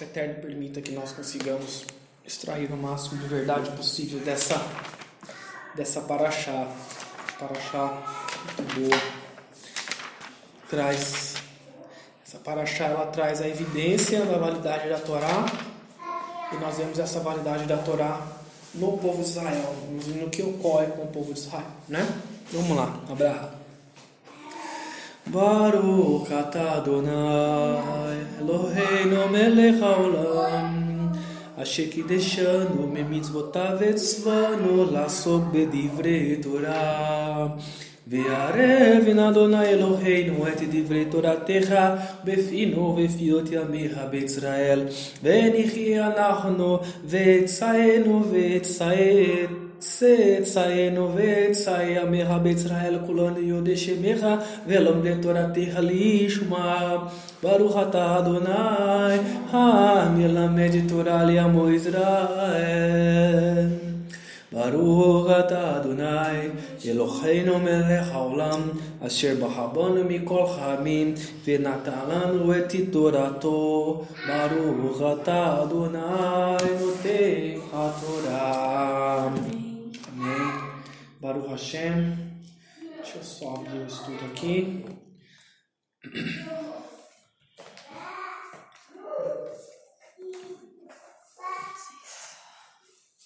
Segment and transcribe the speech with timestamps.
[0.00, 1.84] o Eterno permita que nós consigamos
[2.24, 4.60] extrair o máximo de verdade possível dessa,
[5.74, 6.68] dessa paraxá.
[7.38, 8.02] Paraxá
[8.56, 9.00] muito boa.
[10.68, 11.34] Traz,
[12.26, 15.44] essa paraxá ela traz a evidência da validade da Torá
[16.52, 18.26] e nós vemos essa validade da Torá
[18.74, 22.06] no povo de Israel, no que ocorre com o povo de Israel, né?
[22.52, 23.59] Vamos lá, Abraão.
[25.30, 27.10] ברוך אתה אדוני,
[28.40, 30.82] אלוהינו מלך העולם,
[31.56, 37.46] אשר קידשנו ממצוותיו וצוונו לעסוק בדברי תורה.
[38.08, 41.74] ויערב מן אדוני אלוהינו את דברי תורתך
[42.24, 44.86] בפינו ובפיות ימיך בישראל,
[45.22, 57.10] ונחיה אנחנו ועצנו ועצת Setsai novetsai amerraba Israel culano yodechemerra, velam de toda terra lishma,
[57.42, 59.18] baruhata Adonai,
[59.50, 63.10] hamilam editorale amo Israel.
[64.52, 66.48] ברוך אתה אדוני,
[66.86, 68.60] אלוהינו מלך העולם,
[69.06, 74.02] אשר בחרבנו מכל חמים, ונתן לנו את תורתו.
[74.28, 75.98] ברוך אתה אדוני,
[76.80, 79.28] נותן התורה.
[80.20, 80.52] Amém.
[81.18, 82.14] Baruch Hashem.
[82.96, 84.84] Deixa eu só abrir o estudo aqui.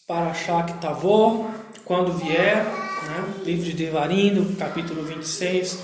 [0.06, 1.46] Parashá Tavô,
[1.84, 3.42] quando vier, né?
[3.42, 5.80] livro de Devarim, do capítulo 26,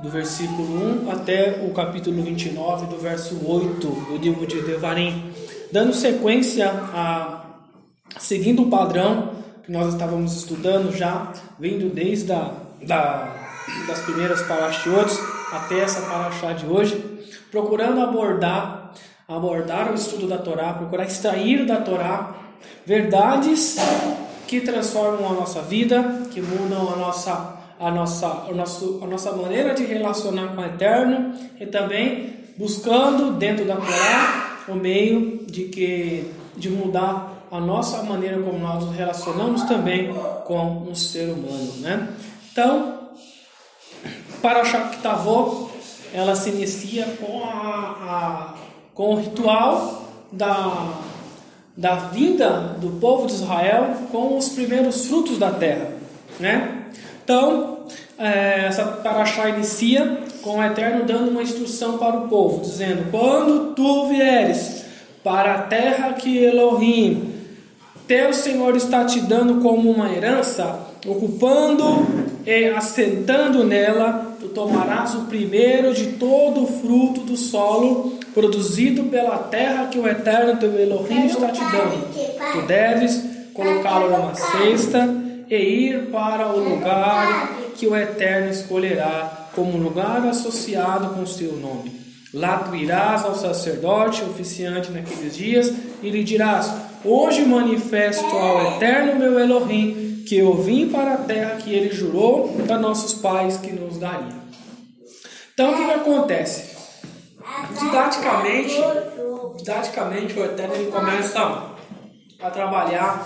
[0.00, 5.32] do versículo 1 até o capítulo 29, do verso 8 do livro de Devarim.
[5.72, 7.64] Dando sequência a
[8.20, 13.34] seguindo o padrão que nós estávamos estudando já, vindo desde a, da,
[13.88, 15.18] das primeiras parashiotes
[15.52, 17.02] até essa parashá de hoje,
[17.50, 18.94] procurando abordar,
[19.26, 22.36] abordar o estudo da Torá, procurar extrair da Torá
[22.86, 23.76] verdades
[24.46, 29.32] que transformam a nossa vida, que mudam a nossa, a nossa, a nosso, a nossa
[29.32, 35.64] maneira de relacionar com o Eterno e também buscando dentro da Torá o meio de
[35.64, 40.12] que de mudar a nossa maneira como nós nos relacionamos também
[40.44, 42.08] com um ser humano, né?
[42.52, 42.98] Então,
[44.42, 45.70] para Shaktavó,
[46.12, 48.54] ela se inicia com, a, a,
[48.94, 50.94] com o ritual da,
[51.76, 55.90] da vinda do povo de Israel com os primeiros frutos da terra,
[56.40, 56.86] né?
[57.22, 57.86] Então,
[58.18, 63.74] é, essa paraxá inicia com o Eterno dando uma instrução para o povo, dizendo: Quando
[63.74, 64.84] tu vieres
[65.22, 67.35] para a terra que Elohim,
[68.06, 72.06] teu Senhor está te dando como uma herança, ocupando
[72.46, 79.38] e assentando nela, tu tomarás o primeiro de todo o fruto do solo produzido pela
[79.38, 82.52] terra que o Eterno teu Elohim está te dando.
[82.52, 85.08] Tu deves colocá-lo numa cesta
[85.48, 91.56] e ir para o lugar que o Eterno escolherá como lugar associado com o seu
[91.56, 91.96] nome.
[92.34, 96.70] Lá tu irás ao sacerdote oficiante naqueles dias e lhe dirás:
[97.08, 102.52] Hoje manifesto ao Eterno meu Elohim que eu vim para a terra que ele jurou
[102.68, 104.34] a nossos pais que nos daria.
[105.54, 106.76] Então o que, que acontece?
[107.80, 108.74] Didaticamente,
[109.56, 111.76] didaticamente o Eterno ele começa
[112.42, 113.24] a trabalhar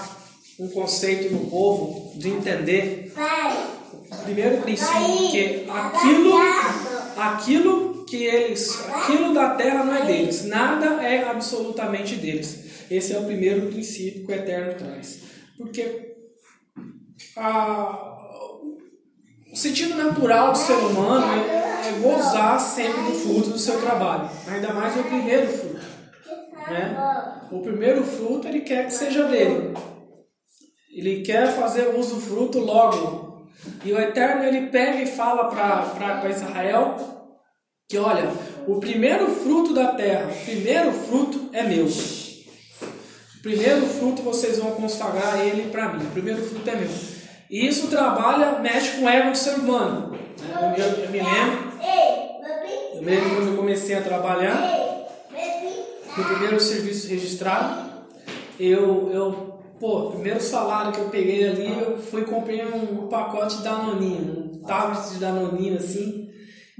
[0.59, 3.15] um conceito no povo de entender
[4.13, 6.35] o primeiro princípio que aquilo,
[7.17, 12.70] aquilo que eles, aquilo da terra não é deles, nada é absolutamente deles.
[12.91, 15.21] Esse é o primeiro princípio que o Eterno traz.
[15.57, 16.17] Porque
[17.37, 18.17] a,
[19.53, 24.29] o sentido natural do ser humano é, é gozar sempre do fruto do seu trabalho,
[24.49, 25.87] ainda mais o primeiro fruto.
[26.69, 26.97] Né?
[27.53, 29.75] O primeiro fruto ele quer que seja dele.
[30.93, 33.49] Ele quer fazer uso do fruto logo.
[33.85, 37.21] E o Eterno ele pega e fala para Israel
[37.89, 38.31] que olha,
[38.69, 41.89] o primeiro fruto da terra, o primeiro fruto é meu.
[43.43, 46.05] Primeiro fruto vocês vão consagrar ele para mim.
[46.05, 46.91] O primeiro fruto é meu.
[47.49, 50.17] E isso trabalha, mexe com o ego do ser humano.
[50.41, 51.71] Eu, eu, eu me lembro.
[52.95, 54.91] Eu me lembro quando eu comecei a trabalhar
[56.17, 57.91] no primeiro serviço registrado.
[58.59, 63.65] Eu, eu pô, primeiro salário que eu peguei ali, eu fui comprei um pacote de
[63.65, 66.29] Danoninho, um tablet de Danoninho assim,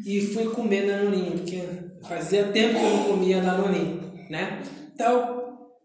[0.05, 1.63] e fui comer Danoninho, porque
[2.07, 4.63] fazia tempo que eu não comia Danoninho, né?
[4.95, 5.40] Então,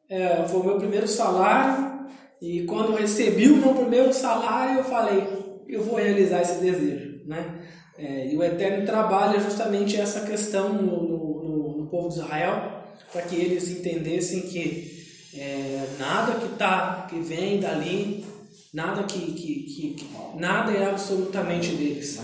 [0.09, 2.07] é, foi o meu primeiro salário
[2.41, 5.23] e quando recebi o meu primeiro salário eu falei
[5.67, 7.61] eu vou realizar esse desejo né
[7.97, 12.83] é, e o Eterno trabalha justamente essa questão no, no, no, no, povo de Israel
[13.11, 14.95] para que eles entendessem que
[15.33, 18.25] é, nada que tá, que vem dali,
[18.73, 22.19] nada que, que, que, que, nada é absolutamente deles,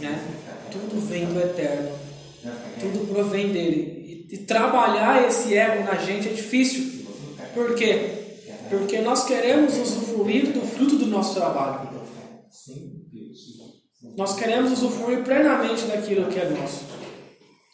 [0.00, 0.24] né?
[0.72, 1.90] Tudo vem do eterno,
[2.80, 4.26] tudo provém dele.
[4.28, 6.95] E, e trabalhar esse ego na gente é difícil.
[7.56, 8.10] Por quê?
[8.68, 11.88] Porque nós queremos usufruir do fruto do nosso trabalho.
[14.14, 16.84] Nós queremos usufruir plenamente daquilo que é nosso.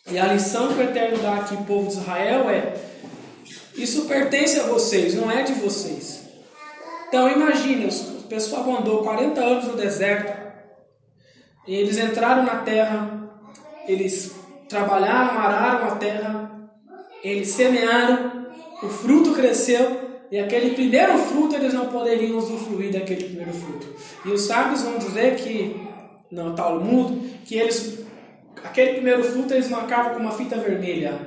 [0.09, 2.77] E a lição que o Eterno dá aqui povo de Israel é:
[3.75, 6.29] isso pertence a vocês, não é de vocês.
[7.09, 10.33] Então imagine, o pessoal andou 40 anos no deserto,
[11.67, 13.31] e eles entraram na terra,
[13.89, 14.33] eles
[14.69, 16.71] trabalharam, araram a terra,
[17.23, 18.32] eles semearam,
[18.83, 23.87] o fruto cresceu, e aquele primeiro fruto eles não poderiam usufruir daquele primeiro fruto.
[24.25, 25.77] E os sábios vão dizer que,
[26.31, 27.99] no Talmud, que eles,
[28.65, 31.21] aquele primeiro fruto eles marcavam com uma fita vermelha.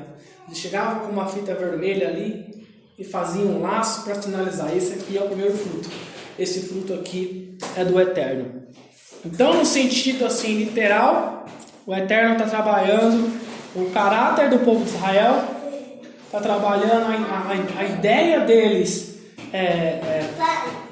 [0.48, 2.66] Eles chegavam com uma fita vermelha ali
[2.98, 5.90] e faziam um laço para sinalizar: esse aqui é o primeiro fruto.
[6.38, 8.64] Esse fruto aqui é do Eterno.
[9.24, 11.46] Então, no sentido assim literal,
[11.86, 13.32] o Eterno está trabalhando
[13.76, 15.55] o caráter do povo de Israel,
[16.36, 19.16] está trabalhando a, a, a, ideia deles,
[19.54, 20.30] é, é,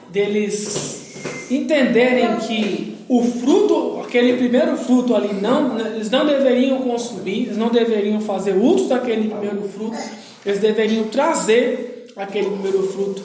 [0.09, 1.15] deles
[1.51, 7.69] entenderem que o fruto, aquele primeiro fruto ali, não, eles não deveriam consumir, eles não
[7.69, 9.97] deveriam fazer uso daquele primeiro fruto,
[10.45, 13.23] eles deveriam trazer aquele primeiro fruto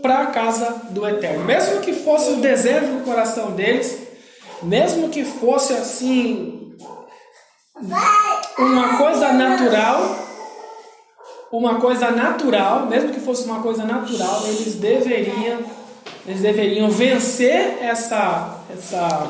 [0.00, 1.44] para a casa do Eterno.
[1.44, 3.98] Mesmo que fosse o desejo do coração deles,
[4.62, 6.72] mesmo que fosse assim
[8.58, 10.27] uma coisa natural,
[11.50, 15.58] uma coisa natural, mesmo que fosse uma coisa natural, eles deveriam
[16.26, 19.26] eles deveriam vencer essa essa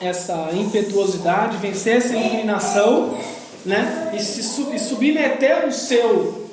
[0.00, 3.14] essa impetuosidade, vencer essa inclinação,
[3.64, 4.12] né?
[4.14, 4.40] E se
[4.74, 6.46] e submeter o seu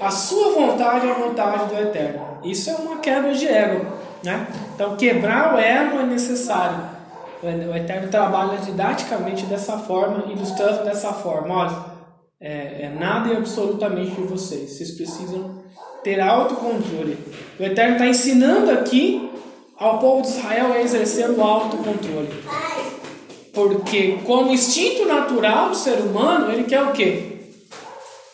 [0.00, 2.38] a sua vontade à vontade do Eterno.
[2.42, 3.86] Isso é uma quebra de ego,
[4.24, 4.48] né?
[4.74, 6.90] Então quebrar o ego é necessário.
[7.40, 11.54] O Eterno trabalha didaticamente dessa forma, ilustrando dessa forma.
[11.56, 11.91] Olha,
[12.42, 14.70] é, é nada e absolutamente de vocês.
[14.70, 15.62] Vocês precisam
[16.02, 17.16] ter autocontrole.
[17.58, 19.30] O Eterno está ensinando aqui
[19.78, 22.28] ao povo de Israel a exercer o autocontrole.
[23.52, 27.26] Porque, como instinto natural do ser humano, ele quer o quê?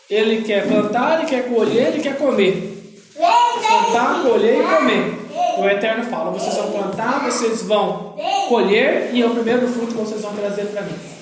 [0.08, 2.76] Ele quer plantar, ele quer colher, ele quer comer.
[3.14, 5.18] Plantar, colher e comer.
[5.58, 8.14] O Eterno fala: vocês vão plantar, vocês vão
[8.48, 11.17] colher e é o primeiro fruto que vocês vão trazer para mim.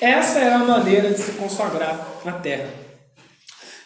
[0.00, 2.68] Essa é a maneira de se consagrar na terra.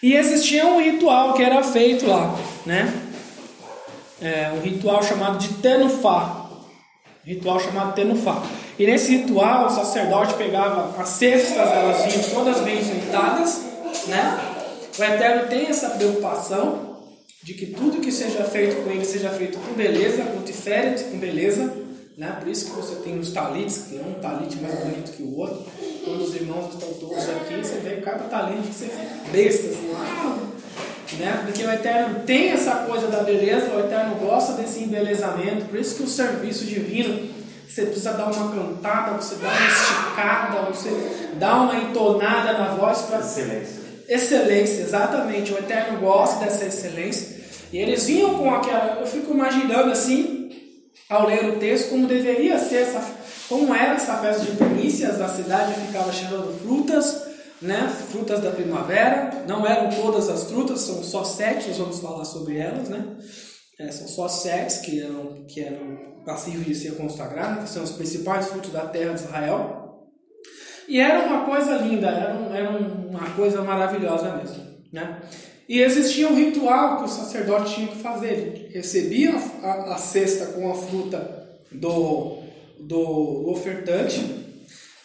[0.03, 2.93] E existia um ritual que era feito lá, né?
[4.21, 6.47] É, um ritual chamado de Tenufá.
[7.25, 8.43] ritual chamado Tenufá.
[8.79, 13.63] E nesse ritual, o sacerdote pegava as cestas, elas vinham todas bem enfeitadas,
[14.07, 14.39] né?
[14.99, 16.97] O Eterno tem essa preocupação
[17.43, 21.19] de que tudo que seja feito com ele seja feito com beleza, com tiferet, com
[21.19, 21.73] beleza,
[22.19, 22.37] né?
[22.41, 25.39] Por isso que você tem os talites, que é um talite mais bonito que o
[25.39, 25.65] outro.
[26.05, 31.19] Quando os irmãos estão todos aqui, você vê cada talite que você fica besta, assim!
[31.21, 31.43] Né?
[31.45, 35.95] Porque o Eterno tem essa coisa da beleza, o Eterno gosta desse embelezamento, por isso
[35.95, 37.31] que o serviço divino,
[37.67, 43.03] você precisa dar uma cantada, você dá uma esticada, você dá uma entonada na voz
[43.03, 43.79] para excelência.
[44.09, 45.53] Excelência, exatamente.
[45.53, 47.39] O Eterno gosta dessa excelência.
[47.73, 48.99] E eles vinham com aquela.
[49.01, 50.38] Eu fico imaginando assim,
[51.09, 53.19] ao ler o texto, como deveria ser essa.
[53.49, 57.29] Como era essa festa de primícias, a cidade ficava cheirando frutas,
[57.63, 57.91] né?
[58.11, 59.45] Frutas da primavera.
[59.49, 63.17] Não eram todas as frutas, são só sete, nós vamos falar sobre elas, né?
[63.79, 67.93] É, são só sete que eram, que eram passíveis de ser consagradas, que são os
[67.93, 69.79] principais frutos da terra de Israel.
[70.87, 75.21] E era uma coisa linda, era, um, era uma coisa maravilhosa mesmo, né?
[75.69, 78.33] E existia um ritual que o sacerdote tinha que fazer.
[78.33, 82.39] Ele recebia a, a cesta com a fruta do,
[82.81, 84.25] do ofertante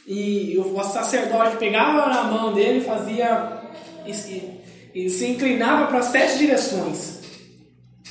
[0.08, 3.62] e o sacerdote pegava na mão dele fazia
[4.06, 4.60] e,
[4.94, 7.20] e se inclinava para sete direções,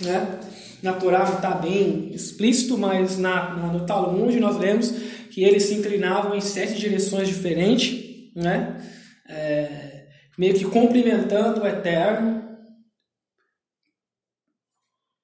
[0.01, 0.41] né?
[0.83, 4.91] Natural está bem explícito, mas na, no Talmud nós lemos
[5.31, 8.83] que eles se inclinavam em sete direções diferentes, né?
[9.29, 10.07] É,
[10.37, 12.42] meio que cumprimentando o Eterno,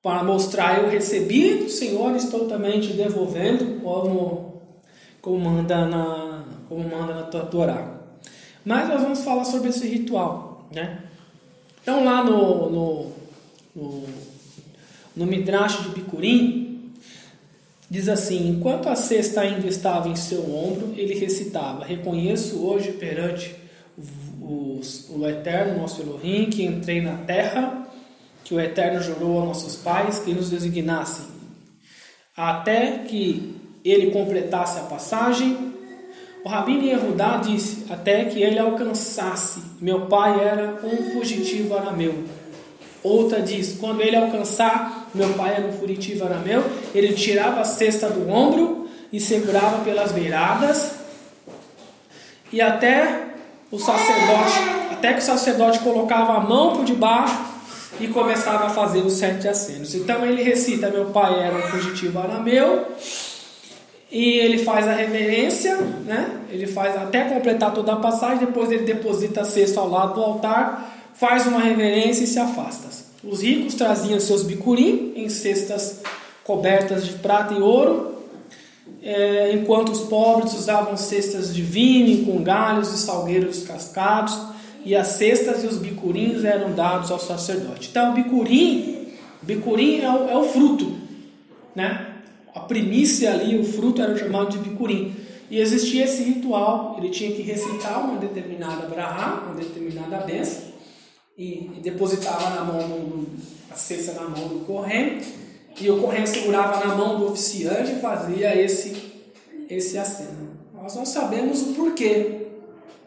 [0.02, 4.62] para mostrar eu recebi do Senhor, estou também te devolvendo, como,
[5.20, 7.98] como, manda, na, como manda na tua Torá.
[8.64, 11.02] Mas nós vamos falar sobre esse ritual, né?
[11.82, 13.12] Então lá no, no,
[13.74, 14.04] no,
[15.16, 16.92] no Midrash de Bicurim,
[17.90, 23.56] diz assim, enquanto a cesta ainda estava em seu ombro, ele recitava, reconheço hoje perante
[24.40, 27.77] o, o Eterno, nosso Elohim, que entrei na terra,
[28.48, 31.20] que o Eterno jurou a nossos pais que nos designasse,
[32.34, 35.74] até que ele completasse a passagem.
[36.42, 39.60] O Rabino Yehudá disse, até que ele alcançasse.
[39.82, 42.24] Meu pai era um fugitivo arameu.
[43.02, 46.64] Outra diz, quando ele alcançar, meu pai era um fugitivo arameu,
[46.94, 50.92] ele tirava a cesta do ombro e segurava pelas beiradas,
[52.50, 53.26] e até
[53.70, 54.58] o sacerdote,
[54.90, 57.57] até que o sacerdote colocava a mão por debaixo
[58.00, 59.94] e começava a fazer os sete acenos.
[59.94, 62.86] Então ele recita: Meu pai era um fugitivo arameu,
[64.10, 66.40] e ele faz a reverência, né?
[66.50, 70.22] Ele faz até completar toda a passagem, depois ele deposita a cesta ao lado do
[70.22, 72.88] altar, faz uma reverência e se afasta.
[73.22, 76.00] Os ricos traziam seus bicurim em cestas
[76.44, 78.16] cobertas de prata e ouro,
[79.02, 84.36] é, enquanto os pobres usavam cestas de vinho com galhos e salgueiros cascados,
[84.88, 87.90] e as cestas e os bicurins eram dados ao sacerdote.
[87.90, 89.08] Então, o bicurim,
[89.42, 90.96] bicurim é o, é o fruto,
[91.76, 92.14] né?
[92.54, 95.14] A primícia ali, o fruto era chamado de bicurim.
[95.50, 100.72] E existia esse ritual, ele tinha que recitar uma determinada brahá, uma determinada benção,
[101.36, 103.28] e, e depositava na mão do,
[103.70, 105.28] a cesta na mão do corrente
[105.78, 108.96] e o corrente segurava na mão do oficiante e fazia esse,
[109.68, 110.48] esse aceno.
[110.74, 112.47] Nós não sabemos o porquê,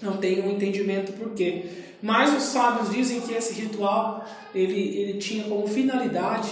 [0.01, 1.65] não tem um entendimento porquê.
[2.01, 6.49] Mas os sábios dizem que esse ritual ele, ele tinha como finalidade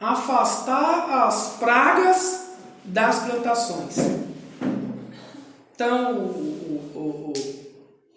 [0.00, 2.48] afastar as pragas
[2.84, 3.96] das plantações.
[5.74, 7.32] Então, o, o,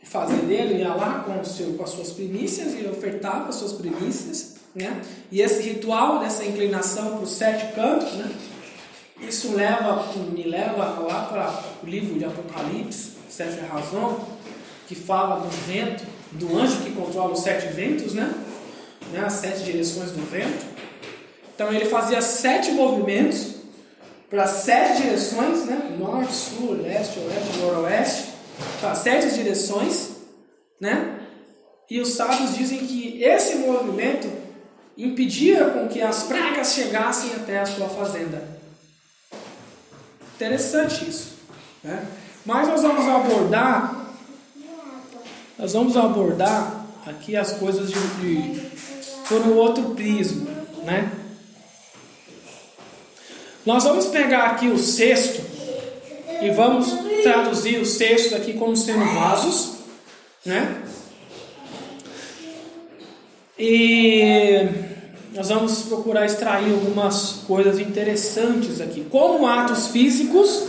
[0.02, 4.62] o fazendeiro ia lá com, seu, com as suas primícias e ofertava as suas primícias
[4.74, 5.02] né?
[5.32, 8.32] E esse ritual dessa inclinação para os sete cantos, né?
[9.22, 14.20] isso leva, me leva lá para o livro de Apocalipse, Sete Razão,
[14.92, 18.30] que fala do vento, do anjo que controla os sete ventos, né?
[19.14, 19.24] né?
[19.26, 20.66] as sete direções do vento.
[21.56, 23.56] Então ele fazia sete movimentos
[24.30, 25.96] para sete direções, né?
[25.98, 28.24] norte, sul, leste, oeste, noroeste,
[28.82, 30.10] para sete direções,
[30.80, 31.20] né?
[31.90, 34.30] E os sábios dizem que esse movimento
[34.98, 38.44] impedia com que as pragas chegassem até a sua fazenda.
[40.36, 41.38] Interessante isso.
[41.84, 42.06] Né?
[42.46, 44.01] Mas nós vamos abordar,
[45.62, 48.62] nós vamos abordar aqui as coisas de, de
[49.30, 50.50] por um outro prisma,
[50.84, 51.12] né?
[53.64, 55.40] Nós vamos pegar aqui o cesto
[56.42, 56.88] e vamos
[57.22, 59.74] traduzir o cesto aqui como sendo vasos,
[60.44, 60.82] né?
[63.60, 64.68] E
[65.36, 69.06] nós vamos procurar extrair algumas coisas interessantes aqui.
[69.12, 70.64] Como atos físicos,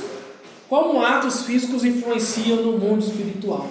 [0.68, 3.66] como atos físicos influenciam no mundo espiritual.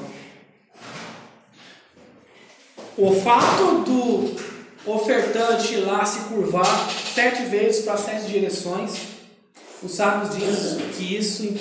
[2.98, 4.36] O fato do
[4.86, 8.94] ofertante lá se curvar sete vezes para sete direções,
[9.82, 11.56] os sábios dizem que isso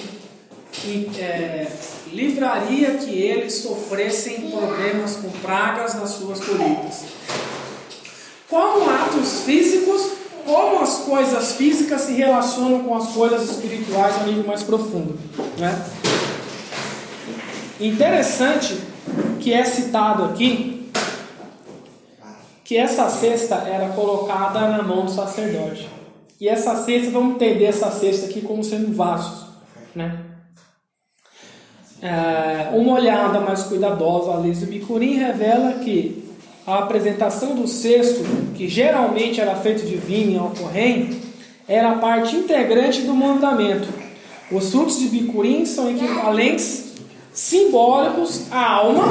[1.18, 1.66] é,
[2.12, 7.04] livraria que eles sofressem problemas com pragas nas suas colheitas
[8.50, 10.10] como atos físicos,
[10.44, 15.16] como as coisas físicas se relacionam com as coisas espirituais a nível mais profundo.
[15.56, 15.86] Né?
[17.78, 18.76] Interessante
[19.38, 20.79] que é citado aqui
[22.70, 25.88] que essa cesta era colocada na mão do sacerdote.
[26.40, 29.48] E essa cesta, vamos entender essa cesta aqui como sendo vasos.
[29.92, 30.20] Né?
[32.00, 36.30] É, uma olhada mais cuidadosa à lei do Bicurim revela que
[36.64, 38.22] a apresentação do cesto,
[38.54, 41.20] que geralmente era feito de vinho ao corrente,
[41.66, 43.88] era parte integrante do mandamento.
[44.48, 46.92] Os frutos de bicurim são equivalentes
[47.32, 49.06] simbólicos à alma.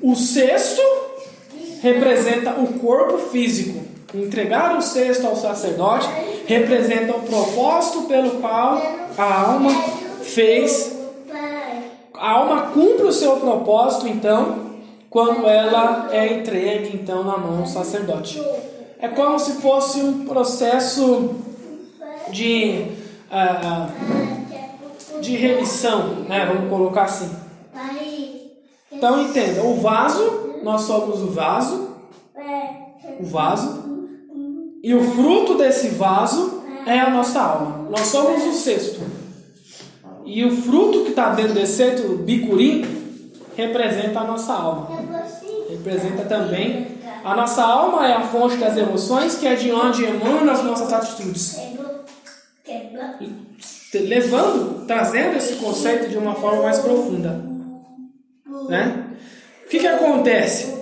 [0.00, 0.99] O cesto
[1.80, 3.80] representa o corpo físico.
[4.14, 6.08] Entregar o cesto ao sacerdote
[6.46, 8.82] representa o propósito pelo qual
[9.16, 9.70] a alma
[10.22, 10.98] fez.
[12.14, 14.72] A alma cumpre o seu propósito, então,
[15.08, 18.42] quando ela é entregue então na mão do sacerdote.
[18.98, 21.36] É como se fosse um processo
[22.30, 22.84] de,
[23.30, 26.44] uh, de remissão, né?
[26.52, 27.30] vamos colocar assim.
[28.92, 31.96] Então entenda, o vaso, nós somos o vaso,
[33.18, 33.84] o vaso,
[34.82, 37.88] e o fruto desse vaso é a nossa alma.
[37.90, 39.00] Nós somos o cesto.
[40.24, 42.84] E o fruto que está dentro desse cesto, o bicurim,
[43.56, 44.88] representa a nossa alma.
[45.68, 50.50] Representa também a nossa alma é a fonte das emoções, que é de onde emanam
[50.52, 51.58] as nossas atitudes.
[53.92, 57.44] Levando, trazendo esse conceito de uma forma mais profunda.
[58.68, 59.06] Né?
[59.70, 60.80] Que, que acontece?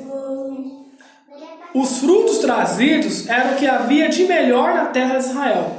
[1.74, 5.72] Os frutos trazidos eram o que havia de melhor na terra de Israel.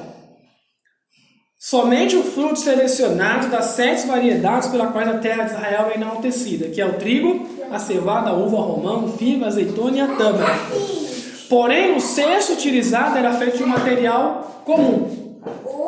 [1.57, 6.69] Somente o fruto selecionado das sete variedades pela qual a terra de Israel é enaltecida,
[6.69, 10.01] que é o trigo, a cevada, a uva, o romão, o figo, a azeitona e
[10.01, 10.55] a tâmara.
[11.49, 15.41] Porém, o cesto utilizado era feito de material comum.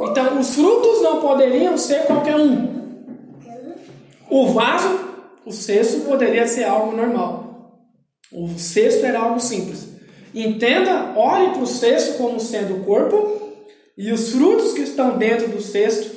[0.10, 2.82] Então, os frutos não poderiam ser qualquer um.
[4.28, 5.11] O vaso,
[5.46, 7.80] o cesto, poderia ser algo normal.
[8.32, 9.88] O cesto era algo simples.
[10.34, 13.42] Entenda, olhe para o cesto como sendo o corpo
[13.98, 16.10] e os frutos que estão dentro do cesto,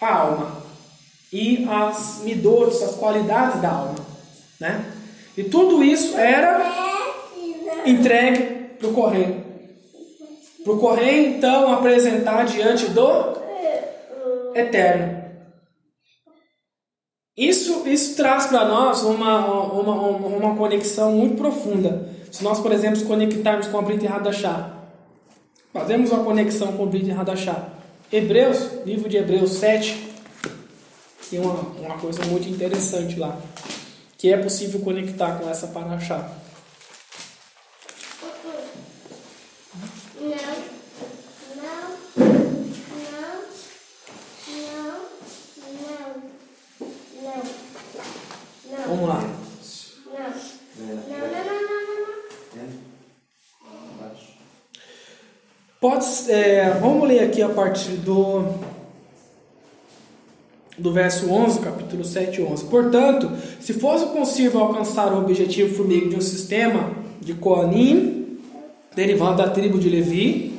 [0.00, 0.64] a alma.
[1.32, 4.06] E as midores, as qualidades da alma.
[4.60, 4.84] Né?
[5.36, 6.62] E tudo isso era
[7.86, 9.44] entregue para o correio.
[10.62, 13.36] Para o correio, então, apresentar diante do
[14.54, 15.23] Eterno.
[17.36, 22.08] Isso, isso traz para nós uma, uma, uma conexão muito profunda.
[22.30, 24.74] Se nós, por exemplo, conectarmos com a Brita Radachá,
[25.74, 27.68] Fazemos uma conexão com o Brit Hadashah.
[28.12, 30.14] Hebreus, livro de Hebreus 7,
[31.28, 33.36] tem uma, uma coisa muito interessante lá,
[34.16, 36.30] que é possível conectar com essa paraxá.
[48.86, 49.24] Vamos lá.
[55.80, 58.44] Pode, é, vamos ler aqui a partir do,
[60.78, 62.64] do verso 11, capítulo 7 e 11.
[62.66, 68.38] Portanto, se fosse possível alcançar o objetivo por meio de um sistema de Coanim,
[68.94, 70.58] derivado da tribo de Levi,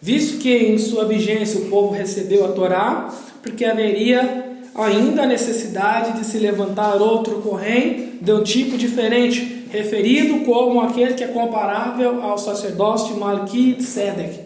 [0.00, 3.12] visto que em sua vigência o povo recebeu a Torá,
[3.42, 10.44] porque haveria ainda a necessidade de se levantar outro corrém de um tipo diferente, referido
[10.44, 14.40] como aquele que é comparável ao sacerdócio de Malki Sedek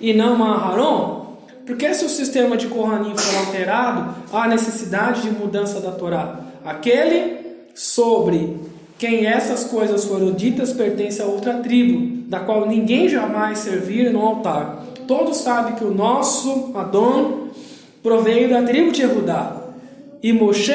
[0.00, 1.36] e não a Aharon?
[1.66, 6.40] Porque se o sistema de Kohanim for alterado, há necessidade de mudança da Torá.
[6.64, 7.38] Aquele
[7.74, 8.58] sobre
[8.98, 14.20] quem essas coisas foram ditas pertence a outra tribo, da qual ninguém jamais servira no
[14.20, 14.84] altar.
[15.06, 17.48] Todos sabem que o nosso Adon
[18.02, 19.59] proveio da tribo de Judá.
[20.22, 20.72] E Moshe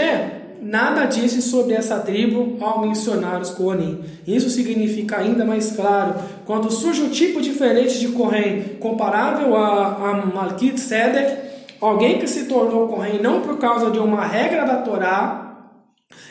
[0.61, 3.99] nada disse sobre essa tribo ao mencionar os Kohanim.
[4.25, 10.25] Isso significa ainda mais claro, quando surge um tipo diferente de Kohen, comparável a, a
[10.25, 11.37] Malkit Sedek,
[11.79, 15.45] alguém que se tornou Kohen não por causa de uma regra da Torá,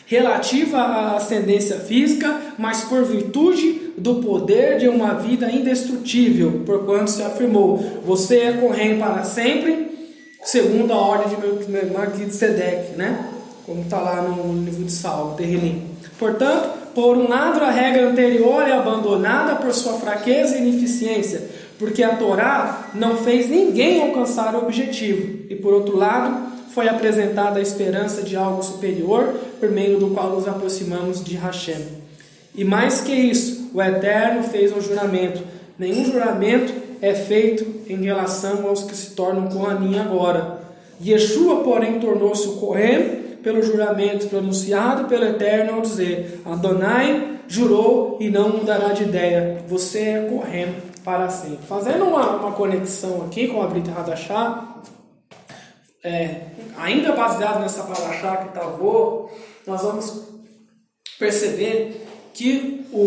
[0.07, 7.22] relativa à ascendência física, mas por virtude do poder de uma vida indestrutível, porquanto se
[7.22, 9.93] afirmou: Você é Kohen para sempre,
[10.44, 13.30] segundo a ordem de Melquisedeque, né?
[13.66, 15.90] como está lá no livro de Salmo, Terrilim.
[16.18, 21.42] Portanto, por um lado, a regra anterior é abandonada por sua fraqueza e ineficiência,
[21.78, 27.59] porque a Torá não fez ninguém alcançar o objetivo, e por outro lado, foi apresentada
[27.59, 32.04] a esperança de algo superior, por meio do qual nos aproximamos de Hashem.
[32.54, 35.42] E mais que isso, o Eterno fez um juramento.
[35.79, 40.61] Nenhum juramento é feito em relação aos que se tornam Kohanim agora.
[41.05, 48.31] Yeshua, porém, tornou-se o Kohen pelo juramento pronunciado pelo Eterno ao dizer: Adonai jurou e
[48.31, 51.67] não mudará de ideia, você é correndo para sempre.
[51.67, 54.83] Fazendo uma, uma conexão aqui com a Brita Hadashah,
[56.03, 56.41] é,
[56.79, 59.29] ainda baseado nessa Parashá que Tavô,
[59.67, 60.23] nós vamos
[61.19, 63.01] perceber que o,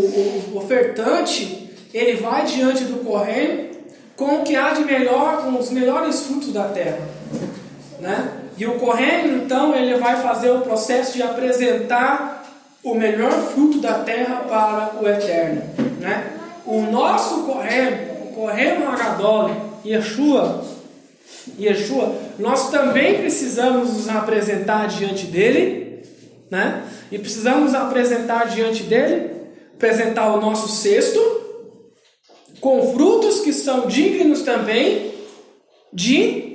[0.53, 1.56] o ofertante
[1.93, 3.71] ele vai diante do correio
[4.15, 6.99] com o que há de melhor, com os melhores frutos da terra,
[7.99, 8.37] né?
[8.57, 12.43] E o correndo, então, ele vai fazer o processo de apresentar
[12.83, 15.61] o melhor fruto da terra para o eterno.
[15.99, 16.33] Né?
[16.65, 19.51] O nosso correndo, o correndo Agadol,
[19.85, 20.65] Yeshua,
[21.59, 26.03] Yeshua, nós também precisamos nos apresentar diante dele,
[26.49, 26.83] né?
[27.11, 29.31] E precisamos apresentar diante dele,
[29.75, 31.19] apresentar o nosso cesto,
[32.59, 35.13] com frutos que são dignos também
[35.93, 36.47] de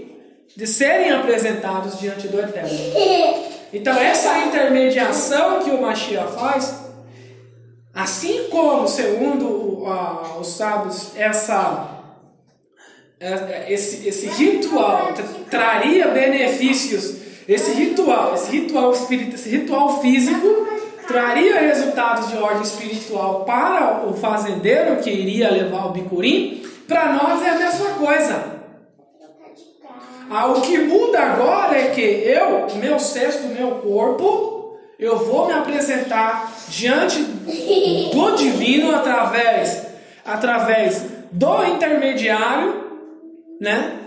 [0.54, 2.70] de serem apresentados diante do Eterno.
[3.72, 6.74] Então, essa intermediação que o Mashiach faz,
[7.94, 12.02] assim como, segundo uh, os sábios, essa,
[13.18, 15.14] é, é, esse, esse ritual
[15.50, 17.16] traria benefícios,
[17.48, 20.68] esse ritual, esse ritual espírita, esse ritual físico,
[21.06, 27.42] traria resultados de ordem espiritual para o fazendeiro que iria levar o bicurim, para nós
[27.42, 28.52] é a mesma coisa.
[30.30, 35.52] Ah, o que muda agora é que eu, meu cesto, meu corpo, eu vou me
[35.52, 39.92] apresentar diante do divino através
[40.24, 42.74] através do intermediário,
[43.60, 43.98] né?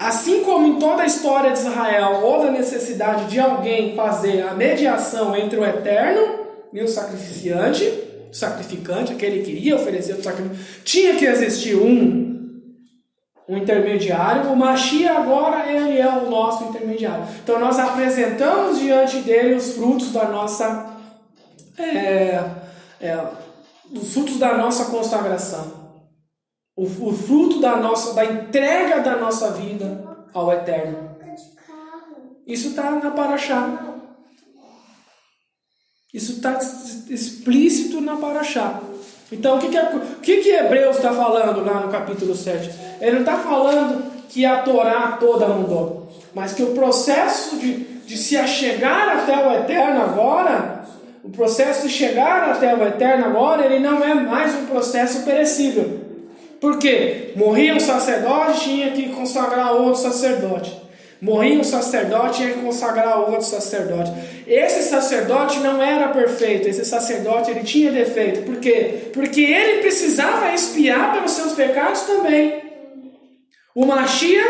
[0.00, 4.54] Assim como em toda a história de Israel houve a necessidade de alguém fazer a
[4.54, 7.84] mediação entre o eterno e o sacrificiante,
[8.30, 12.30] o sacrificante, aquele que iria oferecer o sacrifício, tinha que existir um
[13.46, 14.50] um intermediário.
[14.50, 17.24] O Machia agora ele é o nosso intermediário.
[17.42, 20.96] Então nós apresentamos diante dele os frutos da nossa
[21.76, 22.42] é,
[23.00, 23.18] é,
[23.92, 25.79] os frutos da nossa consagração.
[26.76, 31.10] O, o, fruto da nossa da entrega da nossa vida ao eterno.
[32.46, 33.96] Isso está na Paraxá.
[36.12, 36.58] Isso está
[37.08, 38.80] explícito na Paraxá.
[39.30, 42.70] Então, o que, que, o que, que Hebreus está falando lá no capítulo 7?
[43.00, 48.16] Ele não está falando que a Torá toda mudou, mas que o processo de, de
[48.16, 50.84] se achegar até o eterno agora,
[51.22, 56.09] o processo de chegar até o eterno agora, ele não é mais um processo perecível.
[56.60, 57.32] Por quê?
[57.36, 60.78] Morria um sacerdote, tinha que consagrar outro sacerdote.
[61.20, 64.10] Morria um sacerdote, tinha que consagrar outro sacerdote.
[64.46, 68.42] Esse sacerdote não era perfeito, esse sacerdote ele tinha defeito.
[68.42, 69.10] Por quê?
[69.12, 72.62] Porque ele precisava expiar pelos seus pecados também.
[73.74, 74.44] O Machia,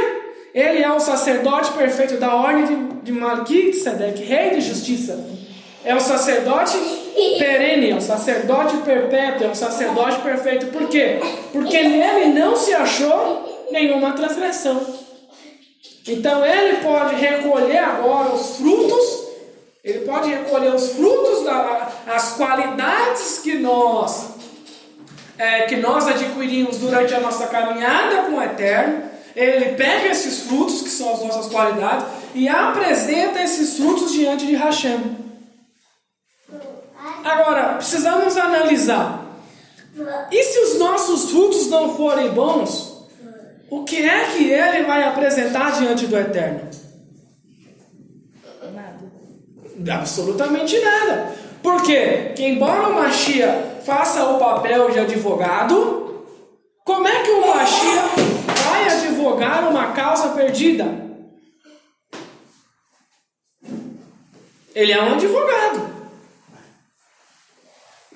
[0.54, 2.64] ele é o sacerdote perfeito da ordem
[3.02, 3.12] de,
[4.14, 5.39] de rei de justiça.
[5.84, 6.76] É o sacerdote
[7.38, 10.66] perene, é o sacerdote perpétuo, é o sacerdote perfeito.
[10.66, 11.18] Por quê?
[11.52, 14.80] Porque nele não se achou nenhuma transgressão.
[16.06, 19.28] Então ele pode recolher agora os frutos,
[19.82, 24.30] ele pode recolher os frutos, da, as qualidades que nós
[25.40, 29.04] é, que nós adquirimos durante a nossa caminhada com o Eterno.
[29.34, 34.54] Ele pega esses frutos, que são as nossas qualidades, e apresenta esses frutos diante de
[34.54, 35.29] Hashem.
[37.24, 39.26] Agora, precisamos analisar.
[40.30, 43.06] E se os nossos frutos não forem bons,
[43.68, 46.70] o que é que ele vai apresentar diante do Eterno?
[48.72, 50.00] Nada.
[50.00, 51.34] Absolutamente nada.
[51.62, 56.24] Porque, que embora o Machia faça o papel de advogado,
[56.84, 58.02] como é que o Machia
[58.64, 61.10] vai advogar uma causa perdida?
[64.74, 65.89] Ele é um advogado.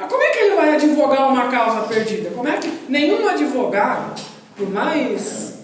[0.05, 2.31] Mas como é que ele vai advogar uma causa perdida?
[2.31, 4.21] Como é que nenhum advogado
[4.55, 5.55] por mais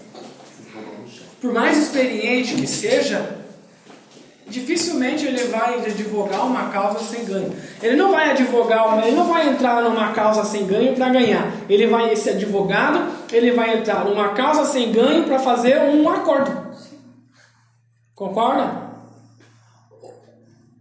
[1.39, 3.37] por mais experiente que seja,
[4.47, 7.55] dificilmente ele vai advogar uma causa sem ganho.
[7.81, 11.51] Ele não vai advogar, ele não vai entrar numa causa sem ganho para ganhar.
[11.67, 16.51] Ele vai esse advogado, ele vai entrar numa causa sem ganho para fazer um acordo.
[18.15, 18.89] Concorda?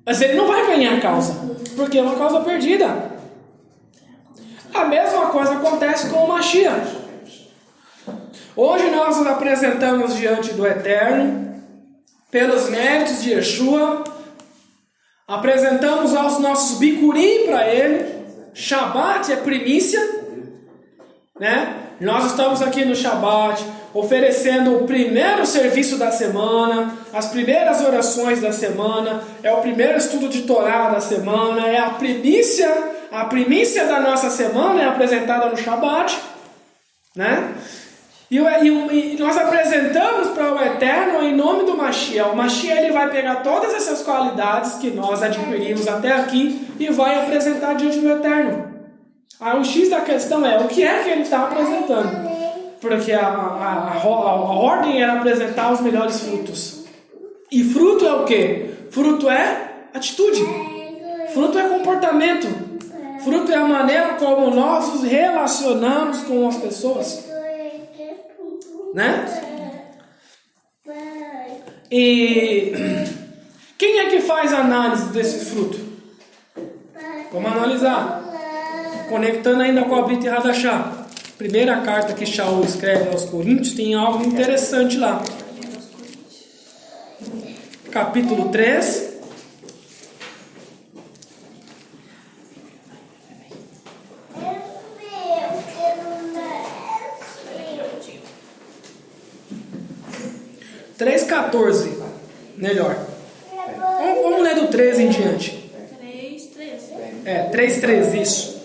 [0.04, 1.34] Mas ele não vai ganhar a causa,
[1.76, 3.09] porque é uma causa perdida.
[4.80, 6.96] A mesma coisa acontece com o Mashiach.
[8.56, 11.62] Hoje nós nos apresentamos diante do Eterno,
[12.30, 14.02] pelos méritos de Yeshua,
[15.28, 18.06] apresentamos aos nossos bicurim para Ele,
[18.54, 20.00] Shabat é primícia,
[21.38, 21.76] né?
[22.00, 23.62] Nós estamos aqui no Shabat
[23.92, 30.26] oferecendo o primeiro serviço da semana, as primeiras orações da semana, é o primeiro estudo
[30.30, 35.56] de Torá da semana, é a primícia, a primícia da nossa semana é apresentada no
[35.56, 36.18] Shabat,
[37.16, 37.54] né?
[38.30, 42.30] E, e, e nós apresentamos para o Eterno em nome do Mashiach.
[42.30, 47.18] O Mashiach ele vai pegar todas essas qualidades que nós adquirimos até aqui e vai
[47.18, 48.70] apresentar diante do Eterno.
[49.40, 52.30] Aí o X da questão é o que é que ele está apresentando.
[52.80, 56.84] Porque a, a, a, a, ordem era apresentar os melhores frutos.
[57.50, 58.70] E fruto é o que?
[58.90, 60.40] Fruto é atitude.
[61.34, 62.69] Fruto é comportamento.
[63.24, 67.24] Fruto é a maneira como nós nos relacionamos com as pessoas.
[68.94, 69.26] Né?
[71.90, 72.72] E
[73.76, 75.78] quem é que faz análise desse fruto?
[77.32, 78.22] Vamos analisar.
[79.08, 81.06] Conectando ainda com a Brita e Radachá.
[81.36, 85.22] Primeira carta que Shaul escreve aos Coríntios tem algo interessante lá.
[87.90, 89.09] Capítulo 3,
[101.00, 101.92] 3,14.
[102.58, 102.94] Melhor.
[103.80, 105.70] Vamos, vamos ler do 13 em diante.
[105.98, 106.92] 3, 13.
[107.24, 108.60] É, 3, 13, isso.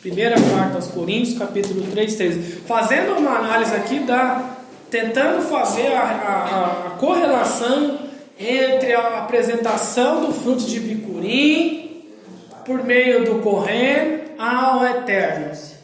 [0.00, 2.40] Primeira carta aos Coríntios, capítulo 3, 13.
[2.66, 4.56] Fazendo uma análise aqui da.
[4.90, 7.98] Tentando fazer a, a, a correlação
[8.40, 12.04] entre a apresentação do fruto de bicurim
[12.64, 15.77] por meio do Corém ao Eterno.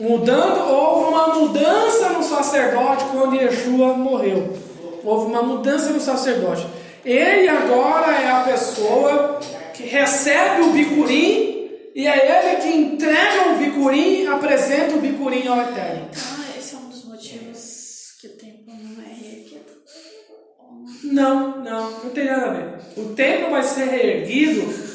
[0.00, 4.56] Mudando, houve uma mudança no sacerdote quando Yeshua morreu.
[5.04, 6.66] Houve uma mudança no sacerdote.
[7.04, 9.38] Ele agora é a pessoa
[9.74, 15.60] que recebe o bicurim e é ele que entrega o bicurim, apresenta o bicurim ao
[15.60, 16.08] Eterno.
[16.10, 19.70] Então, esse é um dos motivos que o templo não é reerguido.
[21.04, 22.68] Não, não, não tem nada a ver.
[22.96, 24.89] O templo vai ser reerguido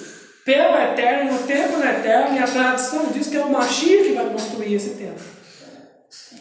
[0.45, 4.29] pelo Eterno, no templo eterno, e a tradição diz que é o Mashiach que vai
[4.29, 5.25] construir esse templo.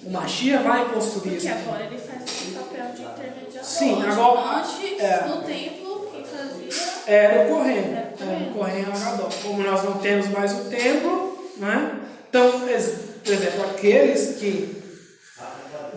[0.04, 1.62] O Mashiach vai construir Porque esse templo.
[1.72, 3.64] agora ele faz esse papel de intermediador.
[3.64, 5.24] Sim, agora- Antes, é.
[5.26, 6.92] no templo, quem fazia.
[7.06, 9.28] Era o Correio, Era o era o Correio Agadol.
[9.42, 11.92] Como nós não temos mais o templo, né?
[12.28, 14.84] então, por exemplo, aqueles que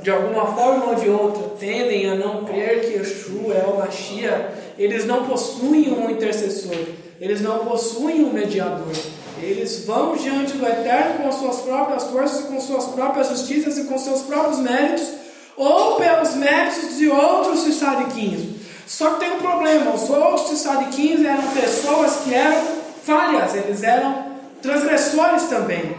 [0.01, 4.45] de alguma forma ou de outra tendem a não crer que Yeshua é o Mashiach,
[4.77, 6.77] eles não possuem um intercessor,
[7.19, 8.93] eles não possuem um mediador.
[9.41, 13.83] Eles vão diante do Eterno com as suas próprias forças, com suas próprias justiças e
[13.83, 15.09] com seus próprios méritos,
[15.55, 18.57] ou pelos méritos de outros sadiquinhos.
[18.87, 22.63] Só que tem um problema: os outros sadiquinhos eram pessoas que eram
[23.03, 24.27] falhas, eles eram
[24.61, 25.95] transgressores também.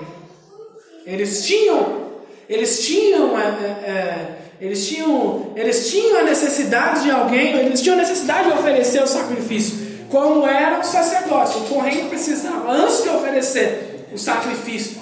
[1.06, 2.08] Eles tinham,
[2.48, 7.96] eles tinham, é, é, é, eles tinham, eles tinham a necessidade de alguém, eles tinham
[7.96, 11.56] a necessidade de oferecer o sacrifício, como eram os sacerdotes.
[11.56, 15.00] O corrente precisava, antes de oferecer o sacrifício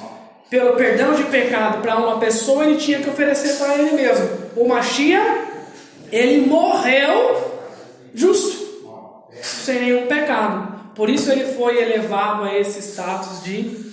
[0.48, 4.28] pelo perdão de pecado para uma pessoa, ele tinha que oferecer para ele mesmo.
[4.56, 5.42] O Mashiach,
[6.12, 7.60] ele morreu
[8.14, 8.66] justo,
[9.42, 10.76] sem nenhum pecado.
[10.94, 13.86] Por isso ele foi elevado a esse status de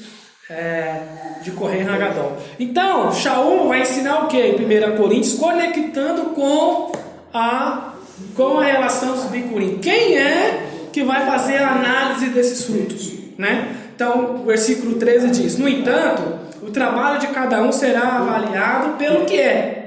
[0.50, 1.02] é,
[1.42, 2.38] de correr Hagadol.
[2.60, 5.34] Então, Shaul vai ensinar o que em 1 Coríntios?
[5.36, 6.92] Conectando com
[7.34, 7.94] a,
[8.36, 9.80] com a relação dos bicurim.
[9.80, 13.12] Quem é que vai fazer a análise desses frutos?
[13.38, 13.76] Né?
[13.96, 19.26] Então, o versículo 13 diz: No entanto, o trabalho de cada um será avaliado pelo
[19.26, 19.80] que é.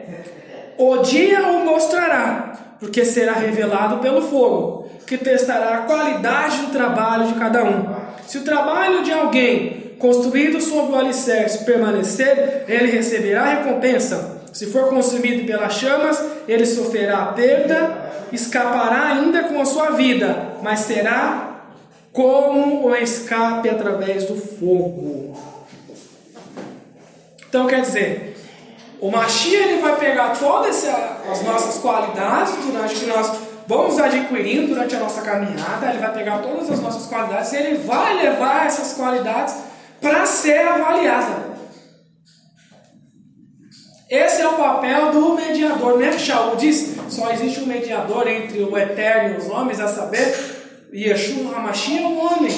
[0.77, 7.29] O dia o mostrará, porque será revelado pelo fogo, que testará a qualidade do trabalho
[7.29, 7.87] de cada um.
[8.27, 14.43] Se o trabalho de alguém construído sobre o alicerce permanecer, ele receberá recompensa.
[14.53, 20.81] Se for consumido pelas chamas, ele sofrerá perda, escapará ainda com a sua vida, mas
[20.81, 21.61] será
[22.13, 25.37] como o escape através do fogo.
[27.49, 28.37] Então quer dizer,
[29.01, 30.85] o Mashiach ele vai pegar todas
[31.31, 33.31] as nossas qualidades durante que nós
[33.67, 37.79] vamos adquirindo durante a nossa caminhada, ele vai pegar todas as nossas qualidades e ele
[37.79, 39.57] vai levar essas qualidades
[40.01, 41.56] para ser avaliada.
[44.09, 45.99] Esse é o papel do mediador.
[45.99, 46.13] Né?
[46.17, 50.35] Shaul diz: só existe um mediador entre o eterno e os homens, a saber,
[50.95, 52.53] Yeshua HaMashiach é um homem.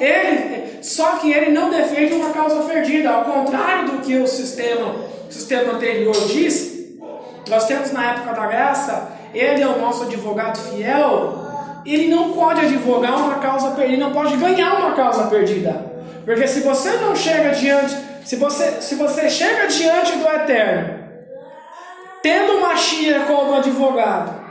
[0.00, 4.94] Ele, só que ele não defende uma causa perdida, ao contrário do que o sistema,
[5.28, 6.72] o sistema anterior diz.
[7.48, 11.44] Nós temos na época da graça, ele é o nosso advogado fiel.
[11.84, 15.92] Ele não pode advogar uma causa perdida, ele não pode ganhar uma causa perdida.
[16.24, 21.04] Porque se você não chega diante, se você, se você chega diante do Eterno,
[22.22, 24.42] tendo Machia como advogado,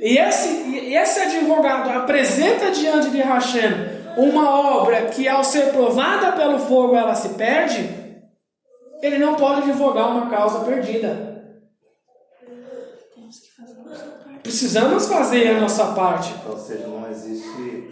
[0.00, 4.48] e esse, e esse advogado apresenta diante de Hashem uma
[4.80, 7.88] obra que ao ser provada pelo fogo ela se perde,
[9.02, 11.28] ele não pode advogar uma causa perdida.
[14.42, 16.34] Precisamos fazer a nossa parte.
[16.48, 17.90] Ou seja, não existe.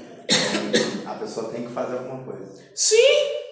[1.04, 2.46] A pessoa tem que fazer alguma coisa.
[2.74, 3.45] Sim.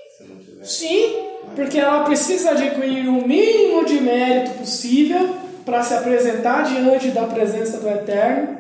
[0.65, 1.17] Sim,
[1.55, 7.79] porque ela precisa adquirir o mínimo de mérito possível para se apresentar diante da presença
[7.79, 8.59] do Eterno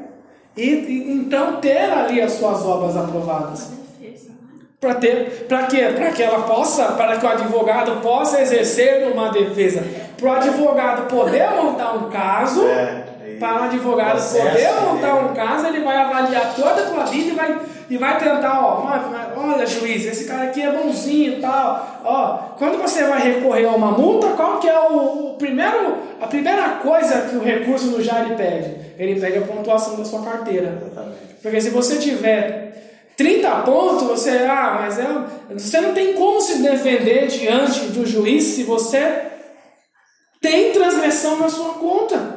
[0.56, 3.70] e, e então ter ali as suas obras aprovadas.
[3.70, 3.78] Né?
[4.80, 5.92] Para ter, para quê?
[5.96, 9.82] Para que ela possa, para que o advogado possa exercer uma defesa.
[10.18, 13.04] Para o advogado poder montar um caso, É,
[13.40, 14.80] para o advogado poder dele.
[14.86, 17.58] montar um caso, ele vai avaliar toda a tua vida e vai,
[17.94, 18.84] e vai tentar, ó,
[19.36, 22.00] olha juiz, esse cara aqui é bonzinho e tal.
[22.04, 26.26] Ó, quando você vai recorrer a uma multa, qual que é o, o primeiro, a
[26.26, 28.74] primeira coisa que o recurso do JARI pede?
[28.98, 30.82] Ele pede a pontuação da sua carteira.
[30.82, 31.34] Exatamente.
[31.40, 35.06] Porque se você tiver 30 pontos, você, ah, mas é,
[35.52, 39.22] você não tem como se defender diante do juiz se você
[40.40, 42.33] tem transgressão na sua conta.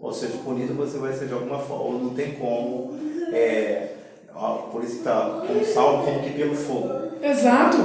[0.00, 2.98] Ou seja, punido você vai ser de alguma forma, ou não tem como.
[3.32, 3.88] É,
[4.70, 6.90] por isso que tá como salvo, como que pelo fogo.
[7.22, 7.78] Exato.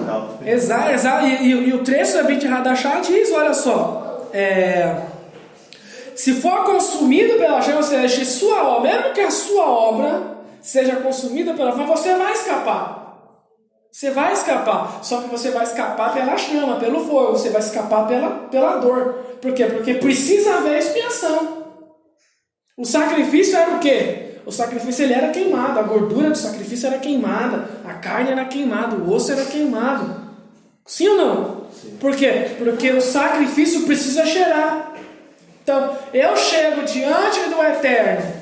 [0.45, 1.25] Exato, exato.
[1.25, 5.03] E, e- e o trecho da Bit Radachá diz, olha só, é,
[6.15, 10.21] se for consumido pela chama, seja, sua obra, mesmo que a sua obra
[10.61, 12.99] seja consumida pela chama, você vai escapar.
[13.91, 18.07] Você vai escapar, só que você vai escapar pela chama, pelo fogo, você vai escapar
[18.07, 19.15] pela, pela dor.
[19.41, 19.65] Por quê?
[19.65, 21.60] Porque precisa haver expiação.
[22.81, 24.37] O sacrifício era o quê?
[24.43, 28.95] O sacrifício ele era queimado, a gordura do sacrifício era queimada, a carne era queimada,
[28.95, 30.15] o osso era queimado.
[30.83, 31.61] Sim ou não?
[31.79, 31.95] Sim.
[31.99, 32.55] Por quê?
[32.57, 34.93] Porque o sacrifício precisa cheirar.
[35.61, 38.33] Então, eu chego diante do Eterno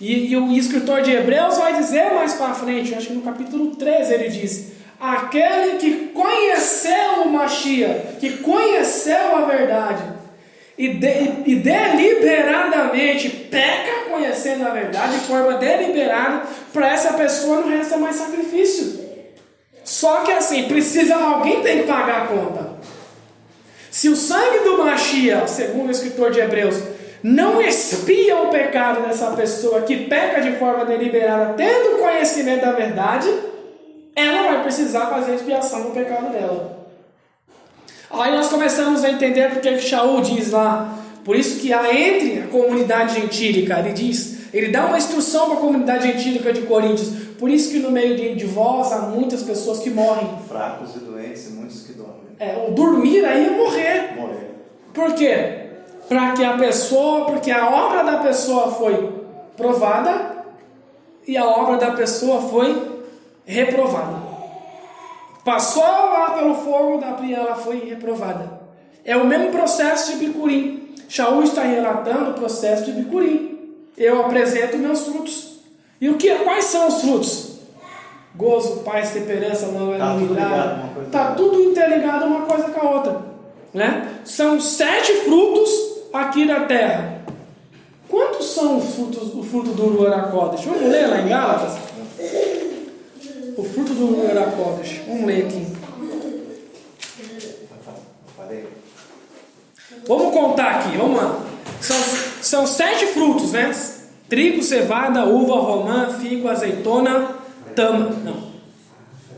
[0.00, 3.76] e, e, o escritor de Hebreus vai dizer mais para frente, acho que no capítulo
[3.76, 10.19] 13 ele diz: Aquele que conheceu o Machia, que conheceu a verdade,
[10.80, 17.68] e, de, e deliberadamente peca conhecendo a verdade de forma deliberada, para essa pessoa não
[17.68, 18.98] resta mais sacrifício.
[19.84, 22.70] Só que assim, precisa alguém tem que pagar a conta.
[23.90, 26.82] Se o sangue do Machia, segundo o escritor de Hebreus,
[27.22, 33.28] não expia o pecado dessa pessoa que peca de forma deliberada, tendo conhecimento da verdade,
[34.16, 36.79] ela vai precisar fazer expiação do pecado dela.
[38.10, 42.40] Aí nós começamos a entender porque que Shaul diz lá, por isso que há entre
[42.40, 47.08] a comunidade gentílica, ele diz, ele dá uma instrução para a comunidade gentílica de Coríntios,
[47.38, 50.28] por isso que no meio de, de vós há muitas pessoas que morrem.
[50.48, 52.16] Fracos e doentes e muitos que dormem.
[52.38, 54.14] É, o dormir aí é morrer.
[54.16, 54.50] Morrer.
[54.92, 55.60] Por quê?
[56.10, 59.12] para que a pessoa, porque a obra da pessoa foi
[59.56, 60.44] provada
[61.24, 63.00] e a obra da pessoa foi
[63.46, 64.29] reprovada.
[65.50, 68.60] Passou lá pelo fogo da ela foi reprovada.
[69.04, 70.94] É o mesmo processo de bicurim.
[71.08, 73.58] Shaul está relatando o processo de bicurim.
[73.96, 75.58] Eu apresento meus frutos.
[76.00, 76.32] E o que?
[76.36, 77.58] Quais são os frutos?
[78.36, 80.82] Gozo, paz, temperança, longanimidade.
[81.06, 83.20] Está tudo interligado uma coisa com a outra.
[83.74, 84.20] Né?
[84.24, 85.68] São sete frutos
[86.12, 87.24] aqui na terra.
[88.08, 90.64] Quantos são os frutos, o fruto do Uruaracodes?
[90.64, 91.76] Vamos ler lá em Gálatas?
[93.56, 94.16] O fruto do.
[95.06, 95.66] Vamos ler aqui.
[100.06, 101.40] Vamos contar aqui, vamos lá.
[101.80, 101.96] São,
[102.42, 103.72] são sete frutos, né?
[104.28, 107.34] Trigo, cevada, uva, romã, figo, azeitona,
[107.74, 108.10] tama.
[108.24, 108.50] Não.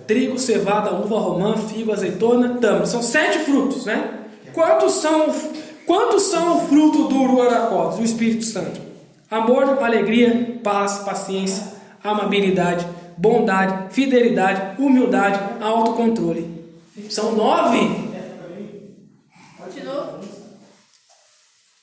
[0.07, 2.87] Trigo, cevada, uva, romã, figo, azeitona, tama.
[2.87, 4.19] São sete frutos, né?
[4.53, 5.33] Quantos são
[5.87, 8.81] Quantos são o fruto do Uruaracodes, o Espírito Santo?
[9.31, 11.73] Amor, alegria, paz, paciência,
[12.03, 16.63] amabilidade, bondade, fidelidade, humildade, autocontrole.
[17.09, 18.13] São nove.
[19.73, 20.19] De novo.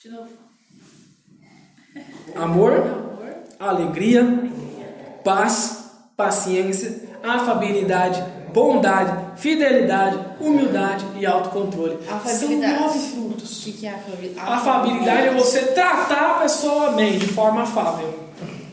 [0.02, 0.30] De novo.
[2.36, 3.18] Amor,
[3.60, 4.52] alegria,
[5.24, 11.98] paz, paciência, afabilidade, bondade, fidelidade, humildade e autocontrole.
[12.26, 13.62] São nove frutos.
[13.62, 14.52] O que, que é afabilidade?
[14.52, 18.29] Afabilidade é você tratar a pessoa bem, de forma afável.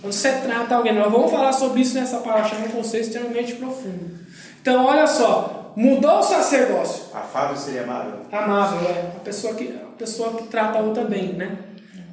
[0.07, 4.21] Quando você trata alguém, nós vamos falar sobre isso nessa paraxá, um conceito extremamente profundo.
[4.61, 7.07] Então, olha só, mudou o sacerdócio.
[7.13, 8.21] Afável seria amável?
[8.31, 9.17] Amável, é.
[9.17, 11.59] A pessoa que, a pessoa que trata a outra bem, né?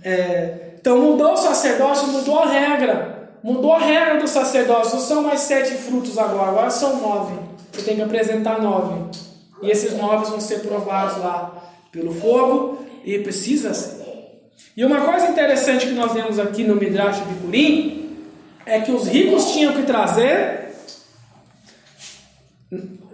[0.03, 3.29] É, então, mudou o sacerdócio, mudou a regra.
[3.43, 4.95] Mudou a regra do sacerdócio.
[4.95, 7.36] Não são mais sete frutos agora, agora são nove.
[7.71, 9.19] Você tem que apresentar nove.
[9.62, 11.51] E esses nove vão ser provados lá
[11.91, 14.02] pelo fogo e precisa ser.
[14.75, 18.17] E uma coisa interessante que nós vemos aqui no Midrash Bicurim
[18.65, 20.73] é que os ricos tinham que trazer.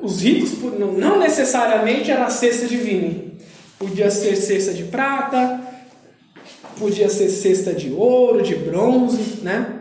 [0.02, 0.54] Os ricos
[0.98, 3.38] não necessariamente era cesta de vinho.
[3.78, 5.60] Podia ser cesta de prata,
[6.78, 9.76] podia ser cesta de ouro, de bronze, né?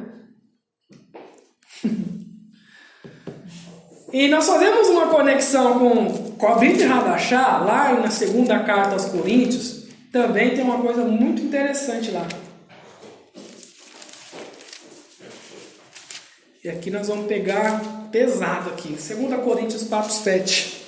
[4.11, 9.78] E nós fazemos uma conexão com Covite Radachá, lá na segunda carta aos Coríntios,
[10.13, 12.27] também tem uma coisa muito interessante lá.
[16.65, 18.89] E aqui nós vamos pegar pesado aqui.
[18.89, 20.79] 2 Coríntios 4, 7.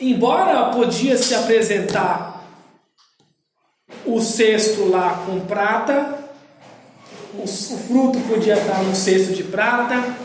[0.00, 2.42] Embora podia se apresentar
[4.06, 6.19] o cesto lá com prata,
[7.34, 10.16] o, fruto podia estar no cesto de prata,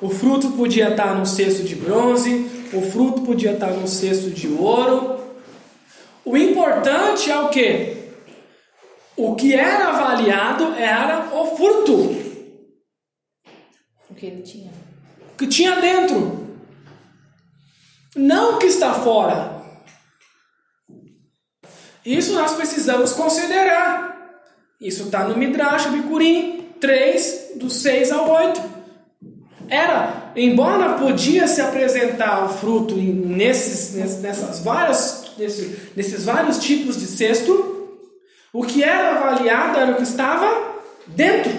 [0.00, 4.48] o fruto podia estar no cesto de bronze, o fruto podia estar no cesto de
[4.48, 5.22] ouro.
[6.24, 8.04] O importante é o que?
[9.16, 12.24] O que era avaliado era o fruto.
[14.10, 14.72] O que ele tinha.
[15.32, 16.44] O que tinha dentro.
[18.16, 19.62] Não o que está fora.
[22.04, 24.14] Isso nós precisamos considerar.
[24.80, 26.53] Isso está no Midrash Bikurim
[26.84, 28.60] 3, do 6 ao 8.
[29.70, 37.06] era, embora podia se apresentar o fruto nesses, nessas várias, nesses, nesses vários tipos de
[37.06, 37.88] cesto,
[38.52, 40.74] o que era avaliado era o que estava
[41.06, 41.50] dentro,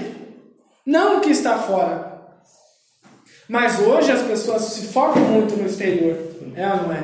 [0.85, 2.21] não o que está fora.
[3.49, 6.17] Mas hoje as pessoas se focam muito no exterior,
[6.55, 7.03] é ou não é?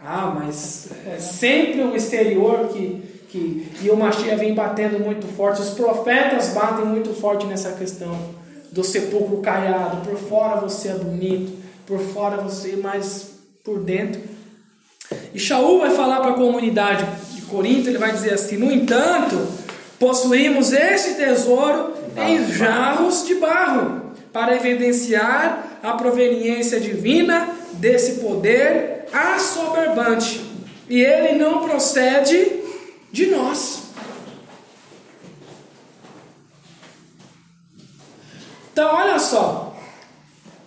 [0.00, 5.60] Ah, mas é sempre o exterior que, que e o Machia vem batendo muito forte,
[5.60, 8.18] os profetas batem muito forte nessa questão
[8.72, 10.08] do sepulcro caiado.
[10.08, 11.52] Por fora você é bonito,
[11.86, 13.32] por fora você, mas
[13.64, 14.20] por dentro.
[15.32, 19.36] E Shaul vai falar para a comunidade de Corinto, ele vai dizer assim: No entanto,
[19.98, 30.40] possuímos esse tesouro em jarros de barro, para evidenciar a proveniência divina desse poder assoberbante.
[30.88, 32.57] E ele não procede
[33.12, 33.82] de nós.
[38.72, 39.74] Então, olha só.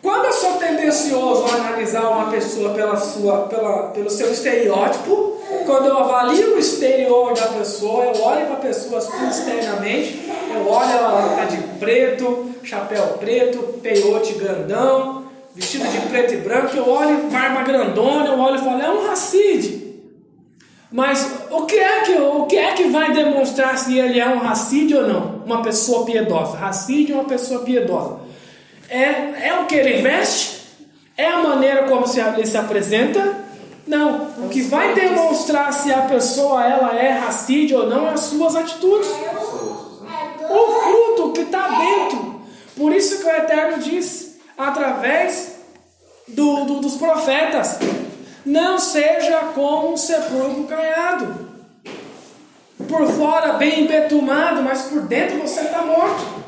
[0.01, 5.85] Quando eu sou tendencioso a analisar uma pessoa pela sua, pela, pelo seu estereótipo, quando
[5.85, 10.91] eu avalio o exterior da pessoa, eu olho para a pessoa assim, externamente, eu olho
[10.91, 17.29] ela tá de preto, chapéu preto, peiote grandão, vestido de preto e branco, eu olho
[17.29, 19.90] barba grandona, eu olho e falo, é um racide.
[20.91, 24.39] Mas o que, é que, o que é que vai demonstrar se ele é um
[24.39, 25.41] racídio ou não?
[25.45, 26.57] Uma pessoa piedosa.
[26.57, 28.19] Racídio é uma pessoa piedosa.
[28.89, 30.61] É, é o que ele veste?
[31.15, 33.37] É a maneira como se, ele se apresenta?
[33.87, 34.27] Não.
[34.39, 38.55] O que vai demonstrar se a pessoa ela é racídio ou não é as suas
[38.57, 39.09] atitudes.
[40.49, 42.41] O fruto que está dentro.
[42.75, 45.53] Por isso que o Eterno diz, através
[46.27, 47.79] do, do, dos profetas,
[48.45, 51.51] não seja como um sepulcro caiado.
[52.87, 56.41] Por fora bem embetumado, mas por dentro você está morto.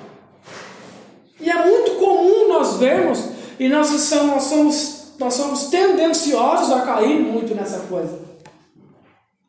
[1.39, 3.29] E é muito comum nós vermos,
[3.59, 8.19] e nós somos, nós somos, tendenciosos a cair muito nessa coisa.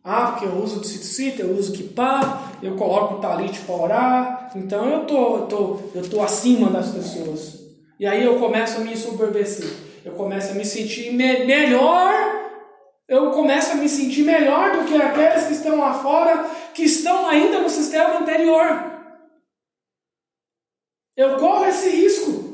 [0.02, 4.84] Ah, porque eu uso tzitzit, eu uso kippah, eu coloco o talit para orar, então
[4.86, 7.60] eu tô, eu tô, eu tô acima das pessoas.
[7.98, 12.12] E aí eu começo a me ensoberbecer eu começo a me sentir me melhor,
[13.08, 16.44] eu começo a me sentir melhor do que aqueles que estão lá fora,
[16.74, 18.92] que estão ainda no sistema anterior.
[21.16, 22.44] Eu corro esse risco.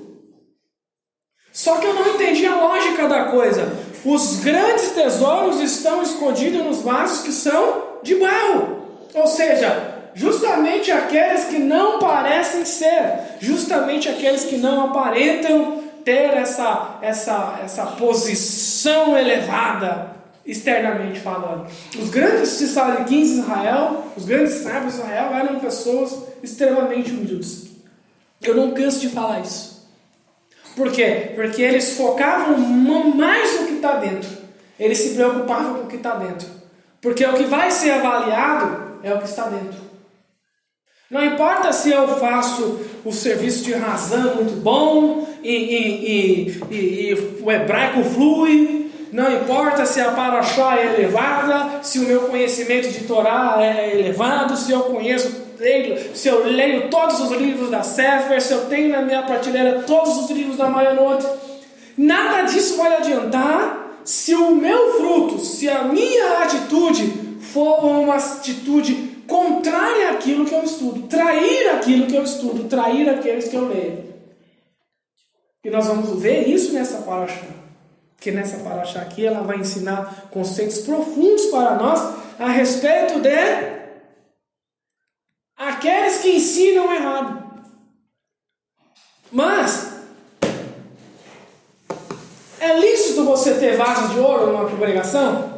[1.52, 3.66] Só que eu não entendi a lógica da coisa.
[4.04, 8.86] Os grandes tesouros estão escondidos nos vasos que são de barro.
[9.12, 16.98] Ou seja, justamente aqueles que não parecem ser, justamente aqueles que não aparentam ter essa,
[17.02, 20.10] essa, essa posição elevada,
[20.44, 21.66] externamente falando.
[21.98, 27.70] Os grandes tzadikim de Israel, os grandes sábios de Israel eram pessoas extremamente humildes.
[28.42, 29.88] Eu não canso de falar isso.
[30.74, 31.32] Por quê?
[31.34, 34.30] Porque eles focavam mais no que está dentro.
[34.78, 36.48] Eles se preocupavam com o que está dentro.
[37.00, 39.79] Porque o que vai ser avaliado é o que está dentro.
[41.10, 47.42] Não importa se eu faço o serviço de razão muito bom e, e, e, e,
[47.42, 53.00] o hebraico flui, não importa se a paraxá é elevada, se o meu conhecimento de
[53.06, 55.34] Torá é elevado, se eu conheço,
[56.14, 60.16] se eu leio todos os livros da Sefer, se eu tenho na minha prateleira todos
[60.16, 61.26] os livros da Mayanot,
[61.98, 69.09] nada disso vai adiantar se o meu fruto, se a minha atitude for uma atitude
[69.30, 74.10] contrária àquilo que eu estudo, trair aquilo que eu estudo, trair aqueles que eu leio.
[75.64, 77.46] E nós vamos ver isso nessa paraxá.
[78.20, 83.80] Que nessa paraxá aqui ela vai ensinar conceitos profundos para nós a respeito de
[85.56, 87.62] aqueles que ensinam errado.
[89.30, 89.92] Mas
[92.58, 95.49] é lícito você ter vasos de ouro numa congregação?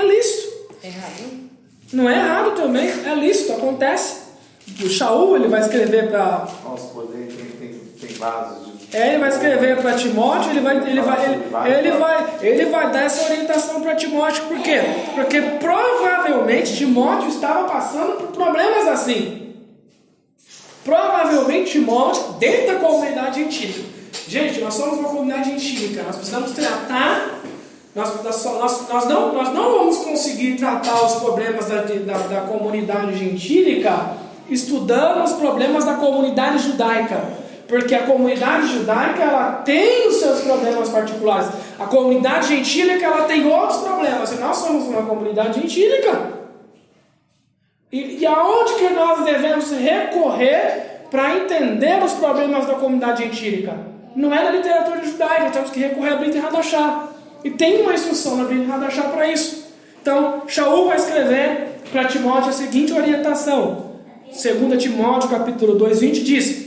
[0.00, 0.48] É lícito.
[0.82, 1.50] Errado.
[1.92, 4.20] Não é errado também, é lícito, acontece.
[4.82, 6.48] O Shaul ele vai escrever para.
[6.64, 8.96] Nossa, poder tem, tem, tem vasos de.
[8.96, 12.90] É, ele vai escrever para Timóteo, ele vai, ele vai, ele, ele vai, ele vai
[12.90, 14.80] dar essa orientação para Timóteo, por quê?
[15.14, 19.54] Porque provavelmente Timóteo estava passando por problemas assim.
[20.84, 23.90] Provavelmente Timóteo, dentro da comunidade gentílica.
[24.26, 27.40] Gente, nós somos uma comunidade gentílica, nós precisamos tratar
[27.94, 33.16] nós, nós, nós, não, nós não vamos conseguir tratar os problemas da, da, da comunidade
[33.16, 34.16] gentílica
[34.48, 37.20] estudando os problemas da comunidade judaica.
[37.66, 41.48] Porque a comunidade judaica ela tem os seus problemas particulares.
[41.78, 44.32] A comunidade gentílica ela tem outros problemas.
[44.32, 46.32] E nós somos uma comunidade gentílica.
[47.92, 53.76] E, e aonde que nós devemos recorrer para entender os problemas da comunidade gentílica.
[54.14, 57.09] Não é na literatura judaica, temos que recorrer a Brit Hadachá.
[57.44, 59.64] E tem uma instrução na Brit Hadachá para isso.
[60.00, 63.90] Então, Shaul vai escrever para Timóteo a seguinte orientação.
[64.26, 66.66] 2 Timóteo capítulo 2, 20 diz: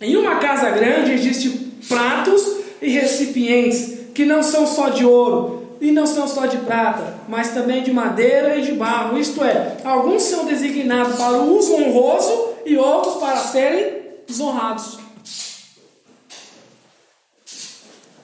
[0.00, 5.90] Em uma casa grande existem pratos e recipientes que não são só de ouro e
[5.90, 9.18] não são só de prata, mas também de madeira e de barro.
[9.18, 15.01] Isto é, alguns são designados para o uso honroso e outros para serem desonrados.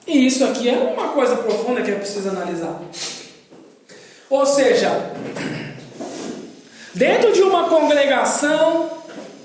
[0.09, 2.81] E isso aqui é uma coisa profunda que é preciso analisar.
[4.27, 5.13] Ou seja,
[6.95, 8.89] dentro de uma congregação,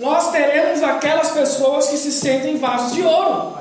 [0.01, 3.59] nós teremos aquelas pessoas que se sentem vasos de ouro.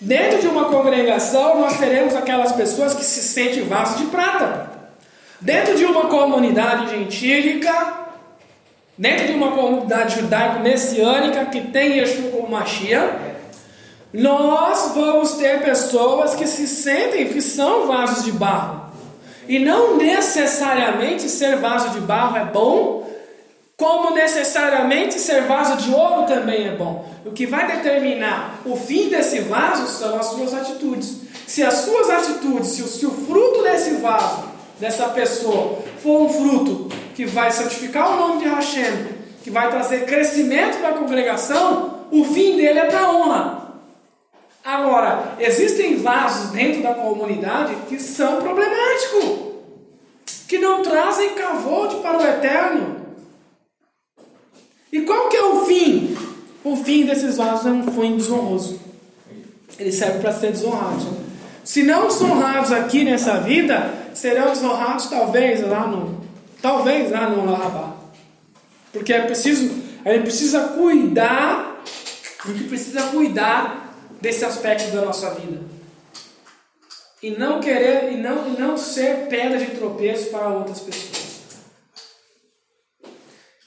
[0.00, 4.70] Dentro de uma congregação, nós teremos aquelas pessoas que se sentem vasos de prata.
[5.40, 8.06] Dentro de uma comunidade gentílica,
[8.96, 13.35] dentro de uma comunidade judaico-messiânica que tem Yeshua como Mashiach,
[14.16, 18.86] nós vamos ter pessoas que se sentem que são vasos de barro.
[19.46, 23.06] E não necessariamente ser vaso de barro é bom,
[23.76, 27.06] como necessariamente ser vaso de ouro também é bom.
[27.26, 31.18] O que vai determinar o fim desse vaso são as suas atitudes.
[31.46, 34.44] Se as suas atitudes, se o, se o fruto desse vaso,
[34.80, 39.08] dessa pessoa, for um fruto que vai santificar o nome de Hashem,
[39.44, 43.65] que vai trazer crescimento para a congregação, o fim dele é para honra.
[44.66, 49.54] Agora, existem vasos dentro da comunidade que são problemáticos,
[50.48, 52.96] que não trazem cavote para o eterno.
[54.90, 56.18] E qual que é o fim?
[56.64, 58.80] O fim desses vasos é um fim desonroso.
[59.78, 61.16] Ele serve para ser desonrado.
[61.62, 66.22] Se não desonrados aqui nessa vida, serão desonrados talvez lá no,
[66.60, 67.94] talvez lá no Larabá.
[68.92, 69.72] Porque é preciso,
[70.04, 71.84] a gente precisa cuidar,
[72.44, 73.85] a gente precisa cuidar
[74.26, 75.60] desse aspecto da nossa vida.
[77.22, 81.26] E não querer e não, e não ser pedra de tropeço para outras pessoas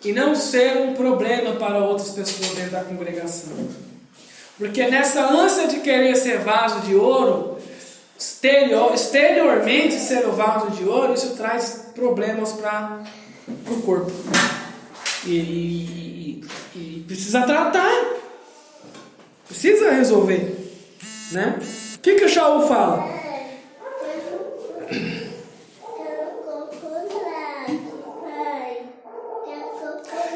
[0.03, 3.51] e não ser um problema para outras pessoas dentro da congregação.
[4.57, 7.57] Porque nessa ânsia de querer ser vaso de ouro,
[8.17, 13.03] exterior, exteriormente ser o vaso de ouro, isso traz problemas para
[13.69, 14.11] o corpo.
[15.25, 16.45] E, e,
[16.75, 18.18] e, precisa tratar,
[19.49, 20.55] precisa resolver.
[21.31, 21.55] Né?
[21.95, 23.19] O que, que o Shaul fala?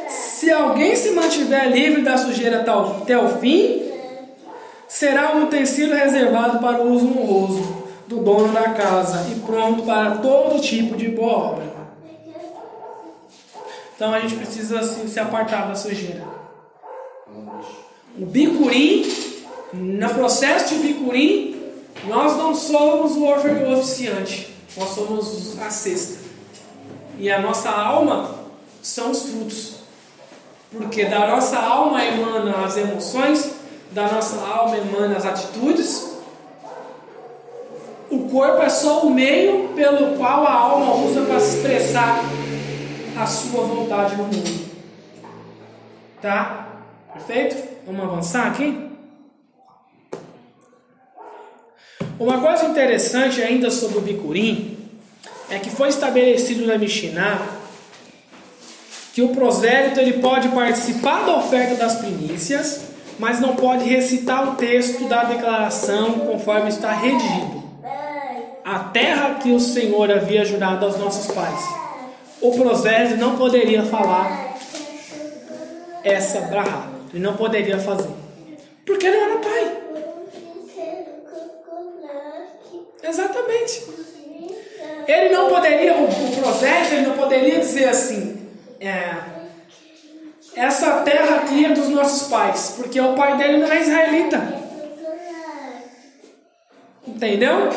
[0.10, 3.94] Se alguém se mantiver livre da sujeira até o fim,
[4.88, 10.18] será um utensílio reservado para o uso honroso do dono da casa e pronto para
[10.18, 11.74] todo tipo de boa obra.
[13.96, 16.33] Então a gente precisa assim, se apartar da sujeira.
[18.20, 19.12] O bicurim,
[19.74, 21.72] no processo de bicurim,
[22.08, 23.26] nós não somos o
[23.74, 26.20] oficiante, nós somos a cesta.
[27.18, 28.36] E a nossa alma
[28.82, 29.74] são os frutos.
[30.72, 33.52] Porque da nossa alma emana as emoções,
[33.92, 36.14] da nossa alma emana as atitudes.
[38.10, 42.24] O corpo é só o meio pelo qual a alma usa para expressar
[43.18, 44.72] a sua vontade no mundo.
[46.22, 46.63] Tá?
[47.14, 47.56] Perfeito?
[47.86, 48.90] Vamos avançar aqui?
[52.20, 54.78] Uma coisa interessante ainda sobre o bicurim
[55.50, 57.40] é que foi estabelecido na Mishnah
[59.14, 62.86] que o prosélito ele pode participar da oferta das primícias,
[63.20, 67.62] mas não pode recitar o texto da declaração conforme está redigido.
[68.66, 71.62] A terra que o Senhor havia jurado aos nossos pais.
[72.42, 74.58] O prosélito não poderia falar
[76.04, 76.93] essa brahá.
[77.14, 78.10] Ele não poderia fazer.
[78.86, 79.78] Porque ele era pai.
[83.04, 83.84] Exatamente.
[85.08, 88.48] Ele não poderia, o, o prosélito, ele não poderia dizer assim,
[88.80, 89.16] é,
[90.56, 94.64] essa terra aqui é dos nossos pais, porque o pai dele não é israelita.
[97.06, 97.70] Entendeu?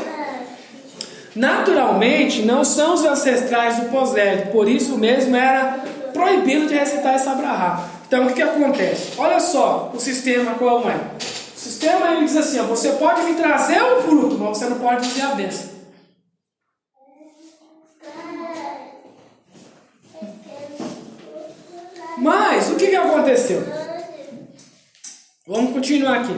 [1.34, 5.80] Naturalmente, não são os ancestrais do Posélio, por isso mesmo era
[6.14, 7.95] proibido de recitar essa brahá.
[8.06, 9.12] Então, o que, que acontece?
[9.18, 10.94] Olha só o sistema como é.
[10.94, 14.78] O sistema ele diz assim: ó, você pode me trazer o fruto, mas você não
[14.78, 15.76] pode dizer a bênção.
[22.18, 23.62] Mas o que, que aconteceu?
[25.46, 26.36] Vamos continuar aqui.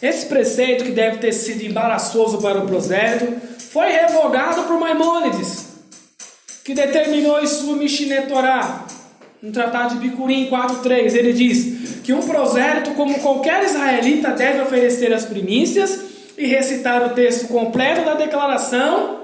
[0.00, 5.66] Esse preceito, que deve ter sido embaraçoso para o prosélito, foi revogado por Maimônides,
[6.64, 8.86] que determinou em sua Mishneh Torah
[9.42, 15.12] no Tratado de Bicurim 4.3, ele diz que um prosélito, como qualquer israelita, deve oferecer
[15.12, 15.98] as primícias
[16.36, 19.20] e recitar o texto completo da declaração,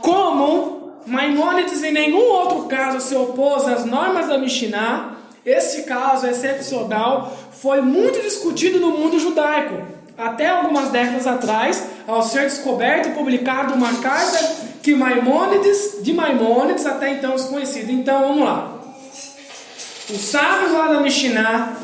[0.00, 7.36] como Maimônides em nenhum outro caso se opôs às normas da Mishnah, este caso excepcional
[7.52, 9.82] foi muito discutido no mundo judaico.
[10.16, 14.38] Até algumas décadas atrás, ao ser descoberto e publicado uma carta
[14.82, 17.90] que Maimônides, de Maimônides, até então desconhecido.
[17.90, 18.73] Então vamos lá.
[20.10, 21.76] Os sábios lá da Mishnah,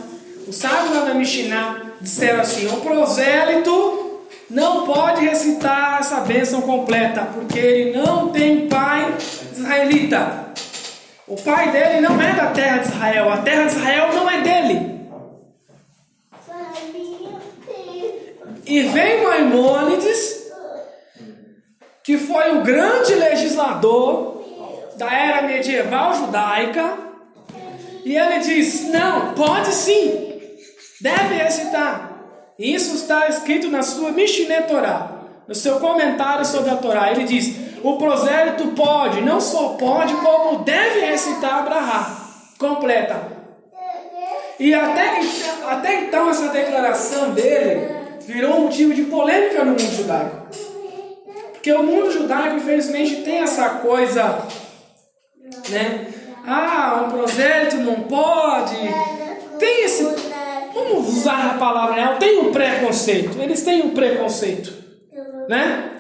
[0.47, 7.29] os sábios lá da Mishnah disseram assim: o prosélito não pode recitar essa bênção completa,
[7.33, 9.17] porque ele não tem pai
[9.57, 10.51] israelita.
[11.27, 14.41] O pai dele não é da terra de Israel, a terra de Israel não é
[14.41, 15.01] dele.
[18.67, 20.51] E vem Maimônides,
[22.05, 24.45] que foi o grande legislador
[24.97, 27.10] da era medieval judaica,
[28.05, 30.41] e ele diz: não, pode sim,
[31.01, 32.11] deve recitar.
[32.59, 37.11] Isso está escrito na sua Mishneh Torah, no seu comentário sobre a Torá.
[37.11, 42.21] Ele diz: o prosélito pode, não só pode, como deve recitar Abraha.
[42.59, 43.41] Completa.
[44.59, 45.21] E até,
[45.67, 47.89] até então essa declaração dele
[48.27, 50.47] virou um motivo de polêmica no mundo judaico.
[51.53, 54.47] Porque o mundo judaico, infelizmente, tem essa coisa,
[55.71, 56.20] né?
[56.53, 58.77] Ah, um prosélito não pode.
[59.59, 60.03] Tem esse.
[60.75, 62.17] Vamos usar a palavra real.
[62.17, 63.41] Tem um preconceito.
[63.41, 64.73] Eles têm um preconceito,
[65.49, 65.91] né?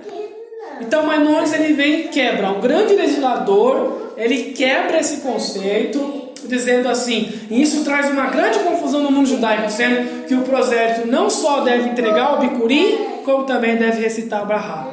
[0.80, 2.50] Então Maimonides ele vem e quebra.
[2.50, 9.02] Um grande legislador, ele quebra esse conceito dizendo assim, e isso traz uma grande confusão
[9.02, 13.76] no mundo judaico, dizendo que o prosélito não só deve entregar o bicurim, como também
[13.76, 14.88] deve recitar Brahá.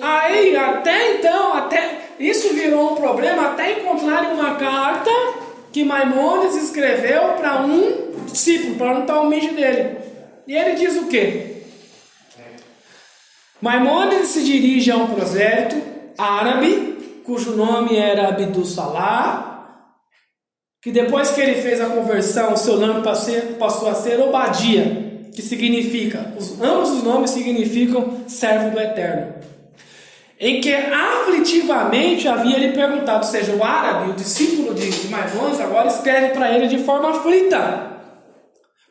[0.00, 5.10] Aí, até então, até isso virou um problema, até encontrarem uma carta
[5.72, 9.98] que Maimonides escreveu para um discípulo, para um talmide dele.
[10.46, 11.62] E ele diz o quê?
[13.60, 15.76] Maimonides se dirige a um prosélito
[16.18, 19.52] árabe, cujo nome era Abdul Salah,
[20.82, 23.02] que depois que ele fez a conversão, seu nome
[23.58, 29.51] passou a ser Obadia, que significa, os, ambos os nomes significam servo do Eterno.
[30.44, 35.86] Em que aflitivamente havia lhe perguntado, ou seja, o árabe, o discípulo de Maimonides, agora
[35.86, 37.92] escreve para ele de forma aflita,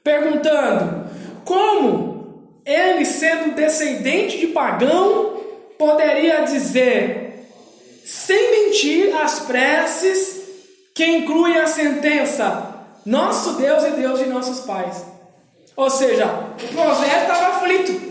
[0.02, 1.10] perguntando
[1.44, 5.42] como ele, sendo descendente de pagão,
[5.78, 7.50] poderia dizer,
[8.06, 10.44] sem mentir, as preces
[10.96, 12.76] que inclui a sentença:
[13.06, 15.06] Nosso Deus e Deus de nossos pais.
[15.76, 16.28] Ou seja,
[16.64, 18.10] o Prosé estava aflito.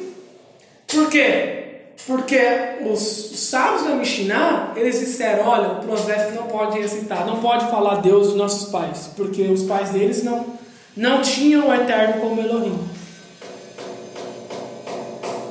[0.87, 1.60] Por quê?
[2.07, 2.41] Porque
[2.87, 7.71] os, os sábios da Mishnah, eles disseram, olha, o Prosé não pode recitar, não pode
[7.71, 10.47] falar Deus dos nossos pais, porque os pais deles não,
[10.97, 12.79] não tinham o Eterno como Elohim.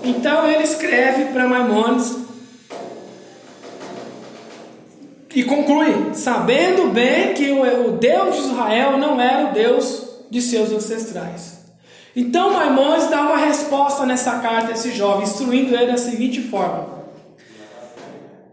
[0.03, 2.19] Então ele escreve para Maimonides
[5.33, 10.71] E conclui: sabendo bem que o Deus de Israel não era o Deus de seus
[10.71, 11.58] ancestrais.
[12.15, 16.87] Então Maimonides dá uma resposta nessa carta a esse jovem, instruindo ele da seguinte forma: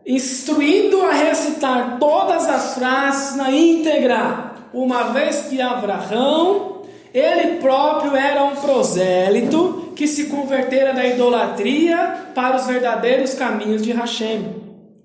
[0.06, 6.82] instruindo a recitar todas as frases na íntegra, uma vez que Abraão,
[7.12, 13.92] ele próprio era um prosélito que se convertera da idolatria para os verdadeiros caminhos de
[13.92, 14.54] Hashem,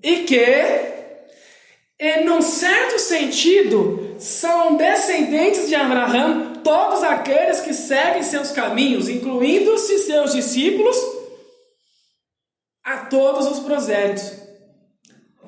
[0.02, 0.92] e que
[2.04, 9.98] e num certo sentido, são descendentes de Abraão todos aqueles que seguem seus caminhos, incluindo-se
[9.98, 10.96] seus discípulos,
[12.84, 14.32] a todos os prosélitos.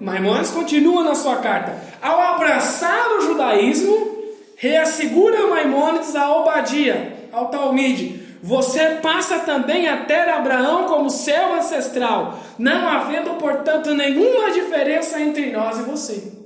[0.01, 1.81] Maimonides continua na sua carta.
[2.03, 4.19] Ao abraçar o judaísmo,
[4.57, 8.23] reassegura Maimonides a Obadia, ao Talmide.
[8.43, 15.51] Você passa também a ter Abraão como seu ancestral, não havendo, portanto, nenhuma diferença entre
[15.51, 16.44] nós e você.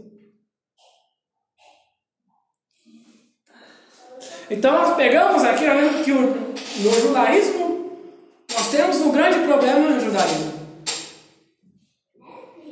[4.50, 5.64] Então nós pegamos aqui,
[6.04, 7.90] que o, no judaísmo
[8.50, 10.52] nós temos um grande problema no judaísmo.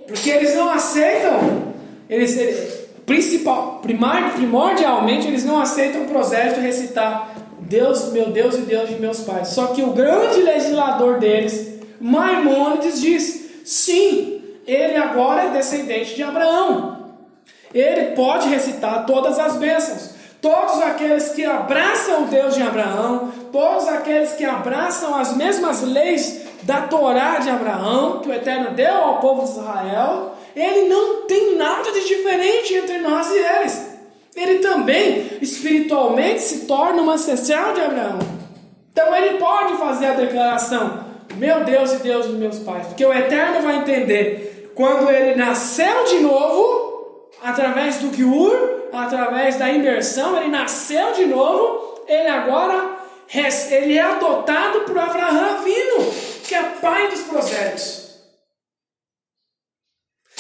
[0.07, 1.75] Porque eles não aceitam,
[2.09, 8.63] eles, eles principal, primar, primordialmente eles não aceitam o prosélito recitar Deus, meu Deus e
[8.63, 9.49] Deus de meus pais.
[9.49, 17.15] Só que o grande legislador deles, Maimônides, diz: sim, ele agora é descendente de Abraão.
[17.75, 20.16] Ele pode recitar todas as bênçãos.
[20.47, 26.43] Todos aqueles que abraçam o Deus de Abraão, todos aqueles que abraçam as mesmas leis
[26.63, 31.57] da Torá de Abraão, que o Eterno deu ao povo de Israel, ele não tem
[31.57, 33.87] nada de diferente entre nós e eles.
[34.37, 38.21] ele também espiritualmente se torna uma ancestral de Abraão.
[38.93, 43.13] Então ele pode fazer a declaração: Meu Deus e Deus dos meus pais, porque o
[43.13, 50.49] Eterno vai entender quando ele nasceu de novo, através do Giur, através da imersão, ele
[50.49, 52.97] nasceu de novo, ele agora
[53.71, 58.07] ele é adotado por Abraão vindo, que é pai dos prosélitos.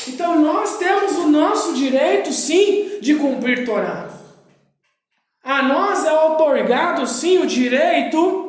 [0.08, 4.08] Então nós temos o nosso direito, sim, de cumprir Torá.
[5.42, 8.44] A nós é otorgado, sim, o direito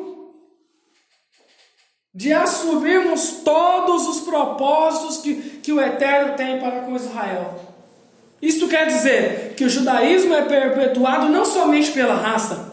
[2.14, 7.60] de assumirmos todos os propósitos que, que o Eterno tem para com Israel.
[8.40, 12.72] Isto quer dizer que o judaísmo é perpetuado não somente pela raça,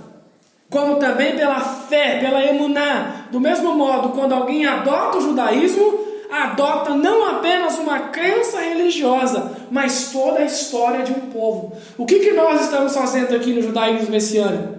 [0.69, 3.27] como também pela fé, pela emuná.
[3.31, 10.11] Do mesmo modo, quando alguém adota o judaísmo, adota não apenas uma crença religiosa, mas
[10.11, 11.75] toda a história de um povo.
[11.97, 14.75] O que, que nós estamos fazendo aqui no judaísmo messiânico?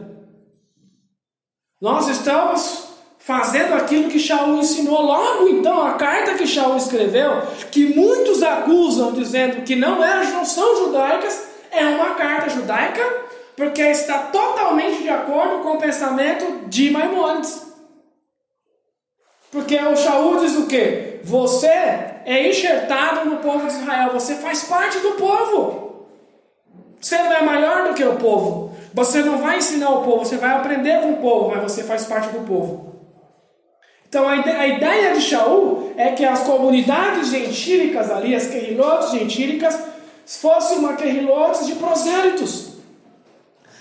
[1.80, 2.85] Nós estamos
[3.26, 9.12] fazendo aquilo que Shaul ensinou logo então, a carta que Shaul escreveu, que muitos acusam
[9.12, 13.02] dizendo que não, não são judaicas, é uma carta judaica,
[13.56, 17.66] porque está totalmente de acordo com o pensamento de Maimonides.
[19.50, 21.18] Porque o Shaul diz o quê?
[21.24, 26.06] Você é enxertado no povo de Israel, você faz parte do povo.
[27.00, 28.76] Você não é maior do que o povo.
[28.94, 32.04] Você não vai ensinar o povo, você vai aprender com o povo, mas você faz
[32.04, 32.95] parte do povo.
[34.08, 39.10] Então a ideia, a ideia de Shaul é que as comunidades gentílicas ali, as querrilotes
[39.10, 39.78] gentílicas,
[40.24, 42.72] fossem uma querrilotes de prosélitos,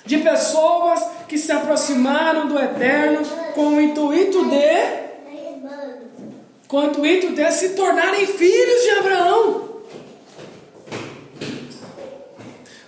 [0.06, 5.06] de pessoas que se aproximaram do Eterno com o intuito de
[6.68, 9.66] com o intuito de se tornarem filhos de Abraão.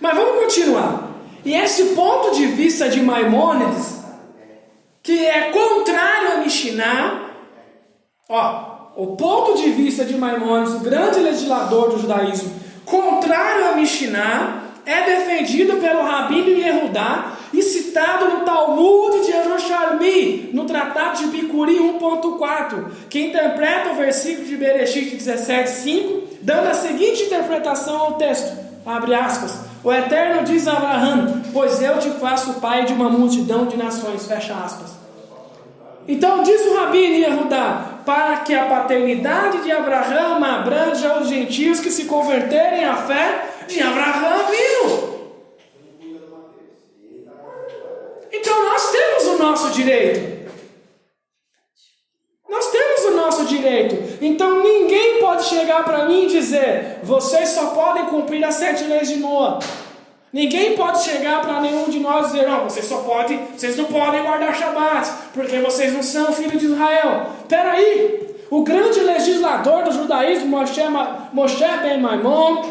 [0.00, 1.08] Mas vamos continuar.
[1.44, 3.98] E esse ponto de vista de Maimônides,
[5.02, 7.27] que é contrário a Mishnah,
[8.30, 12.52] Ó, o ponto de vista de Maimônides, o grande legislador do judaísmo,
[12.84, 20.66] contrário a Mishnah, é defendido pelo Rabino Yehudá e citado no Talmud de Yerushalmi, no
[20.66, 27.96] Tratado de Bicuri 1.4, que interpreta o versículo de Bereshit 17.5, dando a seguinte interpretação
[27.96, 28.54] ao texto,
[28.84, 33.64] abre aspas, o Eterno diz a Abraão, pois eu te faço pai de uma multidão
[33.64, 34.97] de nações, fecha aspas.
[36.08, 41.90] Então diz o Rabino Yehudá, para que a paternidade de Abraão abranja os gentios que
[41.90, 45.18] se converterem à fé de Abraão vindo.
[48.32, 50.38] Então nós temos o nosso direito.
[52.48, 54.16] Nós temos o nosso direito.
[54.22, 59.08] Então ninguém pode chegar para mim e dizer: vocês só podem cumprir as sete leis
[59.08, 59.58] de Noa.
[60.32, 63.86] Ninguém pode chegar para nenhum de nós e dizer: não, vocês só podem, vocês não
[63.86, 67.26] podem guardar Shabat, porque vocês não são filhos de Israel.
[67.40, 70.82] Espera aí, o grande legislador do judaísmo, Moshe,
[71.32, 72.62] Moshe Ben Maimon,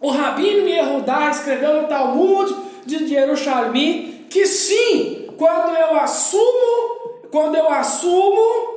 [0.00, 2.54] o Rabino Yehudá, escreveu no Talmud
[2.84, 8.74] de Jerusalém que sim, quando eu assumo, quando eu assumo,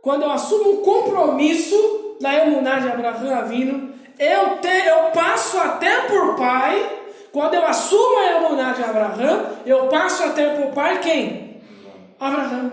[0.00, 6.02] quando eu assumo um compromisso na emuná de Abraão Avino, eu, te, eu passo até
[6.02, 6.99] por pai
[7.32, 11.60] quando eu assumo a emuná de Abraão, eu passo a ter por pai quem?
[12.18, 12.72] Abraão.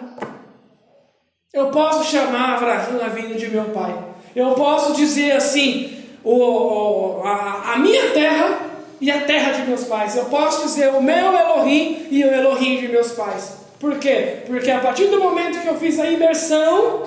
[1.53, 3.95] Eu posso chamar Abraão a vinda de meu pai.
[4.35, 8.59] Eu posso dizer assim, o, o, a, a minha terra
[8.99, 10.15] e a terra de meus pais.
[10.15, 13.57] Eu posso dizer o meu Elohim e o Elohim de meus pais.
[13.79, 14.39] Por quê?
[14.47, 17.03] Porque a partir do momento que eu fiz a imersão,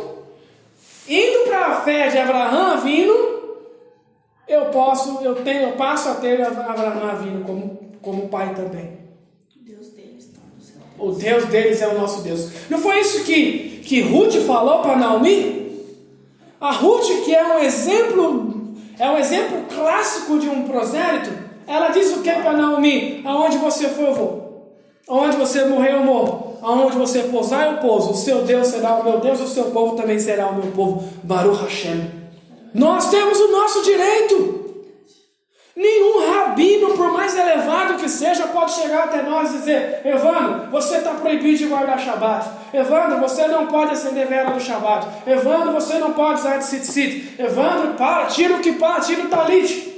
[1.08, 3.39] indo para a fé de Abraão vindo,
[4.50, 8.98] eu posso, eu tenho, eu passo a ter Abraão vindo como, como pai também.
[9.64, 10.82] Deus deles está no céu.
[10.98, 12.50] O Deus deles é o nosso Deus.
[12.68, 15.70] Não foi isso que, que Ruth falou para Naomi?
[16.60, 21.30] A Ruth, que é um exemplo, é um exemplo clássico de um prosélito,
[21.64, 23.22] ela diz o que para Naomi?
[23.24, 24.74] Aonde você for, eu vou.
[25.08, 26.58] Aonde você morrer, eu morro.
[26.60, 28.10] Aonde você pousar, eu pouso.
[28.10, 31.08] O seu Deus será o meu Deus, o seu povo também será o meu povo.
[31.22, 32.19] Baruch Hashem.
[32.74, 34.60] Nós temos o nosso direito.
[35.74, 40.96] Nenhum rabino, por mais elevado que seja, pode chegar até nós e dizer: Evandro, você
[40.96, 42.50] está proibido de guardar Shabat.
[42.74, 45.06] Evandro, você não pode acender vela no Shabat.
[45.26, 49.88] Evandro, você não pode usar sit Evandro, para, tira o que para, tira o talit.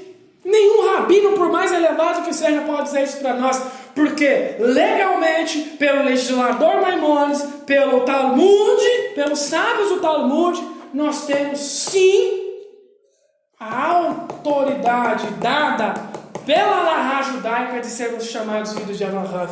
[0.44, 3.62] Nenhum rabino, por mais elevado que seja, pode dizer isso para nós,
[3.94, 8.82] porque legalmente, pelo legislador Maimonides, pelo Talmud,
[9.14, 10.60] pelos sábios do Talmud,
[10.92, 12.41] nós temos sim
[13.62, 15.94] a autoridade dada
[16.44, 19.48] pela larra judaica de sermos chamados filhos de Avraham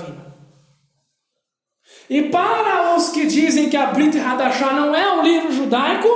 [2.08, 6.08] E para os que dizem que a Brit Hadashah não é um livro judaico,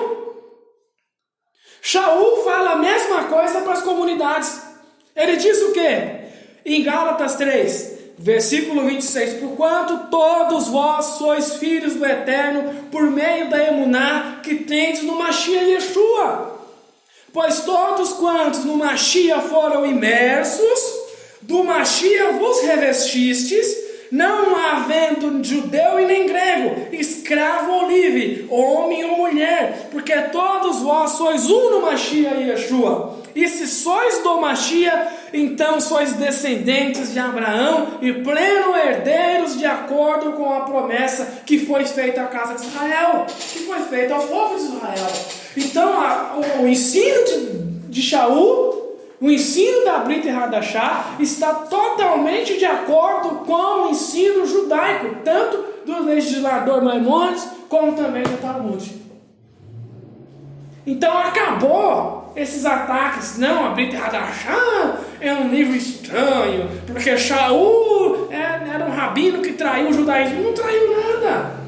[1.81, 4.61] Shaul fala a mesma coisa para as comunidades.
[5.15, 6.25] Ele diz o que?
[6.67, 13.63] Em Gálatas 3, versículo 26: Porquanto todos vós sois filhos do Eterno, por meio da
[13.63, 16.54] emuná que tendes no Mashiach Yeshua.
[17.35, 20.80] Pois todos quantos no Machia foram imersos,
[21.43, 23.76] do Machia vos revestistes,
[24.09, 31.11] não havendo judeu e nem grego, escravo ou livre, homem ou mulher, porque todos vós
[31.11, 33.24] sois um no Machia e Yeshua.
[33.35, 40.32] E se sois do Machia, então sois descendentes de Abraão e pleno herdeiros de acordo
[40.32, 44.57] com a promessa que foi feita à casa de Israel, que foi feita ao povo
[44.57, 45.12] de Israel.
[45.57, 51.55] Então a, o, o, ensino de, de Shaul, o ensino da Brita e Hadashah está
[51.55, 59.03] totalmente de acordo com o ensino judaico, tanto do legislador Maimonides como também do Talmud.
[60.87, 68.74] Então acabou esses ataques, não, a Brit Hadashah é um livro estranho, porque Shaul é,
[68.74, 70.43] era um rabino que traiu o judaísmo.
[70.43, 71.64] Não traiu nada.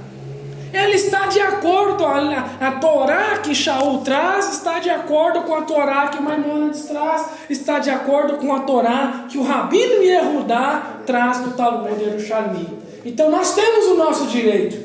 [0.72, 5.62] Ele está de acordo, a, a Torá que Shaul traz está de acordo com a
[5.62, 11.40] Torá que Maimonides traz, está de acordo com a Torá que o Rabino Yehudá traz
[11.40, 12.78] no Talmud Yerushalmi.
[13.04, 14.76] Então nós temos o nosso direito,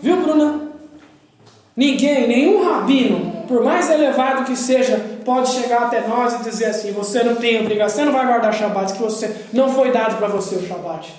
[0.00, 0.66] viu Bruna?
[1.76, 6.90] Ninguém, nenhum rabino, por mais elevado que seja, pode chegar até nós e dizer assim:
[6.92, 10.28] você não tem obrigação, você não vai guardar Shabat, que você não foi dado para
[10.28, 11.14] você o Shabat.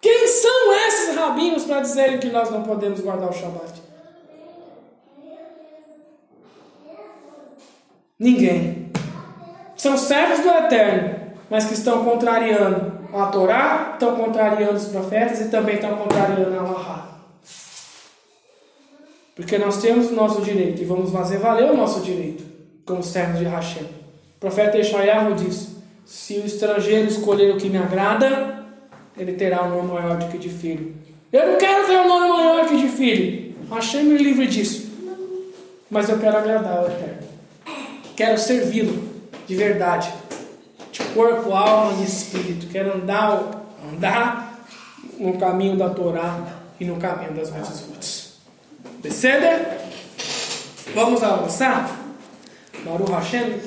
[0.00, 3.82] Quem são esses rabinos para dizerem que nós não podemos guardar o Shabat?
[8.18, 8.92] Ninguém.
[9.76, 11.16] São servos do Eterno,
[11.50, 16.60] mas que estão contrariando a Torá, estão contrariando os profetas e também estão contrariando a
[16.60, 17.01] Allah.
[19.42, 22.44] Porque nós temos o nosso direito e vamos fazer valer o nosso direito
[22.86, 23.82] como servos de Hashem.
[23.82, 25.70] O profeta Yeshayahu diz:
[26.06, 28.64] Se o estrangeiro escolher o que me agrada,
[29.18, 30.94] ele terá um nome maior do que de filho.
[31.32, 33.54] Eu não quero ter um nome maior que de filho.
[33.68, 34.92] Hashem me livre disso.
[35.90, 37.22] Mas eu quero agradar ao Eterno.
[38.14, 39.02] Quero servi-lo
[39.48, 40.12] de verdade,
[40.92, 42.68] de corpo, alma e espírito.
[42.68, 44.66] Quero andar, andar
[45.18, 46.38] no caminho da Torá
[46.78, 48.11] e no caminho das mitzvot.
[49.02, 49.80] Beceder?
[50.94, 51.90] Vamos avançar?
[52.84, 53.60] Baruch Hashem?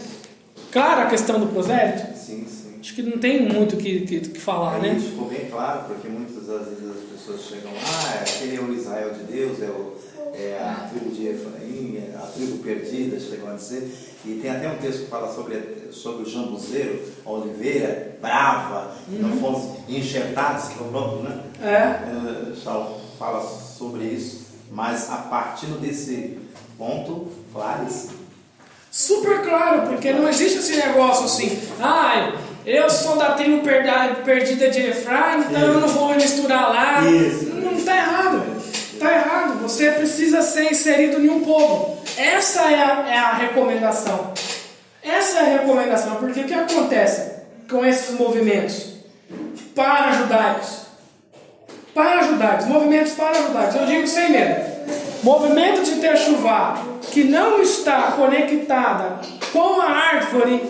[0.72, 2.18] Clara a questão do prosélito?
[2.18, 2.80] Sim, sim.
[2.80, 4.98] Acho que não tem muito o que, que, que, falar, né?
[4.98, 8.74] Ficou bem claro, porque muitas das vezes as pessoas chegam lá, ah, aquele é o
[8.74, 9.98] Israel de Deus, é, o,
[10.34, 13.92] é a tribo de Efraim, é a tribo perdida, chegam a dizer.
[14.24, 19.20] E tem até um texto que fala sobre, sobre o jambuzeiro, a oliveira brava, uhum.
[19.20, 21.44] não fomos enxertados, que é o próprio, né?
[21.62, 22.52] É.
[22.52, 22.56] é
[23.18, 26.38] fala sobre isso mas a partir desse
[26.78, 28.14] ponto, claríssimo.
[28.92, 32.34] Super claro, porque não existe esse negócio assim, ah,
[32.66, 33.62] eu sou da tribo
[34.24, 35.72] perdida de Efraim, então Isso.
[35.72, 37.02] eu não vou misturar lá.
[37.02, 37.46] Isso.
[37.46, 38.44] Não está errado.
[38.94, 39.62] Está errado.
[39.62, 42.02] Você precisa ser inserido em um povo.
[42.18, 44.34] Essa é a, é a recomendação.
[45.04, 47.34] Essa é a recomendação, porque o que acontece
[47.70, 48.94] com esses movimentos
[49.76, 50.85] para judaicos?
[51.96, 54.76] Para judaicos, movimentos para judaicos, eu digo sem medo.
[55.24, 56.78] Movimento de ter chuva
[57.10, 59.22] que não está conectada
[59.54, 60.62] com a árvore,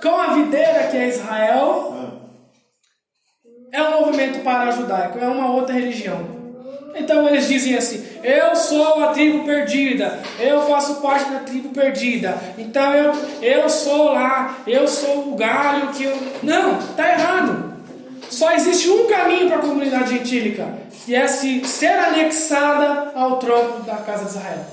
[0.00, 1.94] com a videira que é Israel,
[3.72, 6.44] é um movimento para judaico, é uma outra religião.
[6.94, 12.38] Então eles dizem assim: eu sou a tribo perdida, eu faço parte da tribo perdida,
[12.58, 13.12] então eu,
[13.42, 16.16] eu sou lá, eu sou o galho que eu.
[16.42, 17.73] Não, está errado.
[18.34, 20.66] Só existe um caminho para a comunidade gentílica,
[21.04, 24.66] que é se ser anexada ao tronco da casa de Israel.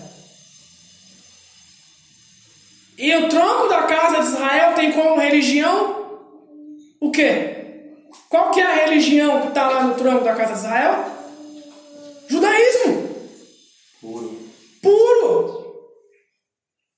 [2.97, 6.01] E o tronco da casa de Israel tem como religião
[6.99, 7.99] o quê?
[8.29, 11.05] Qual que é a religião que está lá no tronco da casa de Israel?
[12.29, 13.15] Judaísmo.
[14.01, 14.39] Puro.
[14.81, 15.83] Puro.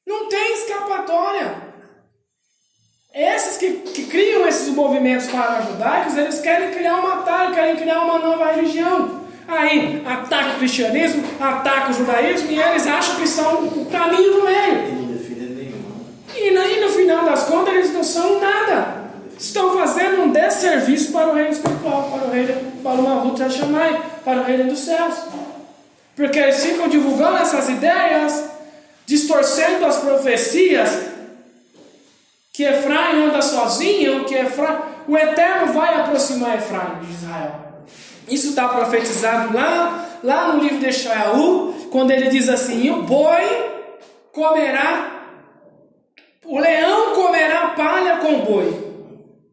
[0.07, 1.72] Não tem escapatória.
[3.13, 8.17] Esses que, que criam esses movimentos para-judaicos, eles querem criar uma atalho, querem criar uma
[8.17, 9.21] nova religião.
[9.47, 14.43] Aí ataca o cristianismo, ataca o judaísmo e eles acham que são o caminho do
[14.43, 15.03] meio.
[16.35, 16.47] E.
[16.47, 19.03] E, no final das contas eles não são nada.
[19.37, 24.01] Estão fazendo um desserviço para o reino espiritual, para o reino, para o Mahut Hashamai,
[24.25, 25.13] para o reino dos céus.
[26.15, 28.45] Porque eles ficam divulgando essas ideias,
[29.05, 31.12] distorcendo as profecias
[32.55, 34.77] Que Efraim anda sozinho, que Efraim,
[35.07, 37.55] o Eterno vai aproximar Efraim de Israel.
[38.27, 43.41] Isso está profetizado lá, lá no livro de Eshaú, quando ele diz assim: o boi
[44.31, 45.23] comerá,
[46.45, 48.93] o leão comerá palha com o boi.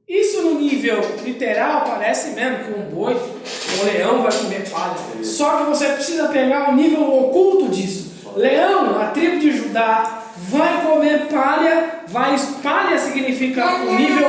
[0.07, 5.25] Isso no nível literal parece mesmo que um boi, um leão vai comer palha.
[5.25, 8.11] Só que você precisa pegar o nível oculto disso.
[8.37, 14.29] Leão, a tribo de Judá, vai comer palha, vai palha significa o nível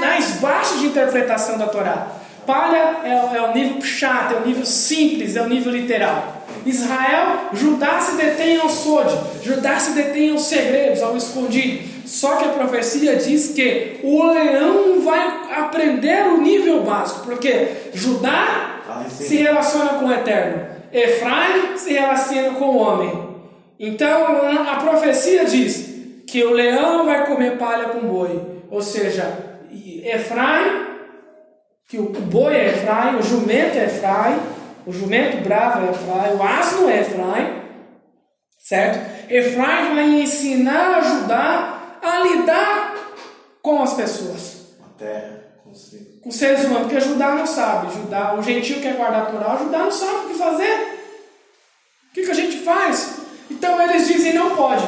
[0.00, 2.08] mais baixo de interpretação da Torá.
[2.46, 6.44] Palha é, é o nível chato, é o nível simples, é o nível literal.
[6.66, 11.88] Israel, Judá se detém ao sode, Judá se detém aos segredos, ao escondido.
[12.04, 18.80] Só que a profecia diz que o leão vai aprender o nível básico, porque Judá
[18.88, 23.29] Ah, se relaciona com o eterno, Efraim se relaciona com o homem.
[23.82, 24.26] Então
[24.68, 25.88] a profecia diz
[26.26, 29.24] que o leão vai comer palha com boi, ou seja,
[30.04, 30.86] Efraim,
[31.88, 34.38] que o boi é Efraim, o jumento é Efraim,
[34.86, 37.62] o jumento bravo é Efraim, o asno é Efraim,
[38.58, 39.32] certo?
[39.32, 42.96] Efraim vai ensinar a Judá a lidar
[43.62, 46.20] com as pessoas, A terra, consigo.
[46.22, 47.94] com seres humanos, porque Judá não sabe.
[47.94, 50.98] Judá, o gentio quer guardar a Torá, Judá não sabe o que fazer.
[52.10, 53.19] O que, que a gente faz?
[53.50, 54.84] Então eles dizem não pode.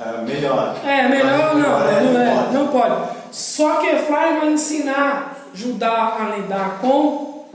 [0.00, 0.76] É, melhor.
[0.84, 2.54] É, melhor não, Melhor é, não, é, pode.
[2.54, 3.08] não pode.
[3.30, 7.46] Só que Efraim vai ensinar Judá a lidar com,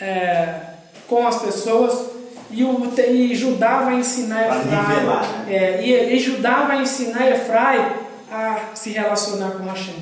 [0.00, 0.54] é,
[1.08, 2.10] com as pessoas
[2.50, 4.64] e, o, e Judá vai ensinar Efraim.
[4.66, 5.54] nivelar, né?
[5.54, 7.84] é, e, e Judá vai ensinar Efraim
[8.30, 9.94] a se relacionar com Hashem.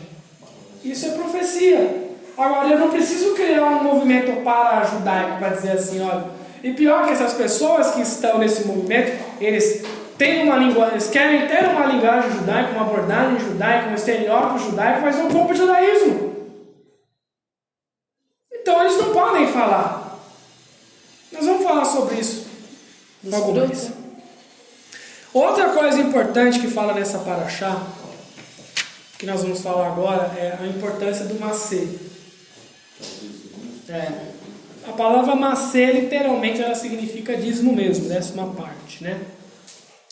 [0.82, 2.04] Isso é profecia.
[2.36, 6.43] Agora, eu não preciso criar um movimento para judaico para dizer assim, olha.
[6.64, 9.82] E pior que essas pessoas que estão nesse movimento, eles
[10.16, 15.02] têm uma linguagem, eles querem ter uma linguagem judaica, uma abordagem judaica, um estereótipo judaico,
[15.02, 16.34] mas não vão para o judaísmo.
[18.50, 20.18] Então eles não podem falar.
[21.30, 22.46] Nós vamos falar sobre isso
[23.22, 23.90] logo mais.
[25.34, 27.78] Outra coisa importante que fala nessa paraxá,
[29.18, 31.86] que nós vamos falar agora, é a importância do macê.
[33.90, 34.43] É.
[34.86, 39.18] A palavra macê, literalmente, ela significa dízimo mesmo, décima parte, né?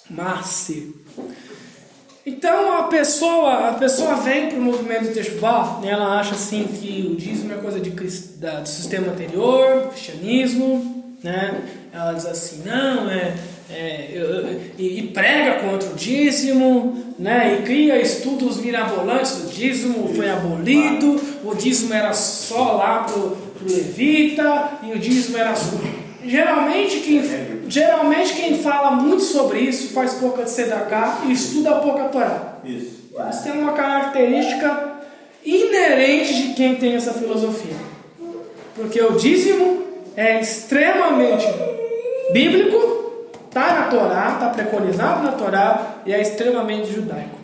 [0.09, 0.89] Macê.
[2.25, 6.65] Então a pessoa, a pessoa vem para o movimento do Teshuvah, né, ela acha assim
[6.69, 7.91] que o dízimo é coisa de,
[8.39, 11.61] da- do sistema anterior, cristianismo, né?
[11.93, 13.35] Ela diz assim, não, é,
[13.73, 17.59] é, e, e prega contra o dízimo, né?
[17.59, 23.73] E cria estudos mirabolantes do dízimo, foi abolido, o dízimo era só lá pro, pro
[23.73, 25.77] levita e o dízimo era só.
[26.25, 27.23] Geralmente quem,
[27.69, 32.59] geralmente quem fala muito sobre isso faz pouca de sedacá e estuda pouca Torá.
[32.65, 33.03] Isso.
[33.31, 34.93] Isso tem uma característica
[35.45, 37.77] inerente de quem tem essa filosofia.
[38.75, 39.83] Porque o dízimo
[40.17, 41.47] é extremamente
[42.33, 43.02] bíblico,
[43.53, 47.43] está na Torá, está preconizado na Torá e é extremamente judaico.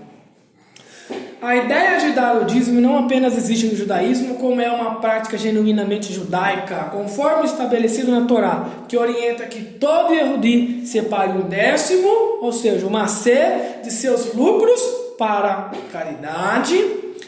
[1.40, 5.36] A ideia de dar o dízimo não apenas existe no judaísmo, como é uma prática
[5.36, 12.08] genuinamente judaica, conforme estabelecido na Torá, que orienta que todo Yehudi separe um décimo,
[12.40, 14.80] ou seja, o macê, de seus lucros
[15.18, 16.82] para caridade,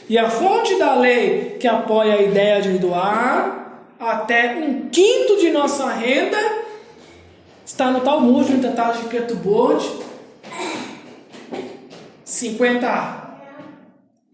[0.08, 5.50] e a fonte da lei que apoia a ideia de doar até um quinto de
[5.50, 6.38] nossa renda
[7.70, 9.80] está no Talmud, no Tratado de Ketubot,
[12.26, 13.20] 50A.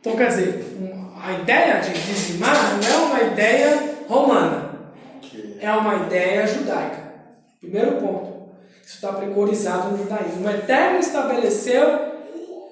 [0.01, 0.65] Então, quer dizer,
[1.23, 4.71] a ideia de dizimar não é uma ideia romana,
[5.61, 7.13] é uma ideia judaica.
[7.61, 8.37] Primeiro ponto.
[8.85, 10.47] Isso está preconizado no judaísmo.
[10.47, 12.13] O Eterno estabeleceu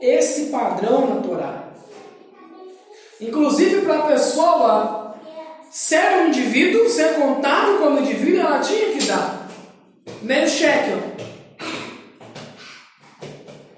[0.01, 1.65] esse padrão na Torá.
[3.21, 5.15] Inclusive, para a pessoa
[5.71, 9.44] ser um indivíduo, ser contado como indivíduo, ela tinha que dar
[10.25, 10.99] meio shekel.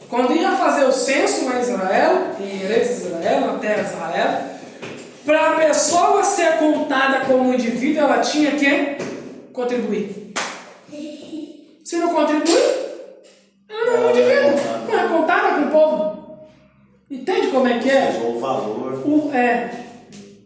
[0.08, 4.40] Quando ia fazer o censo na Israel, em Eretz Israel, na terra de Israel,
[5.24, 8.96] para a pessoa ser contada como indivíduo, ela tinha que
[9.52, 10.32] contribuir.
[11.84, 12.54] Se não contribui,
[13.68, 16.16] ela não é um indivíduo, não é contada com o povo.
[17.10, 18.20] Entende como é que é?
[18.24, 19.02] O valor.
[19.04, 19.85] O, é,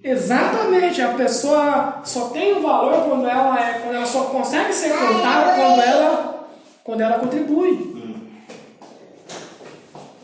[0.03, 4.91] exatamente, a pessoa só tem o valor quando ela é, quando ela só consegue ser
[4.91, 6.49] contada quando ela,
[6.83, 8.01] quando ela contribui.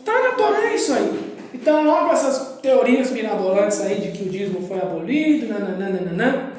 [0.03, 1.35] Tá na Torá isso aí.
[1.53, 6.53] Então, logo essas teorias mirabolantes aí de que o dízimo foi abolido, nananana,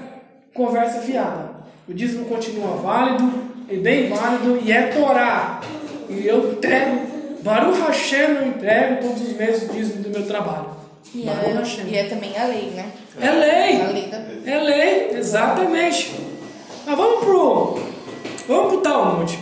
[0.53, 1.51] conversa fiada.
[1.89, 3.33] O dízimo continua válido,
[3.71, 5.61] e bem válido, e é Torá.
[6.09, 7.01] E eu entrego,
[7.43, 10.78] Baruch Hashem, eu entrego todos os meses o dízimo do meu trabalho.
[11.15, 12.93] E é, e é também a lei, né?
[13.21, 13.81] É lei.
[13.83, 14.17] A lei da
[14.51, 16.13] É lei, exatamente.
[16.87, 17.79] Mas vamos pro.
[18.47, 19.39] Vamos pro Talmud.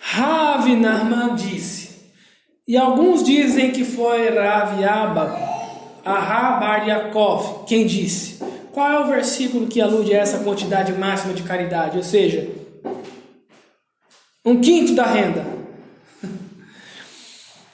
[0.00, 1.90] Rav Narman disse,
[2.66, 5.36] e alguns dizem que foi Rav Abba,
[6.04, 8.38] Ahá Bar Yaakov, quem disse.
[8.72, 11.96] Qual é o versículo que alude a essa quantidade máxima de caridade?
[11.96, 12.48] Ou seja,
[14.44, 15.44] um quinto da renda.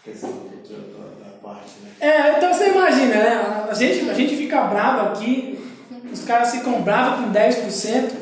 [0.05, 1.91] Questão do- do- da parte, né?
[2.03, 3.67] É, então você imagina, né?
[3.71, 5.57] A gente, a gente fica bravo aqui,
[6.13, 8.19] os caras ficam bravos com 10%, Exatamente.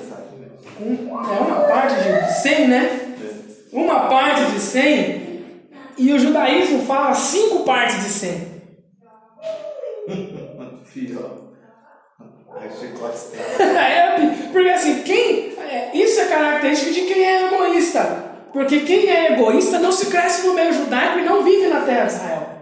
[0.76, 3.00] com, é uma parte de 100, né?
[3.72, 5.44] Uma parte de 100,
[5.96, 8.50] e o judaísmo fala cinco partes de 100.
[10.92, 11.38] Pior.
[12.60, 13.18] Aí chicote
[13.62, 15.56] É, porque assim, quem.
[15.58, 18.24] é, isso é característica de quem é egoísta.
[18.52, 22.04] Porque quem é egoísta não se cresce no meio judaico e não vive na terra
[22.04, 22.59] de Israel.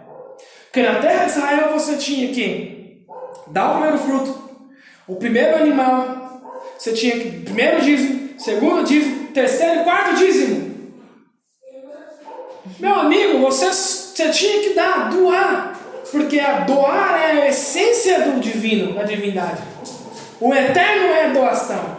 [0.69, 3.05] Porque na terra de Israel você tinha que
[3.47, 4.49] dar o primeiro fruto,
[5.07, 6.43] o primeiro animal,
[6.79, 7.31] você tinha que.
[7.41, 10.69] Primeiro dízimo, segundo dízimo, terceiro e quarto dízimo.
[12.79, 15.79] Meu amigo, você, você tinha que dar, doar.
[16.11, 19.61] Porque a doar é a essência do divino, da divindade.
[20.41, 21.99] O eterno é a doação.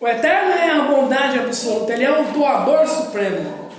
[0.00, 1.92] O eterno é a bondade absoluta.
[1.92, 3.70] Ele é o doador supremo.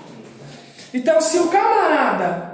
[0.94, 2.47] Então, se o camarada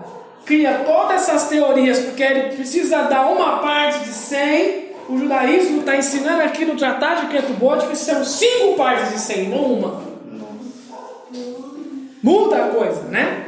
[0.46, 5.96] cria todas essas teorias porque ele precisa dar uma parte de 100, o judaísmo está
[5.98, 10.04] ensinando aqui no Tratado de Ketubot que são cinco partes de 100, não uma.
[12.22, 13.48] Muda a coisa, né?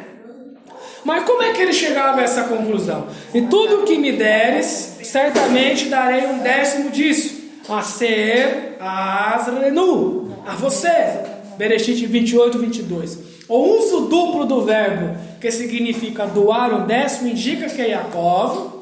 [1.05, 3.07] Mas como é que ele chegava a essa conclusão?
[3.33, 7.45] E tudo que me deres, certamente darei um décimo disso.
[7.69, 11.19] A ser Azrenu, a você.
[11.57, 13.34] Bereshit 28, 22.
[13.47, 18.81] O uso duplo do verbo, que significa doar um décimo, indica que Yaakov,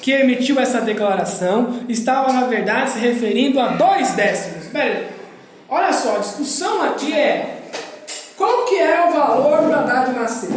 [0.00, 4.66] que emitiu essa declaração, estava na verdade se referindo a dois décimos.
[4.68, 5.08] Pera.
[5.68, 7.58] Olha só, a discussão aqui é
[8.38, 10.50] qual que é o valor para dar de nascer?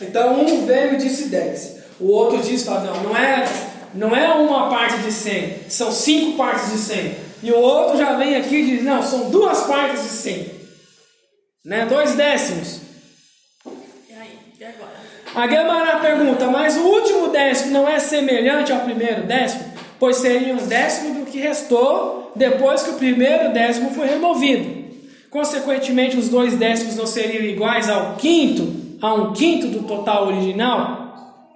[0.00, 1.76] Então um veio e disse 10.
[2.00, 3.44] O outro fala, não, não é,
[3.94, 7.14] não é uma parte de 100, são cinco partes de 100.
[7.42, 10.55] E o outro já vem aqui e diz, não, são duas partes de 100.
[11.66, 11.84] Né?
[11.84, 12.80] Dois décimos.
[14.08, 14.38] E aí?
[14.60, 14.94] E agora?
[15.34, 19.64] A Gemara pergunta, mas o último décimo não é semelhante ao primeiro décimo?
[19.98, 24.86] Pois seria um décimo do que restou depois que o primeiro décimo foi removido.
[25.28, 31.50] Consequentemente, os dois décimos não seriam iguais ao quinto, a um quinto do total original?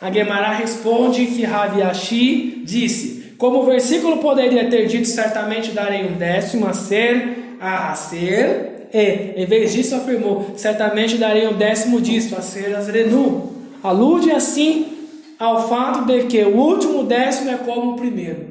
[0.00, 6.06] A Gemara responde que Rav Ashi disse, como o versículo poderia ter dito, certamente darei
[6.06, 12.00] um décimo a ser, a ser, e, em vez disso, afirmou, certamente darei um décimo
[12.00, 13.52] disso, a ser Azrenu.
[13.82, 18.50] Alude assim ao fato de que o último décimo é como o primeiro.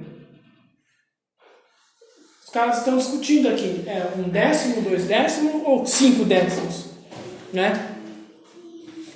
[2.44, 6.86] Os caras estão discutindo aqui, é um décimo, dois décimos ou cinco décimos,
[7.54, 7.90] né?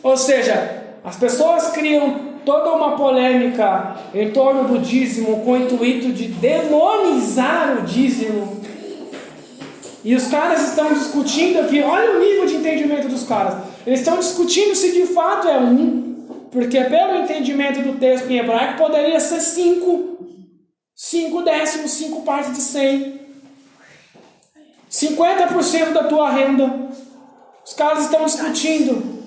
[0.04, 6.12] Ou seja, as pessoas criam toda uma polêmica em torno do dízimo com o intuito
[6.12, 8.62] de demonizar o dízimo.
[10.04, 13.64] E os caras estão discutindo aqui, olha o nível de entendimento dos caras.
[13.88, 18.78] Eles estão discutindo se de fato é um, porque pelo entendimento do texto em hebraico
[18.78, 20.14] poderia ser cinco.
[20.96, 23.22] Cinco décimos, cinco partes de cem.
[24.92, 26.72] 50% da tua renda.
[27.66, 29.24] Os caras estão discutindo.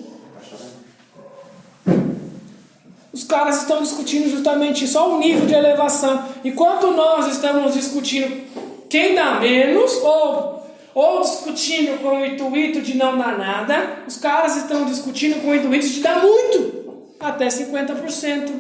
[3.13, 6.23] Os caras estão discutindo justamente só o nível de elevação.
[6.45, 8.45] Enquanto nós estamos discutindo
[8.89, 10.56] quem dá menos, ou,
[10.97, 15.55] ou discutindo com o intuito de não dar nada, os caras estão discutindo com o
[15.55, 18.51] intuito de dar muito, até 50%.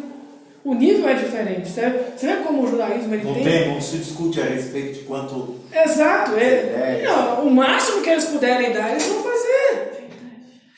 [0.62, 1.66] O nível é diferente.
[1.70, 3.42] Você você vê como o judaísmo ele Não tem.
[3.44, 5.54] tem, não se discute a respeito de quanto.
[5.72, 7.02] Exato, ele, É.
[7.06, 10.08] não, o máximo que eles puderem dar, eles vão fazer.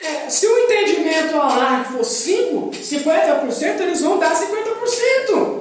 [0.01, 5.58] É, se o entendimento lá for 5, 50%, eles vão dar 50%.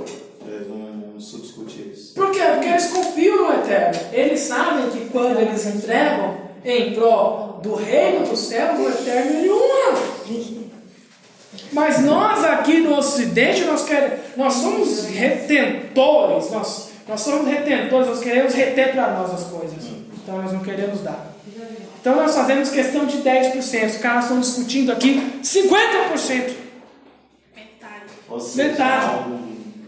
[2.17, 2.41] Por quê?
[2.41, 3.99] Porque eles confiam no Eterno.
[4.11, 6.35] Eles sabem que quando eles entregam
[6.65, 10.77] em prol do reino dos céus, o Eterno ele honra.
[11.71, 18.19] Mas nós aqui no Ocidente, nós, queremos, nós somos retentores, nós, nós somos retentores, nós
[18.19, 19.83] queremos reter para nós as coisas.
[20.23, 21.33] Então nós não queremos dar.
[22.01, 26.53] Então nós fazemos questão de 10%, os caras estão discutindo aqui 50%.
[27.55, 28.55] Metade.
[28.55, 29.46] Metade.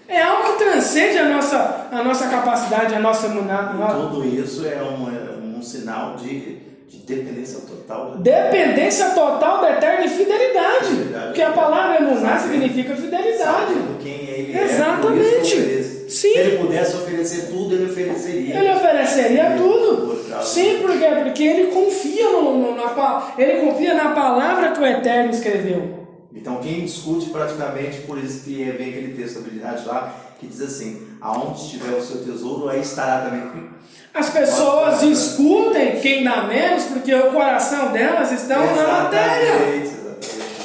[0.09, 3.77] É algo que transcende a nossa, a nossa capacidade, a nossa imunidade.
[3.77, 6.57] tudo isso é um, é um sinal de,
[6.87, 8.15] De dependência total.
[8.17, 10.85] Dependência total da eterna e fidelidade.
[10.87, 11.25] Fidelidade.
[11.27, 13.73] Porque a palavra emuná significa fidelidade.
[14.01, 15.41] Quem ele é, Exatamente.
[15.45, 15.99] isso oferece.
[16.09, 16.31] Sim.
[16.33, 18.55] Se ele pudesse oferecer tudo, ele ofereceria.
[18.57, 20.17] Ele ofereceria tudo.
[20.41, 21.05] Sim, por quê?
[21.23, 25.98] Porque ele confia no, no- na, ele confia na palavra que o Eterno escreveu.
[26.33, 30.61] Então quem discute praticamente, por isso que vem aquele texto da habilidade lá, que diz
[30.61, 33.69] assim, aonde estiver o seu tesouro, aí estará também.
[34.13, 39.75] As pessoas discutem quem dá menos porque o coração delas estão na matéria.
[39.75, 39.99] Exatamente.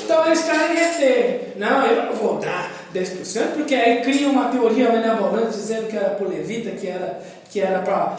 [0.04, 1.54] Então eles querem reter.
[1.56, 6.10] Não, eu não vou dar 10%, porque aí cria uma teoria benevolente dizendo que era
[6.10, 8.16] pro levita, que era, que era pra.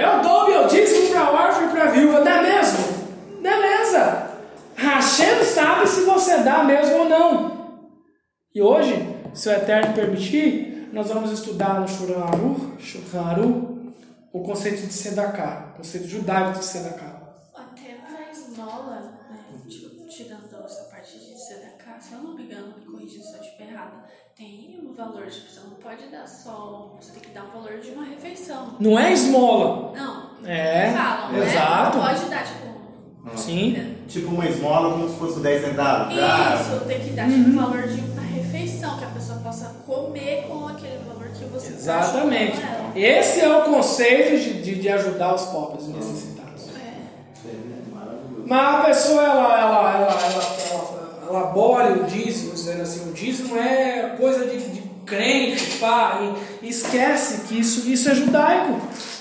[0.00, 2.22] Eu dou meu dízimo pra órfão e pra viúva.
[2.22, 2.78] Dá mesmo?
[3.40, 4.29] Beleza.
[4.80, 7.60] Hashem sabe se você dá mesmo ou não.
[8.54, 8.94] E hoje,
[9.34, 13.92] se o Eterno permitir, nós vamos estudar no Shuraharu, Shuraharu
[14.32, 17.20] o conceito de Sedaká, o conceito judaico de Sedaká.
[17.54, 19.44] Até na esmola, né?
[19.68, 23.40] Tipo, tirando essa parte de Sedaká, se eu não me engano, me corrija se eu
[23.40, 24.04] estiver errada,
[24.34, 26.96] tem um valor, tipo, você não pode dar só.
[26.98, 28.76] Você tem que dar um valor de uma refeição.
[28.80, 29.92] Não é esmola.
[29.94, 30.30] Não.
[30.48, 31.46] É, Falam, né?
[31.46, 31.98] exato.
[31.98, 32.69] Não pode dar, tipo.
[33.36, 33.96] Sim.
[34.08, 36.18] Tipo uma esmola como se fosse 10 centavos.
[36.18, 39.76] Ah, Isso, tem que dar tipo, um valor de uma refeição, que a pessoa possa
[39.86, 42.58] comer com aquele valor que você tá Exatamente.
[42.94, 46.62] Esse é o conceito de, de, de ajudar os pobres e necessitados.
[46.74, 47.48] É.
[47.48, 48.44] é maravilhoso.
[48.46, 53.12] Mas a pessoa, ela, ela, ela, ela, ela, ela abole o dízimo, dizendo assim, o
[53.12, 58.80] dízimo é coisa de, de crente, pá, e, e esquece que isso, isso é judaico.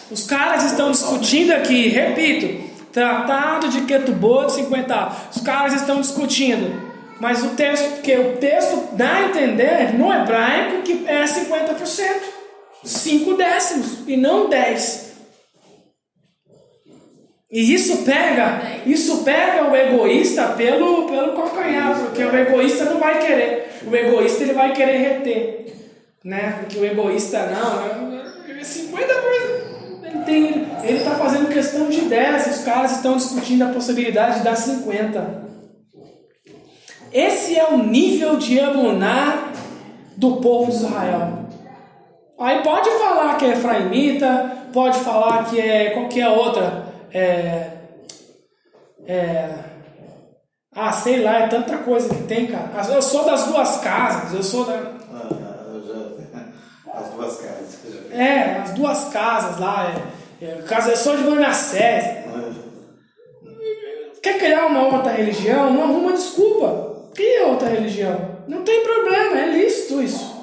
[0.09, 6.89] Os caras estão discutindo aqui, repito, tratado de Ketubô de 50 Os caras estão discutindo.
[7.19, 12.39] Mas o texto, porque o texto dá a entender no hebraico que é 50%.
[12.83, 15.09] 5 décimos e não 10.
[17.51, 23.19] E isso pega, isso pega o egoísta pelo, pelo calcanhar, porque o egoísta não vai
[23.19, 23.69] querer.
[23.85, 25.73] O egoísta ele vai querer reter,
[26.23, 26.59] né?
[26.59, 29.68] Porque o egoísta não, é 50%.
[30.09, 30.45] Ele tem,
[30.83, 34.55] ele está fazendo questão de 10, e os caras estão discutindo a possibilidade de dar
[34.55, 35.49] 50.
[37.11, 39.51] Esse é o nível de emuná
[40.17, 41.39] do povo de Israel.
[42.39, 46.85] Aí pode falar que é efraimita, pode falar que é qualquer outra.
[47.11, 47.71] É,
[49.05, 49.49] é,
[50.75, 52.69] ah, sei lá, é tanta coisa que tem, cara.
[52.93, 54.73] Eu sou das duas casas, eu sou da.
[54.73, 57.58] Ah, eu já- As duas casas.
[58.19, 59.95] É, as duas casas lá.
[60.41, 62.25] É, é, casa, eu sou de Manassés.
[64.21, 65.73] Quer criar uma outra religião?
[65.73, 67.07] Não arruma desculpa.
[67.15, 68.19] Cria outra religião.
[68.45, 70.37] Não tem problema, é lícito isso.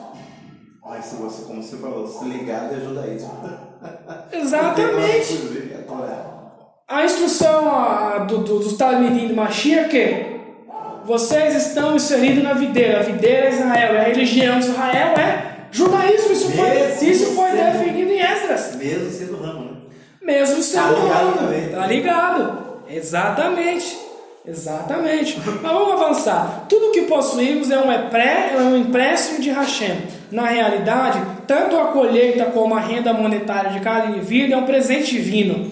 [0.83, 3.31] Mas se você, como você falou, se ligar e ajudar isso.
[4.33, 5.67] Exatamente.
[5.69, 6.37] É.
[6.89, 10.37] A instrução a, do, do, do Talmidim de Mashiach é que
[11.05, 13.01] vocês estão inseridos na videira.
[13.01, 13.99] A videira é Israel.
[13.99, 16.33] A religião de Israel é judaísmo.
[16.33, 18.77] Isso foi, Mesmo isso foi sendo- definido em Esdras.
[18.77, 19.71] Mesmo sendo ramo, né?
[20.23, 21.37] Mesmo sendo Tá ligado ramo.
[21.39, 21.69] também.
[21.69, 22.59] Tá ligado.
[22.89, 23.99] Exatamente.
[24.47, 25.41] Exatamente.
[25.45, 26.67] Mas vamos avançar.
[26.69, 29.97] Tudo que possuímos é um, epre- é um empréstimo de Hashem.
[30.31, 35.11] Na realidade, tanto a colheita como a renda monetária de cada indivíduo é um presente
[35.13, 35.71] divino.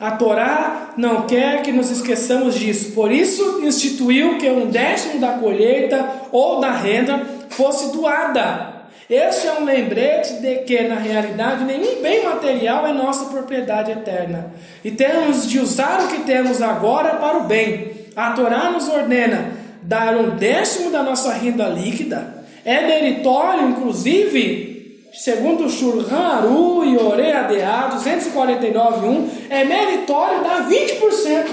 [0.00, 2.92] A Torá não quer que nos esqueçamos disso.
[2.92, 8.71] Por isso, instituiu que um décimo da colheita ou da renda fosse doada.
[9.12, 14.54] Este é um lembrete de que, na realidade, nenhum bem material é nossa propriedade eterna.
[14.82, 18.06] E temos de usar o que temos agora para o bem.
[18.16, 19.52] A Torá nos ordena
[19.82, 22.42] dar um décimo da nossa renda líquida.
[22.64, 31.48] É meritório, inclusive, segundo o Shulchan Aru e Ore ADA 249.1, é meritório dar 20%.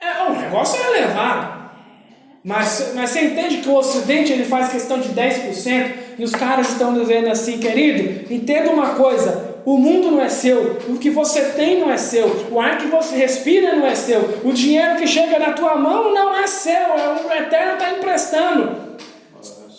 [0.00, 1.55] É, o negócio é elevado.
[2.46, 6.68] Mas, mas você entende que o Ocidente ele faz questão de 10% e os caras
[6.68, 11.40] estão dizendo assim, querido, entenda uma coisa, o mundo não é seu, o que você
[11.56, 15.08] tem não é seu, o ar que você respira não é seu, o dinheiro que
[15.08, 18.96] chega na tua mão não é seu, é o Eterno está emprestando.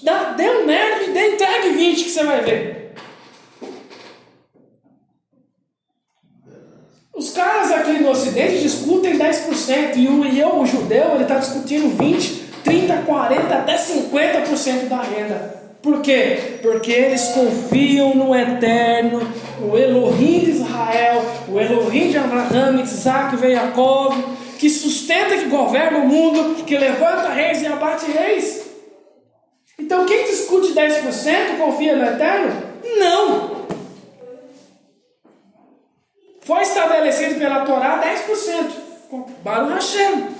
[0.03, 2.93] Dá, dê um merda e dê entregue 20 que você vai ver.
[7.15, 11.35] Os caras aqui no Ocidente discutem 10% e, o, e eu, o judeu, ele está
[11.39, 15.57] discutindo 20, 30, 40, até 50% da renda.
[15.81, 16.59] Por quê?
[16.61, 19.21] Porque eles confiam no Eterno,
[19.61, 24.13] o Elohim de Israel, o Elohim de Abraham, Isaac e Jacob,
[24.59, 28.67] que sustenta, que governa o mundo, que levanta reis e abate reis.
[29.79, 32.63] Então quem discute 10% confia no Eterno?
[32.99, 33.57] Não!
[36.41, 38.71] Foi estabelecido pela Torá 10%.
[39.09, 40.36] Com Baruch Hashem.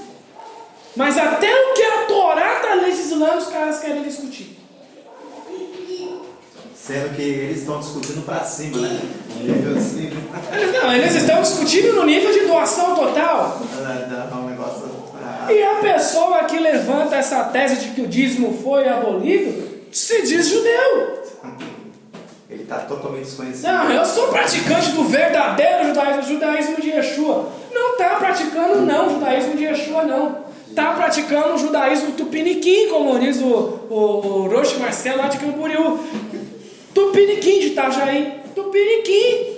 [0.97, 4.57] Mas até o que a Torá está legislando, os caras querem discutir.
[6.75, 8.99] Sendo que eles estão discutindo para cima, né?
[9.35, 10.09] Nível assim.
[10.73, 13.61] Não, eles estão discutindo no nível de doação total.
[13.77, 14.89] É um negócio.
[15.21, 20.21] ah, E a pessoa que levanta essa tese de que o dízimo foi abolido se
[20.23, 21.23] diz judeu.
[22.49, 23.67] Ele está totalmente desconhecido.
[23.67, 27.51] Não, eu sou praticante do verdadeiro judaísmo, judaísmo de Yeshua.
[27.73, 30.46] Não está praticando não, judaísmo de Yeshua não.
[30.77, 33.47] Está praticando o judaísmo tupiniquim, como diz o,
[33.89, 35.99] o, o Roche Marcelo lá de Camboriú.
[36.93, 38.41] Tupiniquim de Itajaí.
[38.53, 39.55] Tupiniquim.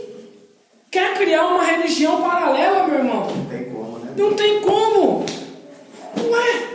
[0.89, 3.27] Quer criar uma religião paralela, meu irmão?
[3.35, 4.11] Não tem como, né?
[4.15, 5.25] Não tem como.
[6.23, 6.69] Ué.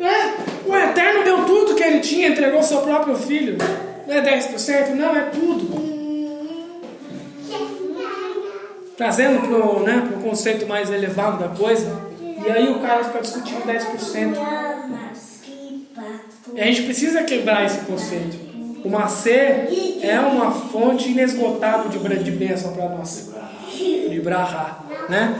[0.00, 3.56] É, o Eterno deu tudo que ele tinha, entregou seu próprio filho.
[4.06, 4.90] Não é 10%?
[4.90, 5.88] Não, é tudo.
[8.98, 12.06] Trazendo pro, né, pro conceito mais elevado da coisa.
[12.44, 14.36] E aí o cara fica discutindo 10%.
[16.54, 18.48] E a gente precisa quebrar esse conceito.
[18.84, 23.30] O Macê é uma fonte inesgotável de, bênção para nós.
[23.72, 24.78] De brahá,
[25.08, 25.38] né?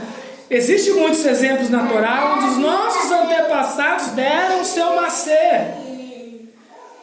[0.51, 5.89] Existem muitos exemplos na Torá onde os nossos antepassados deram o seu Macê.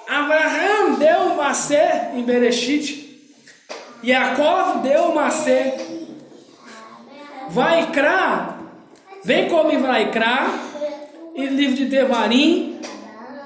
[0.08, 3.06] Abraham deu o Macê em Bereshit.
[4.04, 5.74] Yaakov deu o Macê.
[7.50, 8.55] Vaikra,
[9.26, 10.48] vem como Vaikra,
[11.34, 12.80] e livro de Devarim,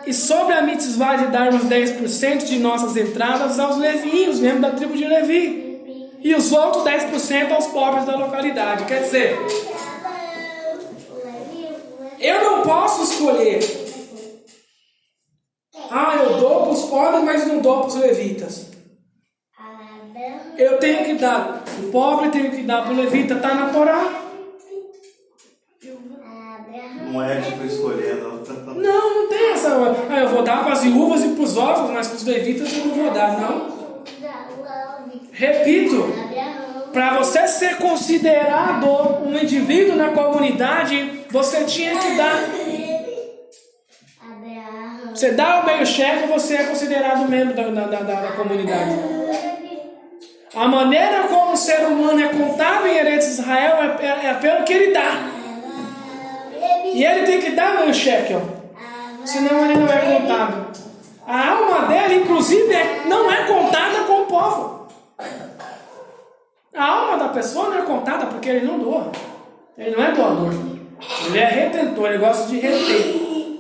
[0.06, 4.96] e sobre a mitzvah de darmos 10% de nossas entradas aos levinhos, membros da tribo
[4.96, 6.12] de Levi.
[6.22, 8.84] E os outros 10% aos pobres da localidade.
[8.84, 9.38] Quer dizer,
[12.20, 13.60] eu não posso escolher.
[15.90, 18.68] Ah, eu dou para os pobres, mas não dou para os levitas.
[20.58, 24.29] Eu tenho que dar o pobre, tenho que dar para o levita, está na Torá.
[27.12, 28.44] Não é tipo escolhendo.
[28.76, 29.70] Não, não tem essa.
[30.10, 32.72] Ah, eu vou dar para as viúvas e para os órfãos, mas para os levitas
[32.78, 33.80] eu não vou dar, não.
[35.32, 36.14] Repito,
[36.92, 38.86] para você ser considerado
[39.26, 42.44] um indivíduo na comunidade, você tinha que dar.
[45.14, 48.96] Você dá o meio cheque, você é considerado membro da, da, da, da comunidade.
[50.56, 54.64] A maneira como o ser humano é contado em Eretz Israel é, é, é pelo
[54.64, 55.39] que ele dá.
[56.94, 58.42] E ele tem que dar meio cheque, ó.
[59.26, 60.70] Senão ele não é contado.
[61.28, 64.88] A alma dele, inclusive, é- não é contada com o povo.
[66.76, 69.12] A alma da pessoa não é contada porque ele não doa.
[69.78, 70.54] Ele não é doador.
[71.28, 73.60] Ele é retentor, ele gosta de reter.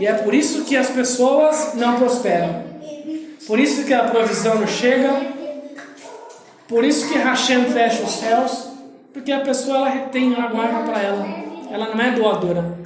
[0.00, 2.64] E é por isso que as pessoas não prosperam.
[3.46, 5.10] Por isso que a provisão não chega.
[6.68, 8.71] Por isso que Hashem fecha os céus.
[9.12, 11.26] Porque a pessoa ela retém, ela guarda para ela.
[11.70, 12.78] Ela não é doadora.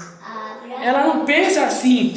[0.82, 2.14] Ela não pensa assim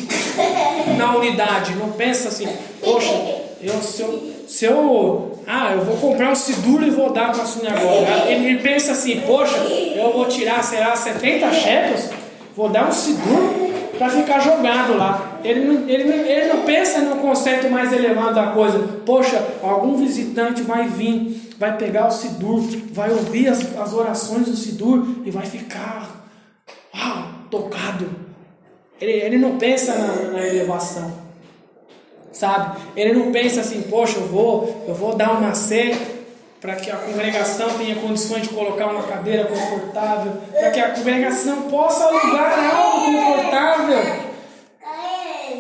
[0.98, 2.48] na unidade, não pensa assim,
[2.84, 3.14] poxa,
[3.62, 5.40] eu, se, eu, se eu.
[5.48, 8.26] Ah, eu vou comprar um seguro e vou dar para a sinagoga.
[8.28, 12.10] Ele, ele pensa assim, poxa, eu vou tirar, será 70 cheques?
[12.56, 13.70] Vou dar um seguro
[14.00, 15.42] para ficar jogado lá.
[15.44, 18.80] Ele não, ele, não, ele não pensa no conceito mais elevado da coisa.
[19.06, 22.64] Poxa, algum visitante vai vir, vai pegar o Sidur,
[22.94, 26.10] vai ouvir as, as orações do Sidur e vai ficar
[26.96, 28.10] uau, tocado.
[29.02, 31.12] Ele, ele não pensa na, na elevação.
[32.32, 32.80] Sabe?
[32.96, 35.98] Ele não pensa assim, poxa, eu vou, eu vou dar uma ceia
[36.62, 41.64] para que a congregação tenha condições de colocar uma cadeira confortável, para que a congregação
[41.64, 44.30] possa alugar algo confortável.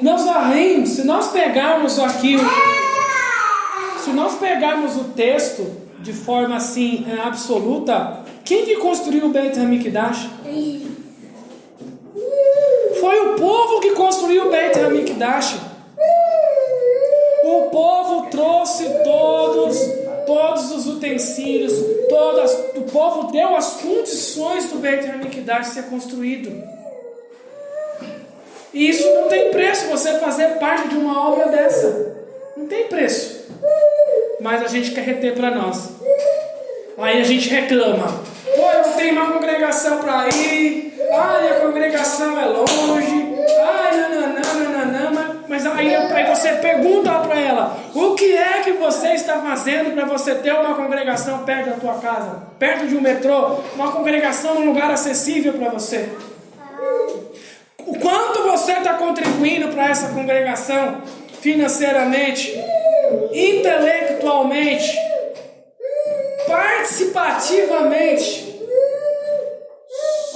[0.01, 2.37] Meus amigos, se nós pegarmos aqui,
[4.03, 9.59] se nós pegarmos o texto de forma assim é, absoluta, quem que construiu o Beit
[9.59, 10.29] Hamikdash?
[12.99, 15.57] Foi o povo que construiu o Beit Hamikdash.
[17.43, 18.78] O povo trouxe
[21.19, 21.73] todos os utensílios,
[22.07, 26.63] todas, o povo deu as condições do Beit Hamikdash ser construído.
[28.73, 32.15] E isso não tem preço, você fazer parte de uma obra dessa.
[32.55, 33.47] Não tem preço.
[34.39, 35.89] Mas a gente quer reter para nós.
[36.97, 38.21] Aí a gente reclama.
[38.55, 40.93] Pô, eu não tenho uma congregação para ir.
[41.11, 43.35] Ai, a congregação é longe.
[43.59, 44.68] Ai, nananã.
[45.63, 50.05] Mas, aí, aí você pergunta para ela: o que é que você está fazendo para
[50.05, 52.43] você ter uma congregação perto da tua casa?
[52.57, 53.57] Perto de um metrô?
[53.75, 56.09] Uma congregação num lugar acessível para você?
[57.79, 61.01] O quanto você está contribuindo para essa congregação
[61.41, 62.53] financeiramente,
[63.33, 65.09] intelectualmente?
[66.49, 68.48] participativamente.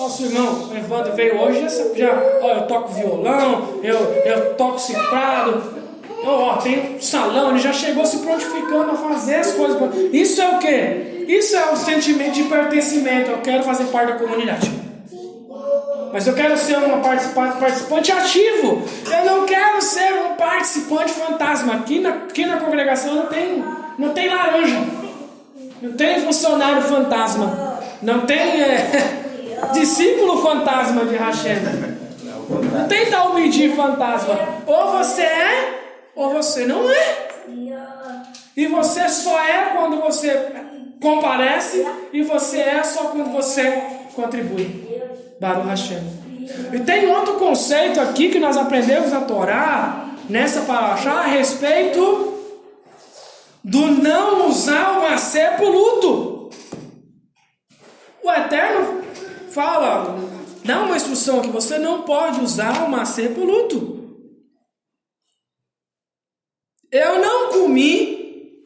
[0.03, 5.63] Nosso irmão Evandro veio hoje, já, já ó, eu toco violão, eu, eu toco cifrado,
[6.25, 9.79] ó, tem um salão, ele já chegou se prontificando a fazer as coisas.
[10.11, 11.25] Isso é o que?
[11.29, 13.31] Isso é o sentimento de pertencimento.
[13.31, 14.69] Eu quero fazer parte da comunidade.
[16.11, 18.83] Mas eu quero ser uma participante, participante ativo.
[19.09, 21.75] Eu não quero ser um participante fantasma.
[21.75, 23.63] Aqui na, aqui na congregação não tem,
[23.97, 24.83] não tem laranja.
[25.81, 27.79] Não tem funcionário fantasma.
[28.01, 29.19] Não tem é,
[29.71, 31.57] discípulo fantasma de Hashem.
[32.49, 34.37] Não tem Talmidim fantasma.
[34.65, 35.79] Ou você é,
[36.15, 37.27] ou você não é.
[38.55, 40.51] E você só é quando você
[41.01, 43.83] comparece, e você é só quando você
[44.15, 44.83] contribui.
[45.39, 46.01] Baruch Hashem.
[46.71, 52.33] E tem outro conceito aqui que nós aprendemos a Torá, nessa paraxá, a respeito
[53.63, 55.73] do não usar o macê por.
[58.23, 59.03] O Eterno
[59.53, 60.17] fala,
[60.65, 63.93] dá uma instrução que você não pode usar o macê por luto.
[66.91, 68.63] Eu não comi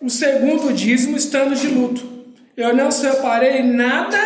[0.00, 2.10] o segundo dízimo estando de luto.
[2.56, 4.18] Eu não separei nada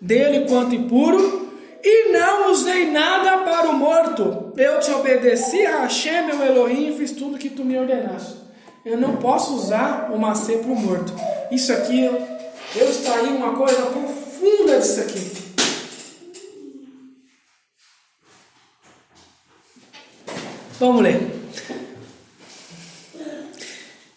[0.00, 1.44] dele quanto impuro,
[1.86, 4.52] e não usei nada para o morto.
[4.56, 8.36] Eu te obedeci a Hashem, meu Elohim, e fiz tudo que tu me ordenaste.
[8.84, 11.12] Eu não posso usar o macê para o morto.
[11.50, 12.26] Isso aqui, eu,
[12.76, 14.23] eu extraí uma coisa profunda
[14.84, 15.32] disso aqui.
[20.78, 21.34] Vamos ler.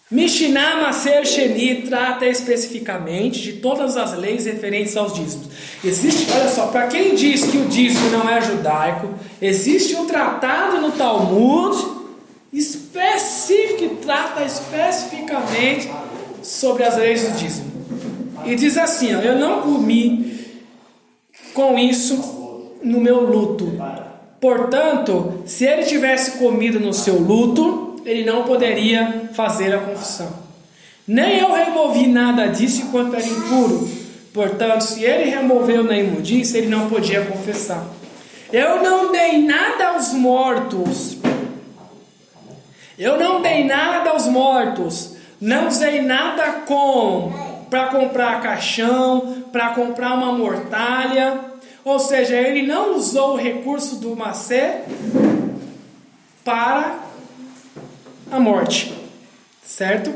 [0.09, 5.47] Mishnah Maser Sheni trata especificamente de todas as leis referentes aos dízimos.
[5.83, 10.79] Existe, olha só, para quem diz que o dízimo não é judaico, existe um tratado
[10.79, 11.97] no Talmud
[12.53, 15.91] específico que trata especificamente
[16.41, 17.76] sobre as leis do dízimo.
[18.47, 20.39] E diz assim: ó, Eu não comi
[21.53, 23.73] com isso no meu luto.
[24.39, 30.31] Portanto, se ele tivesse comido no seu luto, ele não poderia fazer a confissão.
[31.05, 33.89] Nem eu removi nada disso enquanto era impuro.
[34.33, 37.85] Portanto, se ele removeu na imundícia, ele não podia confessar.
[38.53, 41.17] Eu não dei nada aos mortos.
[42.97, 45.15] Eu não dei nada aos mortos.
[45.41, 51.39] Não usei nada com para comprar caixão, para comprar uma mortalha.
[51.83, 54.81] Ou seja, ele não usou o recurso do macê
[56.43, 56.99] para
[58.31, 58.93] a morte,
[59.63, 60.13] certo?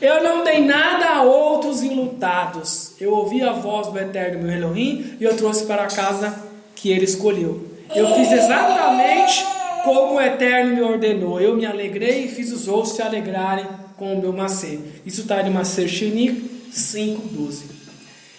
[0.00, 2.94] Eu não dei nada a outros enlutados.
[3.00, 6.44] Eu ouvi a voz do eterno meu Elohim e eu trouxe para a casa
[6.74, 7.64] que ele escolheu.
[7.94, 9.44] Eu fiz exatamente
[9.84, 11.40] como o eterno me ordenou.
[11.40, 13.66] Eu me alegrei e fiz os outros se alegrarem
[13.96, 14.80] com o meu macê.
[15.06, 17.62] Isso está em Macer Sheni 5,12.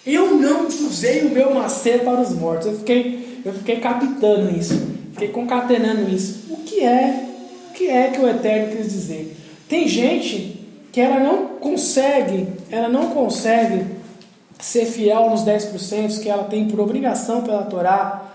[0.04, 2.66] Eu não usei o meu macê para os mortos.
[2.66, 4.74] Eu fiquei, eu fiquei captando isso.
[5.12, 6.44] Fiquei concatenando isso.
[6.50, 7.26] O que é
[7.76, 9.36] que é que o Eterno quis dizer?
[9.68, 13.84] Tem gente que ela não consegue, ela não consegue
[14.58, 18.32] ser fiel nos 10% que ela tem por obrigação pela Torá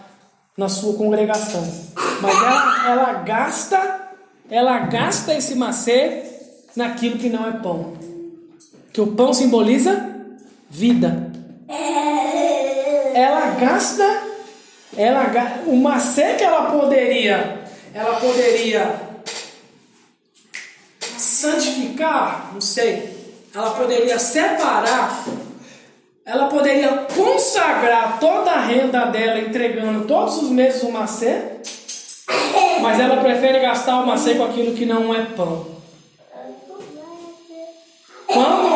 [0.55, 1.67] na sua congregação.
[2.21, 4.09] Mas ela, ela gasta,
[4.49, 6.23] ela gasta esse macê
[6.75, 7.93] naquilo que não é pão.
[8.93, 10.11] Que o pão simboliza
[10.69, 11.31] vida.
[13.13, 14.23] Ela gasta,
[14.95, 15.31] ela
[15.65, 17.61] o macê que ela poderia,
[17.93, 18.99] ela poderia
[21.17, 23.17] santificar, não sei,
[23.53, 25.25] ela poderia separar,
[26.25, 31.41] ela poderia consagrar toda a renda dela entregando todos os meses o macê,
[32.81, 35.70] mas ela prefere gastar o macê com aquilo que não é pão.
[38.33, 38.67] Quando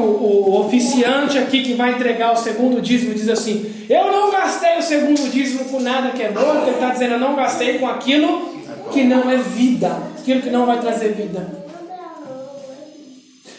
[0.00, 4.78] o, o, oficiante aqui que vai entregar o segundo dízimo diz assim: Eu não gastei
[4.78, 7.86] o segundo dízimo com nada que é bom, ele está dizendo: Eu não gastei com
[7.86, 8.56] aquilo
[8.92, 11.66] que não é vida, aquilo que não vai trazer vida.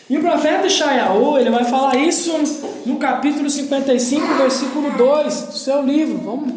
[0.10, 2.34] E o profeta Ishayahu, ele vai falar isso
[2.86, 6.18] no capítulo 55, versículo 2 do seu livro.
[6.20, 6.54] Vamos,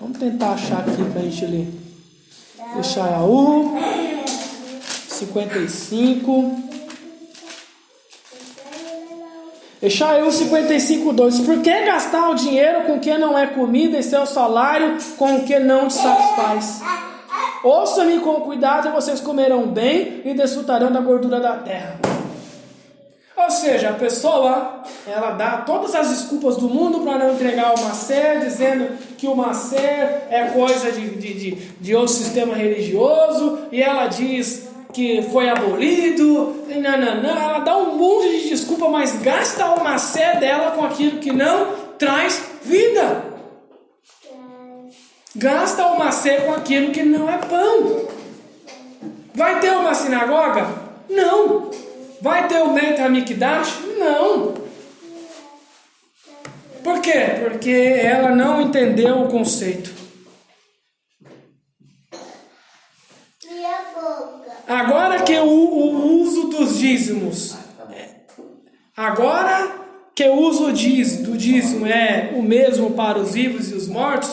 [0.00, 1.68] vamos tentar achar aqui para a gente ler.
[2.80, 3.78] Ishayahu
[5.08, 6.73] 55.
[9.84, 11.40] Ishayahu 55, 2.
[11.40, 15.36] Por que gastar o dinheiro com o que não é comida e seu salário com
[15.36, 16.80] o que não te satisfaz?
[17.62, 21.98] Ouça-me com cuidado e vocês comerão bem e desfrutarão da gordura da terra.
[23.36, 27.84] Ou seja, a pessoa ela dá todas as desculpas do mundo para não entregar o
[27.84, 33.82] macer, dizendo que o macer é coisa de, de, de, de outro sistema religioso, e
[33.82, 39.66] ela diz que foi abolido, e nananã, ela dá um monte de desculpa, mas gasta
[39.66, 43.24] o macé dela com aquilo que não traz vida.
[45.34, 48.08] Gasta o macé com aquilo que não é pão.
[49.34, 50.68] Vai ter uma sinagoga?
[51.10, 51.70] Não.
[52.22, 53.80] Vai ter o Beit HaMikdash?
[53.98, 54.54] Não.
[56.84, 57.40] Por quê?
[57.42, 60.04] Porque ela não entendeu o conceito.
[64.66, 67.56] Agora que o, o uso dos dízimos,
[68.96, 69.84] agora
[70.14, 70.66] que o uso
[71.22, 74.30] do dízimo é o mesmo para os vivos e os mortos,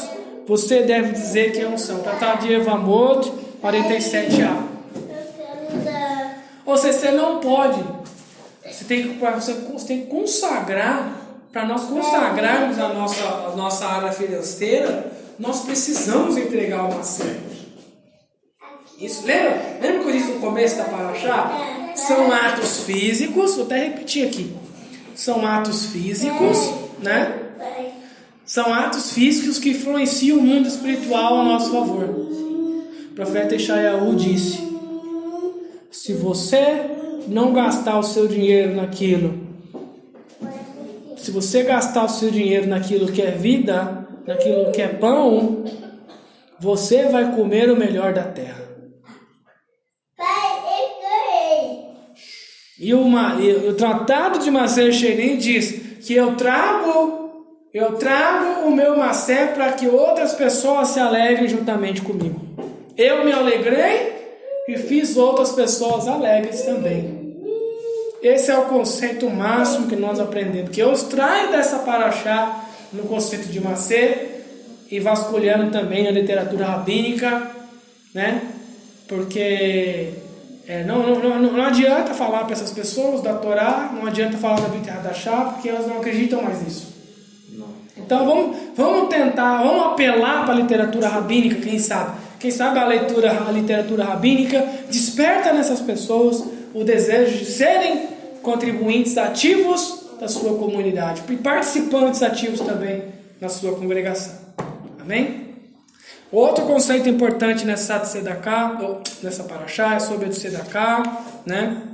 [0.47, 1.99] você deve dizer que é um são.
[1.99, 3.31] Tratado de Evamot
[3.61, 4.71] 47a.
[6.65, 7.83] Ou seja, você não pode.
[8.65, 11.17] Você tem que, você tem que consagrar,
[11.51, 17.50] para nós consagrarmos a nossa, a nossa área financeira, nós precisamos entregar uma série.
[19.01, 19.79] Isso, lembra?
[19.81, 21.91] Lembra que eu disse no começo da Paraxá?
[21.95, 24.53] São atos físicos, vou até repetir aqui.
[25.15, 27.33] São atos físicos, né?
[28.45, 32.03] São atos físicos que influenciam o mundo espiritual a nosso favor.
[32.03, 34.59] O profeta Ishayahu disse:
[35.91, 36.85] Se você
[37.27, 39.33] não gastar o seu dinheiro naquilo,
[41.17, 45.63] se você gastar o seu dinheiro naquilo que é vida, naquilo que é pão,
[46.59, 48.60] você vai comer o melhor da terra.
[52.81, 58.75] E, uma, e o tratado de Maser Sherim diz que eu trago, eu trago o
[58.75, 62.41] meu macé para que outras pessoas se alegrem juntamente comigo.
[62.97, 64.13] Eu me alegrei
[64.67, 67.37] e fiz outras pessoas alegres também.
[68.19, 70.71] Esse é o conceito máximo que nós aprendemos.
[70.71, 74.27] Que eu extraio dessa paraxá no conceito de macê
[74.89, 77.47] e vasculhando também a literatura rabínica,
[78.11, 78.41] né?
[79.07, 80.13] Porque
[80.71, 84.61] é, não, não, não, não adianta falar para essas pessoas da Torá, não adianta falar
[84.61, 86.93] da Brit Hadashah, porque elas não acreditam mais nisso.
[87.49, 87.67] Não.
[87.97, 92.17] Então vamos, vamos tentar, vamos apelar para a literatura rabínica, quem sabe?
[92.39, 96.41] Quem sabe a leitura, a literatura rabínica desperta nessas pessoas
[96.73, 98.07] o desejo de serem
[98.41, 103.03] contribuintes ativos da sua comunidade e participantes ativos também
[103.41, 104.35] na sua congregação.
[105.01, 105.50] Amém?
[106.31, 108.77] Outro conceito importante nessa Tzedaká,
[109.21, 111.89] nessa paraxá, é sobre a Tzedaká, né?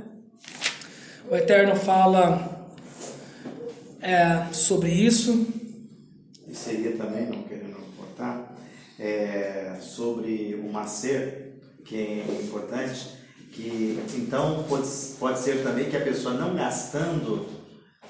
[1.28, 2.68] O Eterno fala
[4.00, 5.44] é, sobre isso.
[6.46, 8.54] E seria também, não querendo cortar,
[8.96, 13.18] é, sobre o macer, que é importante,
[13.50, 14.86] que então pode,
[15.18, 17.44] pode ser também que a pessoa não gastando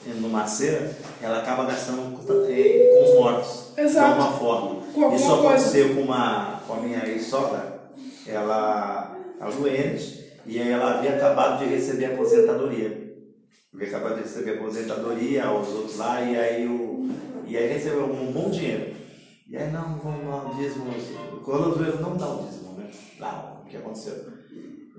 [0.06, 0.90] no macer,
[1.22, 2.18] ela acaba gastando
[2.50, 3.72] é, com os mortos.
[3.78, 4.14] Exato.
[4.14, 4.77] De alguma forma.
[4.98, 7.92] Com Isso aconteceu com, uma, com a minha ex-sogra,
[8.26, 13.16] ela, a Luenes, e aí ela havia acabado de receber a aposentadoria.
[13.72, 17.08] Havia acabado de receber a aposentadoria, os outros lá, e aí, o,
[17.46, 18.96] e aí recebeu um bom dinheiro.
[19.46, 20.92] E aí, não, vamos dar um dízimo.
[21.44, 22.90] Quando os vezes não dá um dízimo, né?
[23.20, 24.26] Não, o que aconteceu?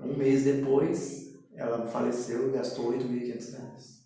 [0.02, 4.00] Um mês depois, ela faleceu e gastou 8.500 reais.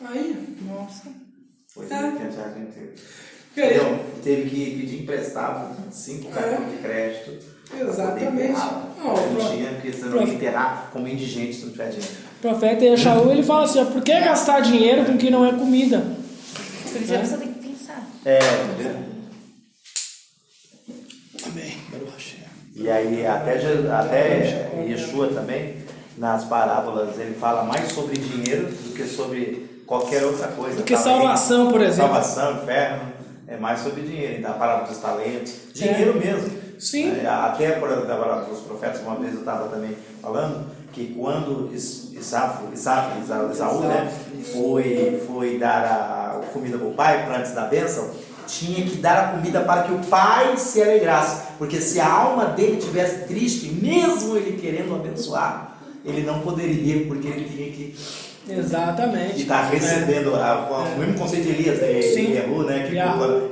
[0.00, 1.08] Aí, nossa.
[1.76, 2.92] 8.500 reais inteiro.
[3.56, 3.98] Entendeu?
[4.22, 6.32] Teve que pedir emprestado cinco é.
[6.32, 7.52] cartões de crédito.
[7.78, 8.52] Exatamente.
[8.52, 12.14] Não, não tinha, porque você não ia enterrar como indigente se não tiver dinheiro.
[12.38, 16.04] O profeta Yeshaú, ele fala assim, por que gastar dinheiro com que não é comida?
[16.92, 17.24] Por isso é.
[17.24, 18.06] você tem que pensar.
[18.24, 18.38] É,
[21.46, 21.76] Amém.
[22.74, 23.60] E aí, até,
[23.92, 25.76] até Yeshua também,
[26.16, 30.76] nas parábolas, ele fala mais sobre dinheiro do que sobre qualquer outra coisa.
[30.76, 32.14] Do que salvação, por exemplo.
[32.14, 33.21] Salvação, inferno
[33.52, 36.26] é mais sobre dinheiro, da palavra dos talentos, dinheiro é.
[36.26, 36.50] mesmo.
[36.78, 37.12] Sim.
[37.20, 43.80] É, até por dos profetas, uma vez eu estava também falando que quando Isaú, Isaú,
[43.82, 44.12] né,
[44.52, 48.10] foi, foi dar a comida para o pai, para antes da bênção,
[48.46, 52.46] tinha que dar a comida para que o pai se alegrasse, porque se a alma
[52.46, 57.94] dele tivesse triste, mesmo ele querendo abençoar, ele não poderia, porque ele tinha que
[58.48, 59.38] Exatamente.
[59.38, 60.42] E está recebendo é.
[60.42, 62.34] a, o mesmo conceito de Elias, é, Sim.
[62.34, 62.86] Yahu, né?
[62.88, 62.98] Que,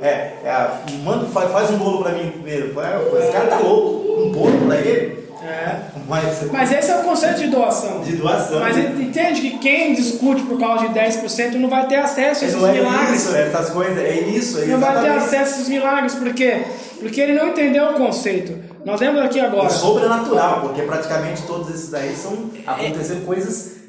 [0.05, 0.71] é, é,
[1.05, 2.75] manda, faz, faz um bolo para mim primeiro.
[2.81, 5.21] É, esse cara tá louco, um bolo para ele.
[5.43, 5.81] É.
[6.07, 8.01] Mas, Mas esse é o conceito de doação.
[8.01, 8.61] De doação.
[8.61, 12.61] Mas entende que quem discute por causa de 10% não vai ter acesso a esses
[12.61, 13.11] não milagres.
[13.11, 14.59] É isso, essas coisas, é isso.
[14.61, 16.63] É não vai ter acesso a esses milagres, por quê?
[16.99, 18.59] Porque ele não entendeu o conceito.
[18.85, 19.67] Nós lemos aqui agora.
[19.67, 23.80] O sobrenatural, porque praticamente todos esses daí são acontecendo coisas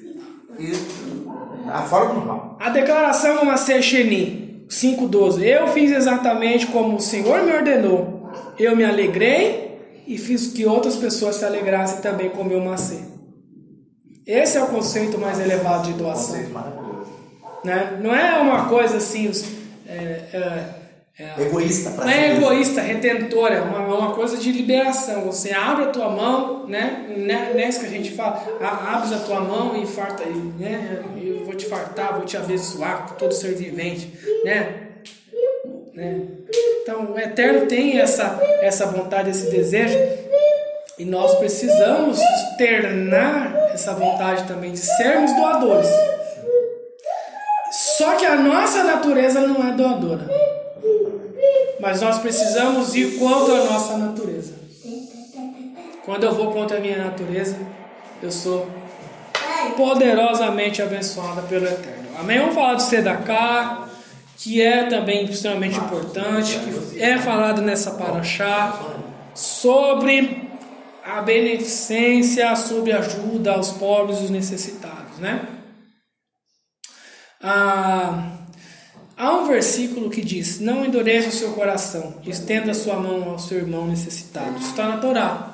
[1.71, 2.57] a fora do normal.
[2.59, 8.29] A declaração do Maser Sheni 5.12 Eu fiz exatamente como o Senhor me ordenou.
[8.57, 12.99] Eu me alegrei e fiz que outras pessoas se alegrassem também com o meu macê.
[14.25, 16.38] Esse é o conceito mais elevado de doação.
[17.63, 17.99] Né?
[18.01, 19.27] Não é uma coisa assim.
[19.27, 19.43] os-
[19.88, 20.80] é, é,
[21.19, 25.23] é, Egoísta pra não é egoísta, retentora, é uma, uma coisa de liberação.
[25.25, 27.05] Você abre a tua mão, né?
[27.15, 31.03] Né- Nessa que a gente fala, a- abres a tua mão e farta, e, né?
[31.21, 34.11] Eu vou te fartar, vou te abençoar com todo ser vivente,
[34.45, 34.73] né?
[35.93, 36.21] né?
[36.81, 39.97] Então, o Eterno tem essa, essa vontade, esse desejo,
[40.97, 45.89] e nós precisamos externar essa vontade também de sermos doadores.
[47.97, 50.27] Só que a nossa natureza não é doadora.
[51.81, 54.53] Mas nós precisamos ir contra a nossa natureza.
[56.05, 57.57] Quando eu vou contra a minha natureza,
[58.21, 58.69] eu sou
[59.75, 62.09] poderosamente abençoada pelo Eterno.
[62.19, 62.39] Amém?
[62.39, 63.89] Vamos falar do Sedaká,
[64.37, 68.79] que é também extremamente importante, que é falado nessa paraxá,
[69.33, 70.49] sobre
[71.03, 75.47] a beneficência, sobre ajuda aos pobres e os necessitados, né?
[77.41, 78.40] Ah,
[79.22, 83.60] há um versículo que diz: Não endureça o seu coração, estenda sua mão ao seu
[83.60, 84.57] irmão necessitado.
[84.60, 85.48] Está na Torá.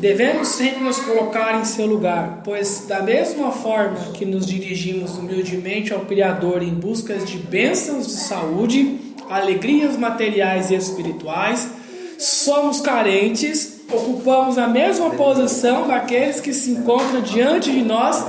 [0.00, 5.94] Devemos sempre nos colocar em seu lugar, pois, da mesma forma que nos dirigimos humildemente
[5.94, 8.98] ao Criador em busca de bênçãos de saúde,
[9.30, 11.70] alegrias materiais e espirituais,
[12.18, 18.22] somos carentes, ocupamos a mesma posição daqueles que se encontram diante de nós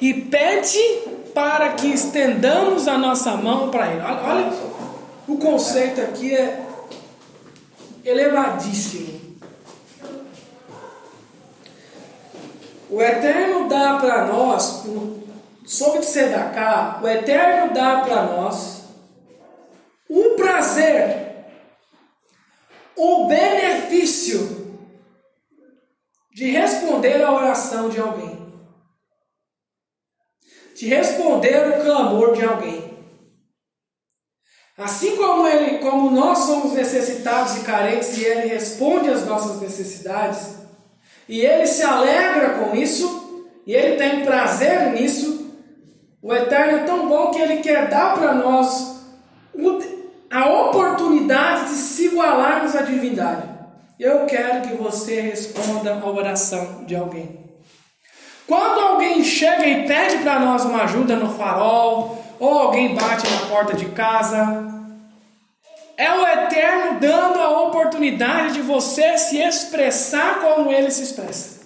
[0.00, 0.78] e pede
[1.34, 4.00] para que estendamos a nossa mão para Ele.
[4.00, 4.52] Olha, olha,
[5.28, 6.66] o conceito aqui é
[8.04, 9.22] elevadíssimo.
[12.90, 14.84] O Eterno dá para nós,
[15.64, 18.82] sobre Sedaká, o Eterno dá para nós
[20.10, 21.46] o prazer,
[22.94, 24.76] o benefício
[26.34, 28.31] de responder a oração de alguém,
[30.74, 32.92] de responder o clamor de alguém.
[34.76, 40.56] Assim como ele, como nós somos necessitados e carentes e ele responde às nossas necessidades,
[41.28, 45.52] e ele se alegra com isso, e ele tem prazer nisso.
[46.20, 48.92] O Eterno é tão bom que ele quer dar para nós
[50.30, 53.48] a oportunidade de se igualarmos à divindade.
[54.00, 57.41] Eu quero que você responda a oração de alguém.
[58.52, 63.46] Quando alguém chega e pede para nós uma ajuda no farol, ou alguém bate na
[63.46, 64.38] porta de casa,
[65.96, 71.62] é o Eterno dando a oportunidade de você se expressar como ele se expressa.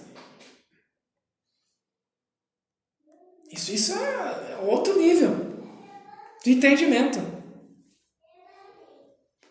[3.51, 5.65] Isso, isso é outro nível
[6.45, 7.19] de entendimento.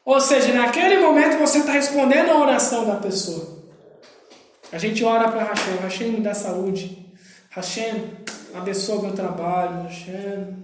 [0.05, 3.61] Ou seja, naquele momento você está respondendo a oração da pessoa.
[4.71, 7.04] A gente ora para Hashem, Hashem me dá saúde,
[7.55, 8.11] Hashem
[8.53, 10.57] abençoa meu trabalho, Hashem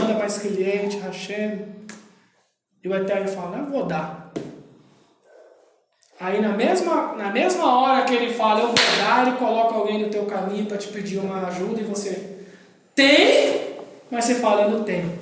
[0.00, 1.66] manda mais cliente, Hashem
[2.82, 4.32] e o Eterno fala, eu vou dar.
[6.18, 10.02] Aí na mesma, na mesma hora que ele fala, eu vou dar, ele coloca alguém
[10.02, 12.38] no teu caminho para te pedir uma ajuda e você
[12.94, 13.76] tem,
[14.10, 15.18] mas você fala, eu não tenho.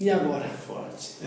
[0.00, 0.48] E agora?
[0.48, 1.18] Forte.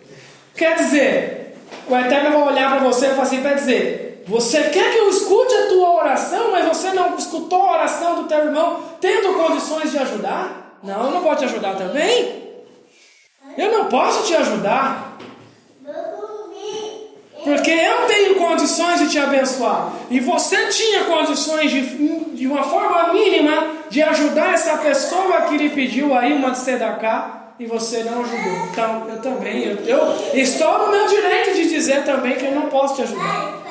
[0.56, 4.92] Quer dizer, o Eterno vai olhar para você e falar assim, quer dizer, você quer
[4.92, 8.80] que eu escute a tua oração, mas você não escutou a oração do teu irmão,
[9.00, 10.78] tendo condições de ajudar?
[10.82, 12.42] Não, eu não vou te ajudar também.
[13.56, 15.18] Eu não posso te ajudar.
[17.44, 19.92] Porque eu tenho condições de te abençoar.
[20.08, 21.80] E você tinha condições de,
[22.36, 26.58] de uma forma mínima de ajudar essa pessoa que lhe pediu aí uma de
[27.58, 28.66] e você não ajudou.
[28.70, 32.68] Então, eu também, eu, eu estou no meu direito de dizer também que eu não
[32.68, 33.61] posso te ajudar.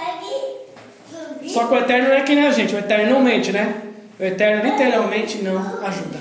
[1.51, 3.81] Só que o Eterno não é que nem a gente, o Eterno não mente, né?
[4.19, 6.19] O Eterno literalmente não ajuda.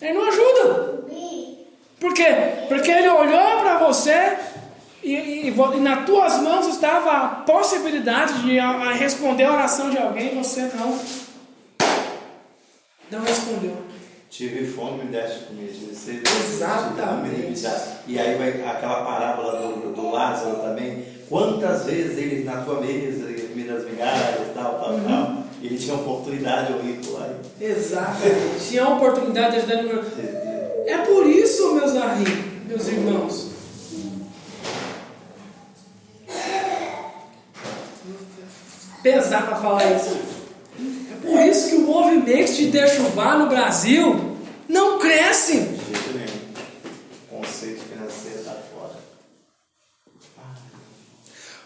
[0.00, 0.94] Ele não ajuda.
[2.00, 2.26] Por quê?
[2.68, 4.36] Porque ele olhou para você
[5.02, 9.90] e, e, e, nas tuas mãos estava a possibilidade de a, a responder a oração
[9.90, 10.98] de alguém e você não,
[13.10, 13.76] não respondeu.
[14.28, 15.72] Tive fome, me deste comida.
[15.72, 17.66] Exatamente.
[18.06, 21.04] E aí vai aquela parábola do, do Lázaro também.
[21.28, 25.04] Quantas vezes ele na tua mesa, comida das migalhas, tal, tal, Uhum.
[25.04, 25.44] tal.
[25.62, 27.30] Ele tinha oportunidade, o rico lá.
[27.60, 28.68] Exatamente.
[28.68, 30.04] Tinha a oportunidade de ajudar no
[30.86, 33.54] É por isso, meus amigos, meus irmãos.
[39.02, 40.18] Pesar para falar isso.
[41.12, 44.36] É por isso que o movimento de derchuvar no Brasil
[44.68, 45.60] não cresce.
[45.60, 46.38] De jeito nenhum.
[47.30, 48.94] O conceito financeiro está fora.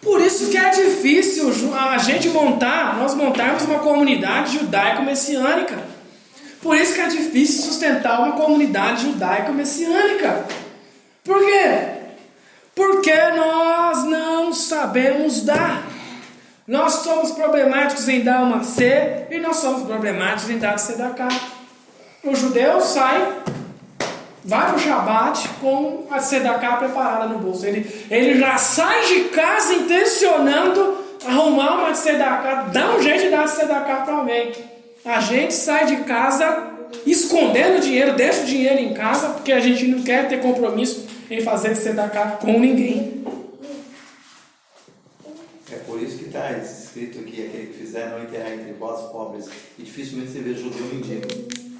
[0.00, 5.76] Por isso que é difícil a gente montar, nós montarmos uma comunidade judaico-messiânica.
[6.62, 10.46] Por isso que é difícil sustentar uma comunidade judaico-messiânica.
[11.24, 11.88] Por quê?
[12.74, 15.82] Porque nós não sabemos dar.
[16.66, 21.10] Nós somos problemáticos em dar uma C e nós somos problemáticos em dar C da
[21.10, 21.28] cá.
[22.22, 23.42] O judeu sai,
[24.48, 27.66] vai para o Shabat com a Sedaká preparada no bolso.
[27.66, 30.96] Ele, ele já sai de casa intencionando
[31.26, 34.52] arrumar uma Sedaká, dá um jeito de dar Sedaká para alguém.
[35.04, 36.66] A gente sai de casa
[37.04, 41.42] escondendo dinheiro, deixa o dinheiro em casa, porque a gente não quer ter compromisso em
[41.42, 43.22] fazer Sedaká com ninguém.
[45.70, 49.46] É por isso que está escrito aqui, aquele que fizer não enterrar entre vós pobres,
[49.78, 51.26] e dificilmente você vê judeu mendigo.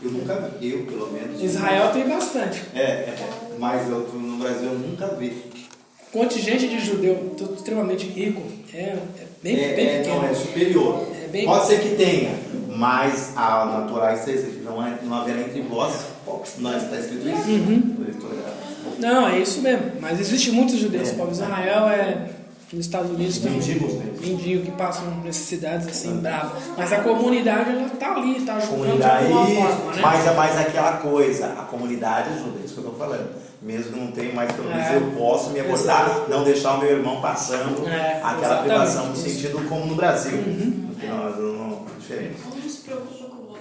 [0.02, 1.42] Eu nunca vi, eu pelo menos.
[1.42, 2.62] Israel tem bastante.
[2.74, 3.16] É, é
[3.58, 5.42] mas eu, no Brasil eu nunca vi.
[6.12, 10.22] Contingente de judeu extremamente rico é, é bem, é, bem é, pequeno.
[10.22, 11.08] Não, é superior.
[11.22, 12.30] É bem Pode ser que tenha,
[12.74, 14.16] mas a natural
[14.64, 16.54] não, é, não haverá entre vós pobres.
[16.58, 17.50] Não está escrito isso?
[17.50, 17.96] Uhum.
[18.98, 19.92] Não, é isso mesmo.
[20.00, 21.12] Mas existe muitos judeus é.
[21.12, 21.38] pobres.
[21.38, 22.37] Israel é
[22.72, 24.20] nos Estados Unidos tem mendigos mesmo.
[24.20, 26.62] mendigos que passam necessidades assim bravas.
[26.76, 30.02] Mas a comunidade ela tá ali, está ajudando de alguma forma, né?
[30.02, 33.30] Mas é mais aquela coisa, a comunidade ajuda, é isso que eu estou falando.
[33.60, 34.96] Mesmo que não tenha, mas pelo menos é.
[34.96, 39.66] eu posso me abordar, não deixar o meu irmão passando é, aquela privação no sentido
[39.68, 40.38] como no Brasil.
[40.38, 40.90] Uhum.
[40.90, 42.36] Porque nós não é diferente.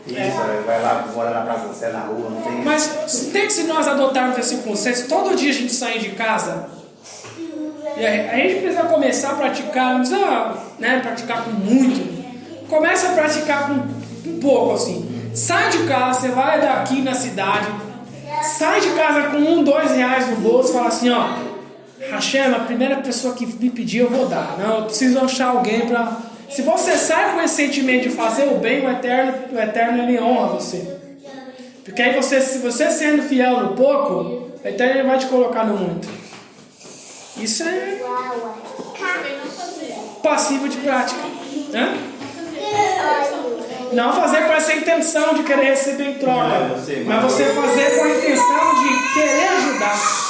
[0.07, 0.63] Isso, é.
[0.65, 2.63] vai lá, mora na Praça da Sé, na rua, não tem.
[2.63, 2.87] Mas
[3.31, 6.69] tem que se nós adotarmos esse conceito, todo dia a gente sair de casa,
[8.05, 12.17] a, gente precisa começar a praticar, não precisa né, praticar com muito.
[12.69, 15.31] Começa a praticar com um pouco assim.
[15.33, 17.67] Sai de casa, você vai daqui na cidade,
[18.43, 21.27] sai de casa com um, dois reais no bolso e fala assim, ó,
[22.11, 24.55] Hashem, a primeira pessoa que me pedir eu vou dar.
[24.57, 26.17] Não, eu preciso achar alguém para.
[26.49, 30.19] Se você sai com esse sentimento de fazer o bem, o eterno, o eterno ele
[30.19, 30.97] honra você.
[31.83, 35.65] Porque aí você, se você sendo fiel no pouco, o eterno ele vai te colocar
[35.65, 36.07] no muito.
[37.39, 37.99] Isso é
[40.23, 41.21] passivo de prática.
[41.73, 41.93] Hã?
[43.93, 48.09] Não fazer com essa intenção de querer receber em troca, mas você fazer com a
[48.09, 50.27] intenção de querer ajudar.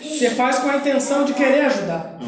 [0.00, 2.18] Você faz com a intenção de querer ajudar.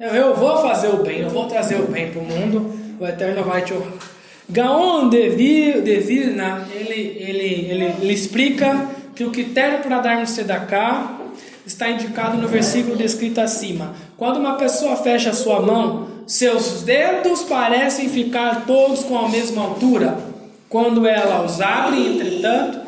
[0.00, 3.44] Eu vou fazer o bem, eu vou trazer o bem para o mundo, o Eterno
[3.44, 3.92] vai te honrar.
[4.48, 11.16] Gaon de, Vilna, ele, ele, ele, ele explica que o critério para darmos Sedaká
[11.66, 13.94] está indicado no versículo descrito acima.
[14.16, 20.16] Quando uma pessoa fecha sua mão, seus dedos parecem ficar todos com a mesma altura.
[20.68, 22.80] Quando ela os abre, entretanto,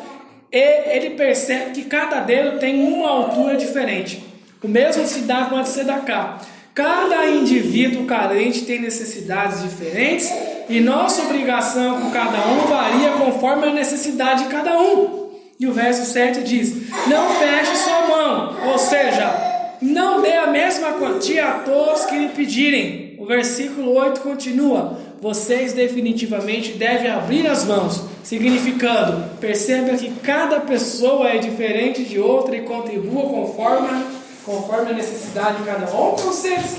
[0.51, 4.23] ele percebe que cada dedo tem uma altura diferente.
[4.63, 6.39] O mesmo se dá com a de Sedacá.
[6.73, 10.31] Cada indivíduo carente tem necessidades diferentes
[10.69, 15.18] e nossa obrigação com cada um varia conforme a necessidade de cada um.
[15.59, 16.73] E o verso 7 diz:
[17.07, 22.29] Não feche sua mão, ou seja, não dê a mesma quantia a todos que lhe
[22.29, 23.17] pedirem.
[23.19, 31.27] O versículo 8 continua: Vocês definitivamente devem abrir as mãos, significando, perceba que cada pessoa
[31.27, 34.05] é diferente de outra e contribua conforme,
[34.45, 35.93] conforme a necessidade de cada um.
[35.93, 36.77] Olha o conceito,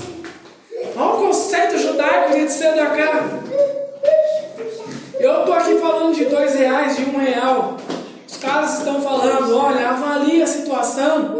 [0.97, 3.43] olha o conceito judaico de ser da cara.
[5.19, 7.77] Eu estou aqui falando de dois reais, de um real.
[8.41, 11.35] Os caras estão falando, olha, avalie a situação,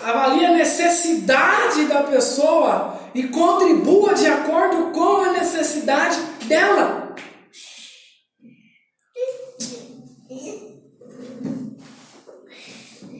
[0.00, 7.16] avalie a necessidade da pessoa e contribua de acordo com a necessidade dela.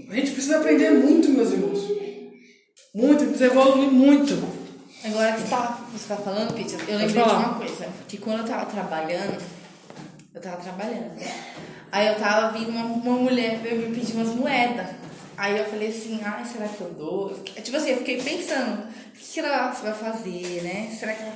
[0.09, 1.81] A gente precisa aprender muito, meus irmãos.
[2.95, 4.35] Muito, precisa evoluir muito.
[5.05, 7.89] Agora que você está tá falando, Peter, eu lembrei de uma coisa.
[8.07, 9.43] Que quando eu estava trabalhando,
[10.33, 11.21] eu estava trabalhando?
[11.95, 14.89] Aí eu tava vindo uma, uma mulher veio me pedir umas moedas.
[15.37, 17.39] Aí eu falei assim, ai, será que eu dou?
[17.45, 20.91] Tipo assim, eu fiquei pensando, o que, que ela vai fazer, né?
[20.91, 21.33] Será que ela,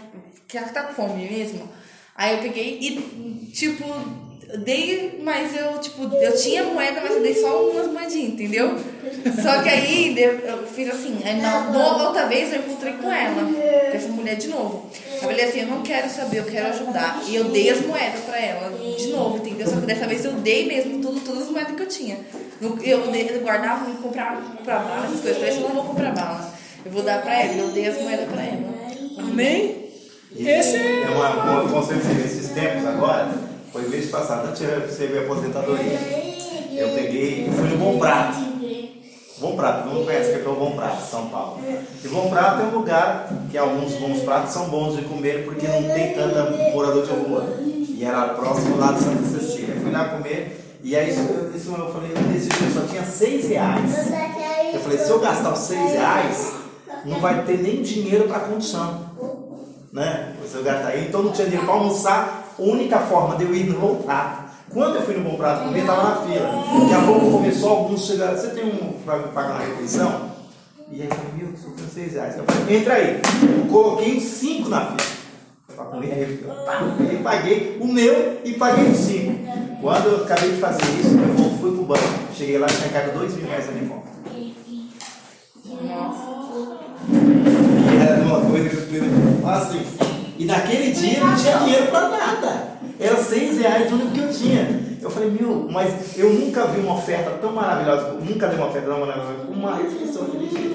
[0.48, 1.68] que ela tá com fome mesmo?
[2.12, 3.84] Aí eu peguei e, tipo,
[4.56, 8.78] dei, mas eu, tipo, eu tinha moeda, mas eu dei só umas moedinhas, entendeu?
[9.42, 11.68] Só que aí eu fiz assim, aí na
[12.06, 14.90] outra vez eu encontrei com ela, com essa mulher de novo.
[15.12, 17.22] Eu falei assim, eu não quero saber, eu quero ajudar.
[17.26, 19.66] E eu dei as moedas pra ela, de novo, entendeu?
[19.66, 22.16] Só que dessa vez eu dei mesmo tudo, todas as moedas que eu tinha.
[22.60, 25.42] Eu, eu guardava, comprar, comprar bala, essas coisas.
[25.42, 26.54] Eu falei, eu não vou comprar bala.
[26.86, 28.78] Eu vou dar pra ela, eu dei as moedas pra ela.
[29.18, 29.88] Amém?
[30.36, 31.02] Esse é...
[31.02, 33.47] É uma, um conceito nesses tempos agora
[33.78, 35.98] foi mês passado, antes de receber a aposentadoria.
[36.72, 38.48] Eu peguei e fui no Bom Prato.
[39.38, 41.60] Bom Prato, mundo conhece que é o Bom Prato, São Paulo.
[42.04, 45.66] E Bom Prato é um lugar que alguns bons pratos são bons de comer porque
[45.68, 47.46] não tem tanta morador de rua.
[47.60, 49.74] E era próximo lá de Santa Cecília.
[49.76, 53.92] Eu fui lá comer e aí isso, eu falei, esse dia só tinha seis reais.
[54.72, 56.52] Eu falei, se eu gastar os seis reais,
[57.04, 59.08] não vai ter nem dinheiro para condução.
[59.92, 60.34] Né?
[60.46, 62.47] Se eu gastar aí, então não tinha dinheiro para almoçar.
[62.58, 65.64] A única forma de eu ir no Bom Prato quando eu fui no Bom Prato
[65.64, 66.50] comer, estava na fila.
[66.80, 68.36] Daqui a pouco começou alguns chegaram.
[68.36, 70.32] Você tem um para pagar na refeição?
[70.90, 72.36] E aí eu falei, meu, tem seis reais.
[72.36, 73.20] Eu falei, entra aí.
[73.42, 74.98] Eu coloquei cinco na fila.
[75.74, 76.44] Para comer, aí
[77.14, 79.38] eu paguei o meu e paguei os cinco.
[79.80, 82.02] Quando eu acabei de fazer isso, eu fui pro banco.
[82.34, 84.08] Cheguei lá e tinha caído dois mil reais na minha conta.
[84.34, 84.56] E
[88.06, 89.86] era uma coisa que eu assim.
[90.38, 92.68] E naquele dia não tinha dinheiro para nada.
[93.00, 94.88] Era seis reais o único que eu tinha.
[95.00, 98.88] Eu falei, meu, mas eu nunca vi uma oferta tão maravilhosa, nunca dei uma oferta
[98.88, 100.26] tão maravilhosa como uma refeição.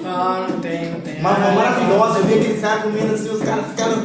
[0.04, 1.20] Ah, não tem, não tem.
[1.20, 3.96] Uma, uma maravilhosa, eu vi aqueles caras comendo assim, os caras ficaram.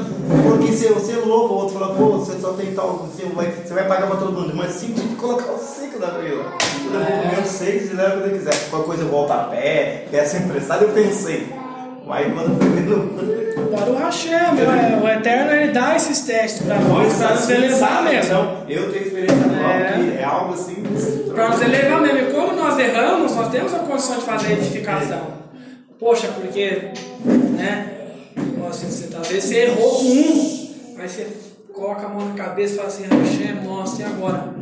[0.43, 3.51] Porque você, você é louco, o outro falou, pô, você só tem tal, você vai,
[3.51, 4.53] você vai pagar pra todo mundo.
[4.55, 6.53] Mas sim, tinha que colocar os cinco na fila.
[6.85, 8.69] Eu vou comer seis e leva o que quiser.
[8.69, 11.58] Qualquer coisa eu volto a pé, peço emprestado, eu pensei.
[12.09, 13.69] Aí quando eu fui no.
[13.69, 14.33] Para o Hashem,
[15.03, 18.25] o Eterno ele dá esses testes para nós, para nos elevar mesmo.
[18.25, 19.35] Então, eu tenho experiência
[20.17, 20.21] é.
[20.21, 20.83] é algo assim.
[21.33, 22.17] Para nos elevar mesmo.
[22.17, 25.27] E quando nós erramos, nós temos a condição de fazer edificação.
[25.99, 26.91] Poxa, porque,
[27.25, 27.93] né?
[28.57, 30.65] Nossa, você, talvez você errou com um,
[30.97, 31.27] aí você
[31.73, 34.53] coloca a mão na cabeça e fala assim: Hashem, nossa, e agora?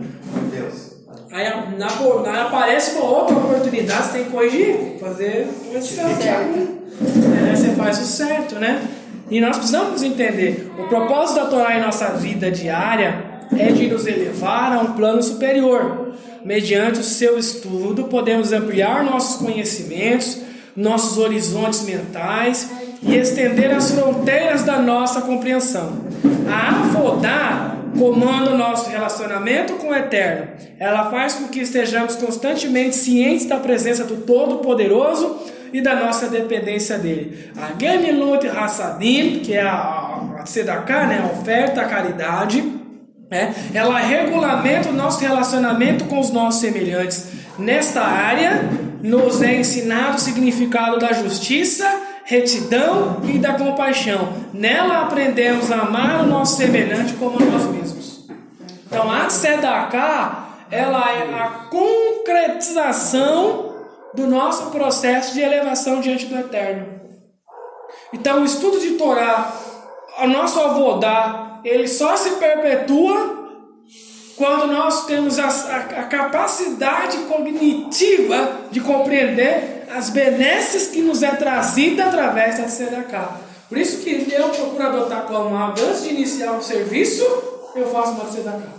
[0.52, 0.98] Deus.
[1.32, 1.46] Aí
[1.78, 1.90] na,
[2.32, 6.10] na, aparece uma outra oportunidade, você tem que corrigir, fazer correção.
[7.02, 8.82] É, você faz o certo, né?
[9.30, 13.24] E nós precisamos entender: o propósito da Torá em nossa vida diária
[13.58, 16.14] é de nos elevar a um plano superior.
[16.44, 20.40] Mediante o seu estudo, podemos ampliar nossos conhecimentos,
[20.76, 22.70] nossos horizontes mentais
[23.02, 25.94] e estender as fronteiras da nossa compreensão.
[26.50, 30.48] A Avodá comanda o nosso relacionamento com o Eterno.
[30.80, 35.38] Ela faz com que estejamos constantemente cientes da presença do Todo-Poderoso
[35.72, 37.52] e da nossa dependência dele.
[37.58, 40.46] A Gemilut Hassadim, que é a, a
[41.08, 42.62] né, a oferta, a caridade,
[43.30, 47.28] né, ela regulamenta o nosso relacionamento com os nossos semelhantes.
[47.58, 48.70] Nesta área,
[49.02, 51.90] nos é ensinado o significado da justiça,
[52.24, 54.34] retidão e da compaixão.
[54.54, 58.28] Nela aprendemos a amar o nosso semelhante como nós mesmos.
[58.86, 63.67] Então, a Tzedakah, ela é a concretização
[64.14, 66.98] do nosso processo de elevação diante do Eterno.
[68.14, 69.54] Então, o estudo de Torá,
[70.20, 73.38] o nosso avodá, ele só se perpetua
[74.36, 81.32] quando nós temos a, a, a capacidade cognitiva de compreender as benesses que nos é
[81.32, 83.40] trazida através da Tzedakah.
[83.68, 87.24] Por isso que eu procuro adotar como hábito, antes de iniciar o serviço,
[87.76, 88.78] eu faço uma Tzedakah.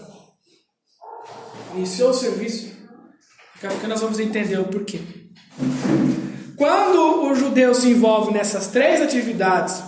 [1.75, 2.78] Iniciou o serviço,
[3.61, 5.01] pouco nós vamos entender o porquê.
[6.57, 9.83] Quando o judeu se envolve nessas três atividades,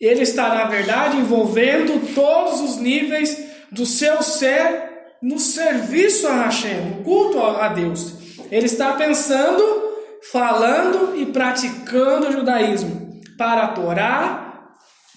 [0.00, 3.36] ele está, na verdade, envolvendo todos os níveis
[3.72, 4.92] do seu ser
[5.22, 8.14] no serviço a Hashem, no culto a Deus.
[8.50, 9.62] Ele está pensando,
[10.30, 14.72] falando e praticando o judaísmo para a Torá,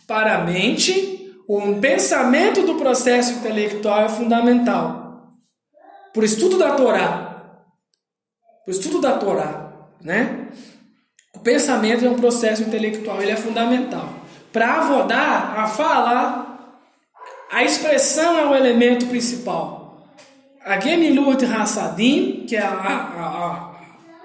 [0.08, 1.16] para a mente.
[1.48, 5.34] O pensamento do processo intelectual é fundamental.
[6.14, 7.27] Por estudo da Torá,
[8.68, 9.72] por estudo da Torá,
[10.02, 10.50] né?
[11.34, 14.10] O pensamento é um processo intelectual, ele é fundamental.
[14.52, 16.60] Para avodar, a fala,
[17.50, 20.06] a expressão é o elemento principal.
[20.66, 22.68] A Gemilut Hassadim, que é a,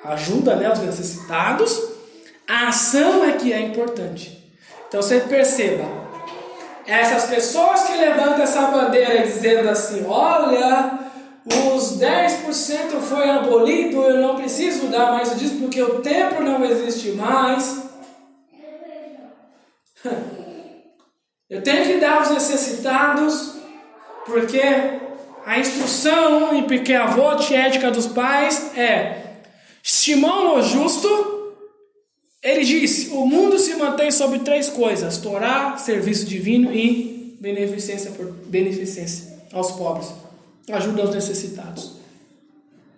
[0.04, 1.80] a, a ajuda né, aos necessitados,
[2.48, 4.52] a ação é que é importante.
[4.88, 5.84] Então você perceba,
[6.84, 10.98] essas pessoas que levantam essa bandeira dizendo assim: olha,
[11.44, 17.10] os 10% foi abolido, eu não preciso dar mais disso porque o templo não existe
[17.12, 17.82] mais.
[21.50, 23.56] Eu tenho que dar aos necessitados,
[24.24, 24.62] porque
[25.44, 29.34] a instrução em Piquet Avot, ética dos pais, é
[29.82, 31.54] Shimon o justo,
[32.42, 38.32] ele disse, o mundo se mantém sobre três coisas, Torá, serviço divino e beneficência, por,
[38.46, 40.21] beneficência aos pobres
[40.70, 41.96] ajuda aos necessitados.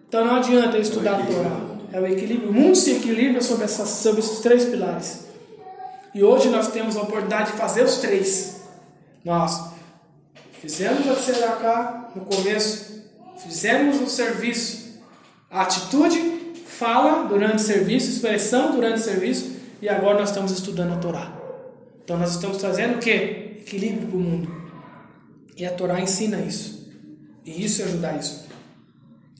[0.08, 1.60] Então não adianta estudar a Torá.
[1.92, 2.50] É o equilíbrio.
[2.50, 5.26] O mundo se equilibra sobre, essas, sobre esses três pilares.
[6.14, 8.62] E hoje nós temos a oportunidade de fazer os três.
[9.24, 9.70] Nós
[10.60, 13.02] fizemos a Tzedaká no começo,
[13.38, 15.00] fizemos o serviço,
[15.50, 16.18] a atitude,
[16.66, 21.32] fala durante o serviço, expressão durante o serviço, e agora nós estamos estudando a Torá.
[22.04, 23.10] Então nós estamos trazendo o que?
[23.10, 24.64] Equilíbrio para o mundo.
[25.56, 26.83] E a Torá ensina isso.
[27.44, 28.44] E isso é judaísmo.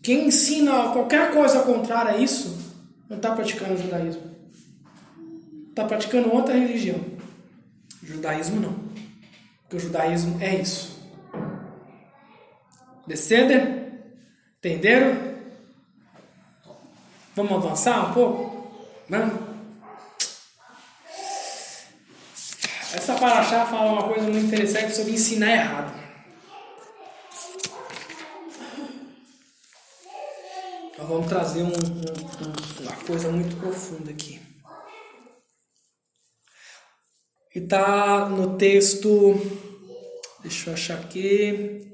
[0.03, 2.59] Quem ensina qualquer coisa contrária a isso,
[3.09, 4.35] não está praticando judaísmo.
[5.71, 7.01] Está praticando outra religião.
[8.03, 8.75] Judaísmo não.
[9.63, 11.03] Porque o judaísmo é isso.
[13.07, 13.85] Descendem?
[14.59, 15.35] Entenderam?
[17.35, 18.71] Vamos avançar um pouco?
[19.09, 19.41] Vamos?
[22.95, 26.04] Essa paraxá fala uma coisa muito interessante sobre ensinar errado.
[30.97, 34.41] Nós vamos trazer um, um, uma coisa muito profunda aqui.
[37.53, 39.35] E tá no texto.
[40.41, 41.91] Deixa eu achar aqui.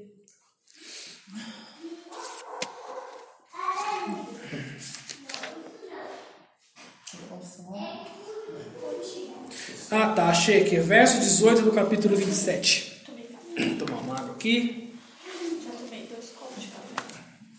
[9.89, 10.77] Ah, tá, achei aqui.
[10.77, 13.03] Verso 18 do capítulo 27.
[13.57, 14.90] Vou tomar uma água aqui.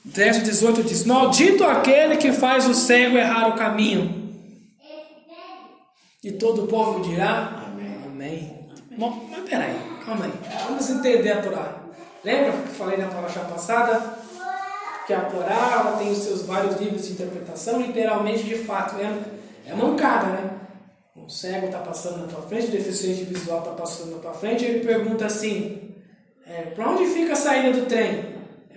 [0.04, 4.22] Verso 18 diz: Maldito aquele que faz o cego errar o caminho.
[6.22, 7.98] E todo o povo dirá: Amém.
[8.04, 8.68] Amém.
[8.98, 10.32] Bom, mas peraí, calma aí.
[10.66, 11.82] Vamos entender a Torá.
[12.24, 14.18] Lembra que eu falei na paraxá passada?
[15.06, 19.74] Que a Torá tem os seus vários livros de interpretação, literalmente, de fato, é, é
[19.74, 20.50] mancada, né?
[21.16, 24.64] Um cego está passando na tua frente, o deficiente visual está passando na tua frente,
[24.64, 25.94] e ele pergunta assim:
[26.46, 28.31] é, para onde fica a saída do trem?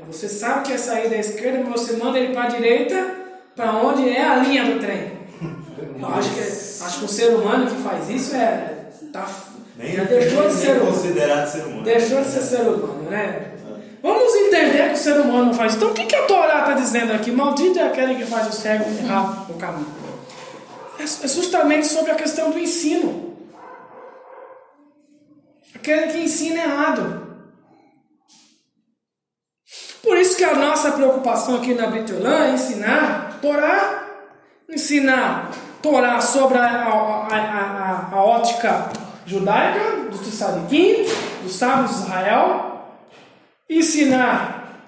[0.08, 3.16] É, você sabe que a saída é esquerda, mas você manda ele para a direita,
[3.56, 5.12] para onde é a linha do trem.
[6.00, 8.72] Eu acho que, acho que o ser humano que faz isso é.
[9.12, 9.28] Tá,
[9.78, 10.86] Nem, já deixou de ser humano.
[10.92, 11.84] considerado ser humano.
[11.84, 13.52] Deixou de ser ser humano, né?
[14.02, 15.76] Vamos entender que o ser humano não faz.
[15.76, 17.32] Então o que, que a Torá está dizendo aqui?
[17.32, 19.88] Maldito é aquele que faz o cego errar o caminho.
[21.00, 23.36] É justamente sobre a questão do ensino.
[25.74, 27.25] Aquele que ensina errado.
[30.06, 34.04] Por isso que a nossa preocupação aqui na Britolã é ensinar Torá.
[34.70, 35.50] Ensinar
[35.82, 38.90] Torá sobre a, a, a, a ótica
[39.26, 39.80] judaica,
[40.12, 41.08] dos Tsadikim,
[41.42, 42.82] dos sábios de Israel.
[43.68, 44.84] Ensinar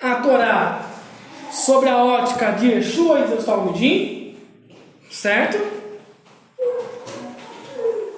[0.00, 0.82] a Torá
[1.50, 4.36] sobre a ótica de Yeshua e dos Talmudim,
[5.10, 5.58] certo?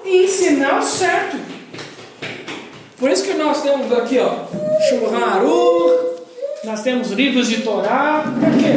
[0.04, 1.38] E ensinar o certo.
[2.98, 4.44] Por isso que nós temos aqui, ó,
[4.88, 6.13] Shulchan Aruch,
[6.64, 8.74] nós temos livros de Torá, para quê?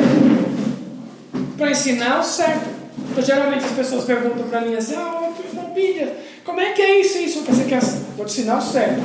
[1.57, 2.77] Para ensinar o certo.
[3.11, 5.31] Então, geralmente as pessoas perguntam para mim assim, ah,
[5.73, 7.81] Bíblia, como é que é isso isso que você quer?
[8.15, 8.99] Vou te ensinar o certo.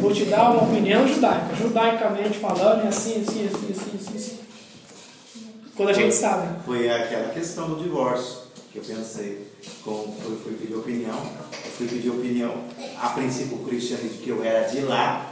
[0.00, 4.38] Vou te dar uma opinião judaica, judaicamente falando, é assim, assim, assim, assim, assim, assim.
[5.76, 6.48] Quando a gente sabe.
[6.64, 8.40] Foi aquela questão do divórcio
[8.72, 9.50] que eu pensei.
[9.84, 11.18] Como eu fui pedir opinião,
[11.64, 12.54] eu fui pedir opinião,
[13.00, 15.29] a princípio o cristianismo que eu era de lá,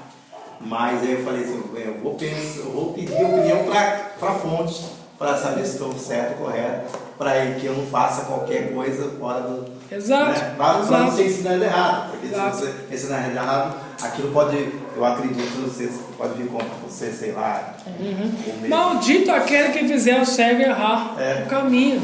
[0.61, 4.85] mas aí eu falei assim, eu vou, pensar, eu vou pedir opinião para a fonte,
[5.19, 9.41] para saber se estou certo ou correto, para que eu não faça qualquer coisa fora
[9.41, 9.67] do.
[9.91, 10.31] Exato.
[10.31, 10.55] Né?
[10.57, 12.57] Para não ser ensinado errado, porque Exato.
[12.57, 14.57] se você ensinar errado, aquilo pode,
[14.97, 17.75] eu acredito, você pode vir contra você, sei lá.
[17.99, 18.69] Uhum.
[18.69, 21.43] Maldito aquele que fizer o cego errar É.
[21.45, 22.03] o caminho.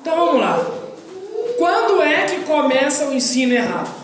[0.00, 0.58] Então vamos lá.
[1.56, 4.03] Quando é que começa o ensino errado?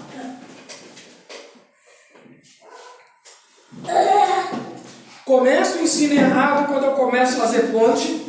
[5.24, 8.27] Começa o ensino errado quando eu começo a fazer ponte.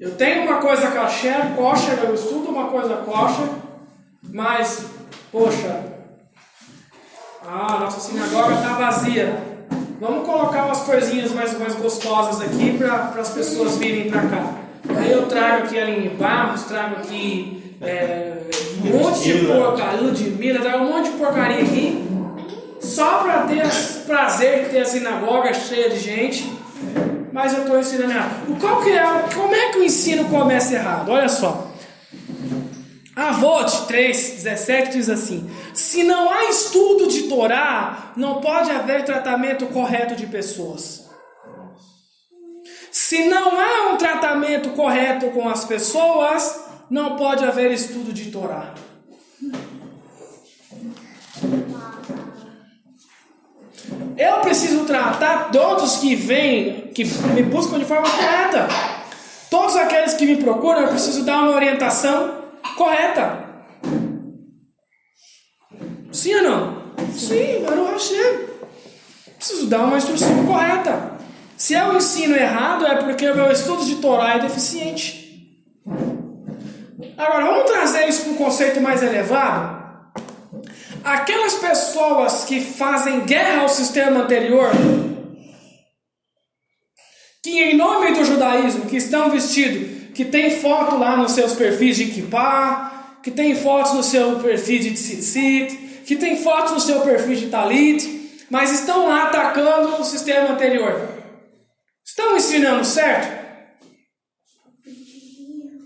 [0.00, 3.48] Eu tenho uma coisa caché, coxa, eu estudo uma coisa coxa,
[4.32, 4.86] mas,
[5.30, 5.84] poxa,
[7.46, 9.36] ah, nossa sinagoga está vazia.
[10.00, 14.54] Vamos colocar umas coisinhas mais, mais gostosas aqui para as pessoas virem para cá.
[14.96, 18.42] Aí eu trago aqui a Aline Barros, trago aqui é,
[18.84, 19.64] um monte de Ludmilla.
[19.64, 22.04] porcaria, Ludmilla, trago um monte de porcaria aqui,
[22.82, 23.64] só para ter
[24.06, 26.52] prazer de ter a sinagoga cheia de gente,
[27.32, 28.60] mas eu estou ensinando errado.
[28.60, 29.02] Qual que é,
[29.34, 31.10] como é que o ensino começa errado?
[31.10, 31.70] Olha só.
[33.14, 39.66] Avot 3, 17 diz assim: Se não há estudo de Torá, não pode haver tratamento
[39.66, 41.10] correto de pessoas.
[42.90, 48.74] Se não há um tratamento correto com as pessoas, não pode haver estudo de Torá.
[54.16, 58.68] Eu preciso tratar todos que vêm, que me buscam de forma correta.
[59.50, 62.42] Todos aqueles que me procuram, eu preciso dar uma orientação
[62.76, 63.44] correta.
[66.12, 66.82] Sim ou não?
[67.12, 68.52] Sim, Baruch Hashem.
[69.36, 71.12] Preciso dar uma instrução correta.
[71.56, 75.22] Se eu ensino errado, é porque o meu estudo de Torá é deficiente.
[77.16, 79.81] Agora, vamos trazer isso para um conceito mais elevado?
[81.04, 84.70] Aquelas pessoas que fazem guerra ao sistema anterior,
[87.42, 91.96] que em nome do judaísmo, que estão vestidos, que tem foto lá nos seus perfis
[91.96, 95.76] de kippah, que tem fotos no seu perfil de tzitzit,
[96.06, 101.08] que tem fotos no seu perfil de talit, mas estão lá atacando o sistema anterior.
[102.04, 103.42] Estão ensinando certo?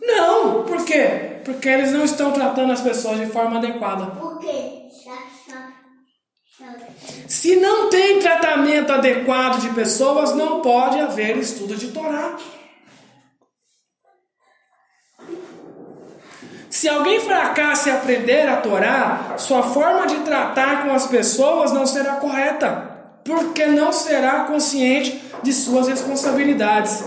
[0.02, 1.40] Não, por quê?
[1.44, 4.06] Porque eles não estão tratando as pessoas de forma adequada.
[4.06, 4.85] Por quê?
[7.28, 12.36] Se não tem tratamento adequado de pessoas, não pode haver estudo de Torá.
[16.70, 21.86] Se alguém fracassa em aprender a Torá, sua forma de tratar com as pessoas não
[21.86, 22.90] será correta,
[23.24, 27.04] porque não será consciente de suas responsabilidades.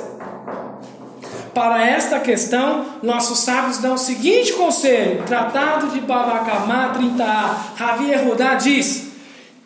[1.53, 8.53] Para esta questão, nossos sábios dão o seguinte conselho: Tratado de Babacamá 30a, Ravi Erudá
[8.53, 9.08] diz.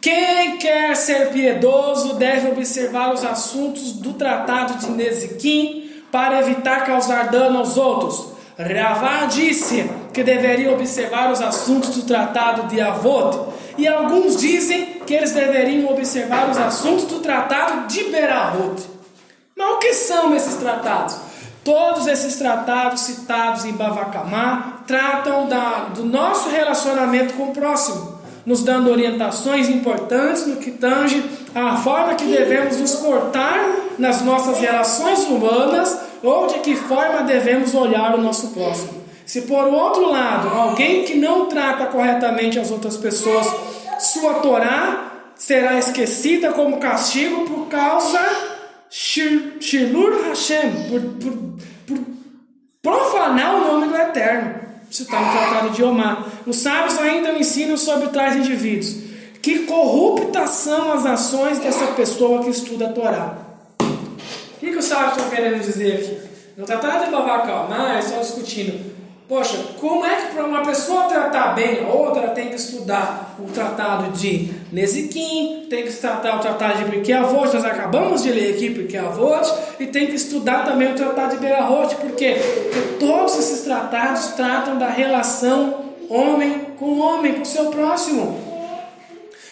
[0.04, 7.32] Quem quer ser piedoso deve observar os assuntos do tratado de Neziquim para evitar causar
[7.32, 8.34] dano aos outros.
[8.58, 15.14] Ravá disse que deveria observar os assuntos do tratado de Avot, e alguns dizem que
[15.14, 18.84] eles deveriam observar os assuntos do tratado de Berahot.
[19.56, 21.16] Mas o que são esses tratados?
[21.64, 28.13] Todos esses tratados citados em Bavacamá tratam da, do nosso relacionamento com o próximo
[28.46, 31.24] nos dando orientações importantes no que tange
[31.56, 33.60] à forma que devemos nos portar
[33.98, 39.04] nas nossas relações humanas ou de que forma devemos olhar o nosso próximo.
[39.26, 43.48] Se por outro lado, alguém que não trata corretamente as outras pessoas,
[44.00, 48.20] sua Torá será esquecida como castigo por causa
[48.90, 51.34] Shilur Hashem, por, por,
[51.88, 52.06] por
[52.82, 54.63] profanar o nome do Eterno.
[55.02, 56.28] Está no Tratado de Omar.
[56.46, 58.96] Os sábios ainda ensinam sobre tais indivíduos.
[59.42, 63.38] Que corruptas são as ações dessa pessoa que estuda a Torá.
[63.82, 66.18] O que, que os sábios estão querendo dizer aqui?
[66.56, 68.93] No Tratado de Babacalmar, eles estão discutindo
[69.28, 73.50] Poxa, como é que para uma pessoa tratar bem a outra, tem que estudar o
[73.50, 78.72] tratado de Neziquim, tem que tratar o tratado de Pirkei-Avot, nós acabamos de ler aqui
[78.72, 82.36] Pirkei-Avot, e tem que estudar também o tratado de Berahot, por quê?
[82.36, 88.38] Porque todos esses tratados tratam da relação homem com homem, com o seu próximo.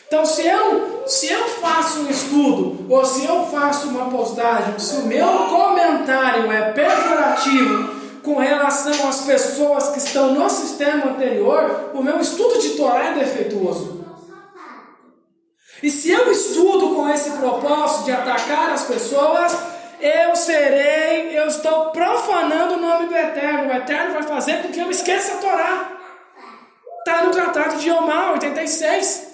[0.06, 4.98] Então, se eu, se eu faço um estudo, ou se eu faço uma postagem, se
[4.98, 12.03] o meu comentário é pejorativo, com relação às pessoas que estão no sistema anterior, o
[12.03, 14.06] meu estudo de Torá é defeituoso.
[15.81, 19.57] E se eu estudo com esse propósito de atacar as pessoas,
[19.99, 23.68] eu serei, eu estou profanando o nome do Eterno.
[23.68, 25.91] O Eterno vai fazer com que eu esqueça a Torá.
[26.99, 29.31] Está no Tratado de Omar 86.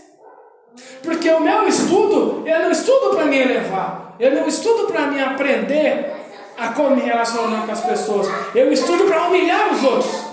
[1.03, 5.21] Porque o meu estudo, eu não estudo para me elevar, eu não estudo para me
[5.21, 6.16] aprender
[6.57, 8.27] a como me relacionar com as pessoas.
[8.55, 10.27] Eu estudo para humilhar os outros.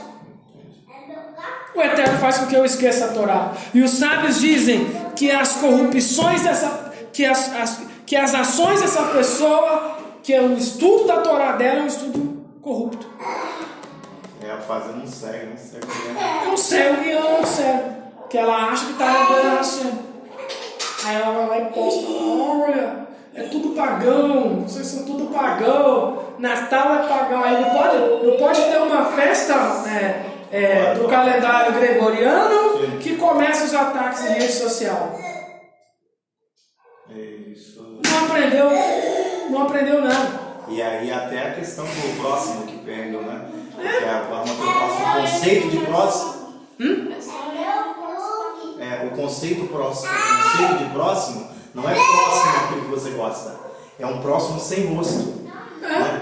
[1.75, 3.53] O Eterno faz com que eu esqueça a Torá.
[3.75, 4.87] E os sábios dizem
[5.17, 6.93] que as corrupções dessa.
[7.13, 11.81] que as, as, que as ações dessa pessoa, que é o estudo da Torá dela,
[11.81, 13.07] é um estudo corrupto.
[14.43, 15.87] É fazendo um cego, um cego.
[16.45, 17.95] É um cego guiando um cego.
[18.31, 19.99] Que ela acha que está assim.
[21.05, 22.07] Aí ela vai lá e posta.
[22.09, 23.04] Olha,
[23.35, 28.63] é tudo pagão, vocês são tudo pagão, Natal é pagão, aí não pode, não pode
[28.63, 29.55] ter uma festa
[29.89, 35.19] é, é, do calendário gregoriano que começa os ataques em rede social.
[37.11, 38.01] Isso.
[38.07, 38.71] Não aprendeu,
[39.51, 40.45] não aprendeu nada.
[40.69, 43.49] E aí até a questão do próximo que pega, né?
[43.77, 46.35] Que é a forma que o conceito de próximo.
[46.81, 47.15] Hum?
[48.81, 53.57] É, o conceito próximo, o conceito de próximo não é próximo daquilo que você gosta.
[53.99, 55.45] É um próximo sem rosto.
[55.83, 55.87] É.
[55.87, 56.21] Né?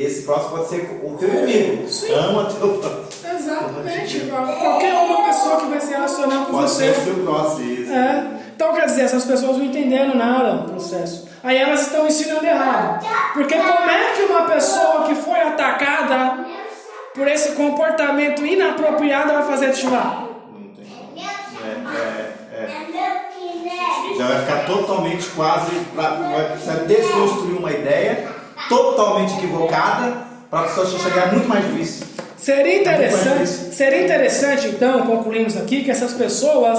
[0.00, 1.88] Esse próximo pode ser o teu inimigo.
[1.88, 2.12] Sim.
[2.12, 3.04] Ama teu próximo.
[3.36, 4.20] Exatamente.
[4.20, 6.94] Qualquer uma pessoa que vai se relacionar com pode você.
[6.94, 7.92] Ser o próximo, isso.
[7.92, 8.40] É.
[8.54, 11.28] Então, quer dizer, essas pessoas não entendendo nada do processo.
[11.42, 13.04] Aí elas estão ensinando errado.
[13.34, 16.46] Porque como é que uma pessoa que foi atacada
[17.14, 20.28] por esse comportamento inapropriado vai fazer chuvar?
[20.52, 20.86] Não tem.
[21.62, 23.33] É, é, é
[24.16, 28.28] já vai ficar totalmente quase, pra, vai precisar desconstruir uma ideia
[28.68, 32.06] totalmente equivocada para a pessoa chegar muito mais difícil.
[32.36, 36.78] Seria interessante, seria interessante então, concluímos aqui, que essas pessoas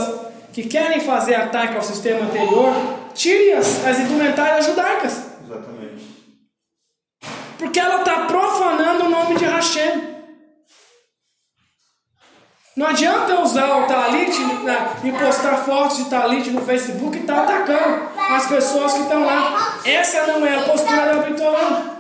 [0.54, 2.74] que querem fazer ataque ao sistema anterior
[3.14, 5.24] tirem as, as indumentárias judaicas.
[5.44, 6.06] Exatamente.
[7.58, 10.15] Porque ela está profanando o nome de Hashem.
[12.76, 17.22] Não adianta eu usar o Talit né, e postar fotos de Talit no Facebook e
[17.22, 19.80] estar tá atacando as pessoas que estão lá.
[19.86, 21.92] Essa não é a postura da Britolã.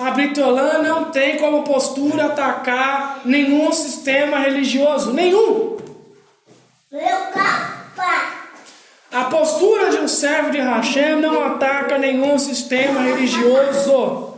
[0.00, 5.12] A Britolã não tem como postura atacar nenhum sistema religioso.
[5.12, 5.76] Nenhum.
[9.12, 14.31] A postura de um servo de Hashem não ataca nenhum sistema religioso.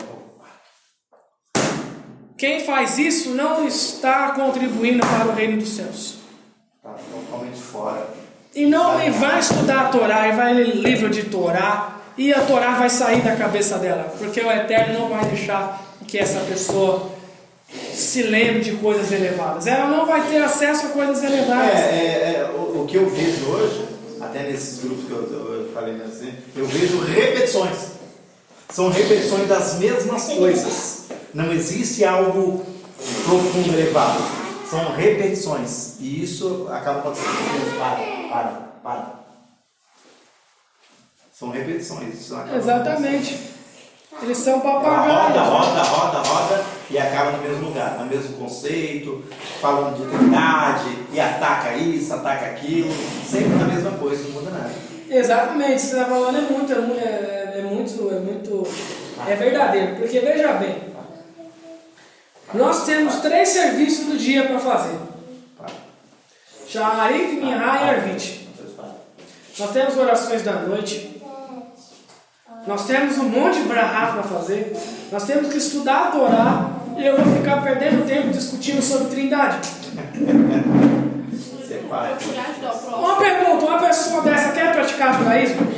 [2.36, 6.16] Quem faz isso não está contribuindo para o reino dos céus.
[6.76, 8.08] Está totalmente fora.
[8.54, 12.40] E não e vai estudar a Torá, e vai ler livro de Torá, e a
[12.42, 17.10] Torá vai sair da cabeça dela, porque o Eterno não vai deixar que essa pessoa
[17.92, 19.66] se lembre de coisas elevadas.
[19.66, 21.78] Ela não vai ter acesso a coisas elevadas.
[21.78, 23.86] É, é, é o, o, que eu vejo hoje,
[24.20, 27.93] até nesses grupos que eu, eu falei assim, eu vejo repetições.
[28.68, 31.04] São repetições das mesmas coisas.
[31.32, 32.64] Não existe algo
[33.24, 34.22] profundo, elevado.
[34.68, 35.96] São repetições.
[36.00, 37.78] E isso acaba acontecendo.
[37.78, 38.50] Para, para,
[38.82, 39.24] para.
[41.32, 42.14] São repetições.
[42.14, 43.54] Isso Exatamente.
[44.22, 45.36] Eles são papagaios.
[45.36, 49.24] Roda, roda, roda, roda e acaba no mesmo lugar, no mesmo conceito,
[49.60, 52.90] falando de trindade e ataca isso, ataca aquilo,
[53.28, 54.72] sempre na mesma coisa, não muda nada.
[55.08, 58.66] Exatamente, você está falando é muito, é, é, é muito, é muito,
[59.28, 60.92] é verdadeiro, porque veja bem,
[62.52, 64.98] nós temos três serviços do dia para fazer.
[66.68, 68.48] Shaharit, Minha e Arvit.
[69.56, 71.22] Nós temos orações da noite.
[72.66, 74.76] Nós temos um monte de brahá para fazer.
[75.12, 76.70] Nós temos que estudar a Torá.
[76.96, 79.68] E eu vou ficar perdendo tempo discutindo sobre trindade.
[82.98, 85.73] Uma pergunta, uma pessoa dessa quer praticar judaísmo?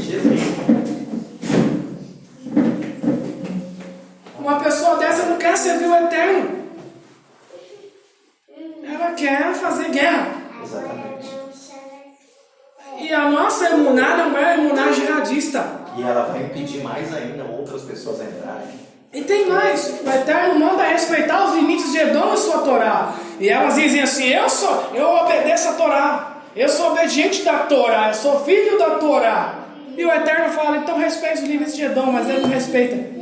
[19.17, 23.15] E tem mais, o Eterno manda respeitar os limites de Edom e sua Torá.
[23.41, 26.33] E elas dizem assim: Eu sou, eu obedeço a Torá.
[26.55, 29.55] Eu sou obediente da Torá, eu sou filho da Torá.
[29.97, 33.17] E o Eterno fala: Então respeite os limites de Edom, mas ele não respeita.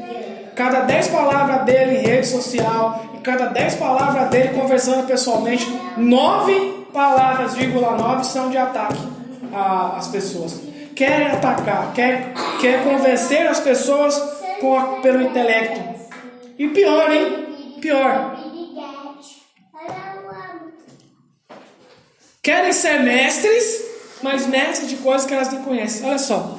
[0.56, 6.86] Cada dez palavras dele em rede social, e cada dez palavras dele conversando pessoalmente, nove
[6.92, 8.98] palavras, vírgula nove, são de ataque
[9.96, 10.60] às pessoas.
[10.96, 14.33] Querem atacar, quer, quer convencer as pessoas
[14.72, 15.80] a, pelo intelecto.
[16.58, 17.76] E pior, hein?
[17.80, 18.38] Pior.
[22.42, 23.84] Querem ser mestres,
[24.22, 26.06] mas mestres de coisas que elas nem conhecem.
[26.06, 26.58] Olha só.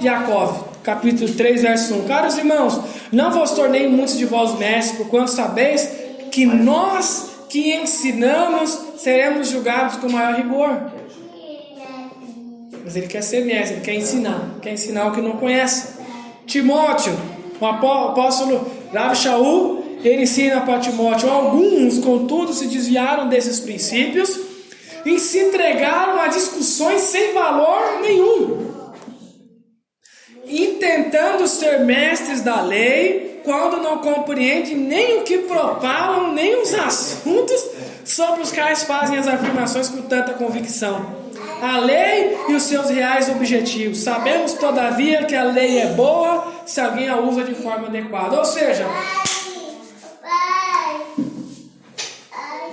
[0.00, 2.06] Jacó, capítulo 3, verso 1.
[2.06, 2.80] Caros irmãos,
[3.10, 5.88] não vos tornei muitos de vós mestres, por quanto sabeis
[6.30, 10.92] que nós que ensinamos seremos julgados com maior rigor.
[12.84, 16.03] Mas ele quer ser mestre, ele quer ensinar, quer ensinar o que não conhece.
[16.46, 17.14] Timóteo,
[17.60, 24.38] o apóstolo Rav Shaul, ele ensina para Timóteo: alguns, contudo, se desviaram desses princípios
[25.04, 28.70] e se entregaram a discussões sem valor nenhum,
[30.46, 37.62] intentando ser mestres da lei, quando não compreendem nem o que propalam, nem os assuntos
[38.04, 41.23] sobre os quais fazem as afirmações com tanta convicção
[41.64, 43.98] a lei e os seus reais objetivos.
[43.98, 48.38] Sabemos, todavia, que a lei é boa se alguém a usa de forma adequada.
[48.38, 48.86] Ou seja,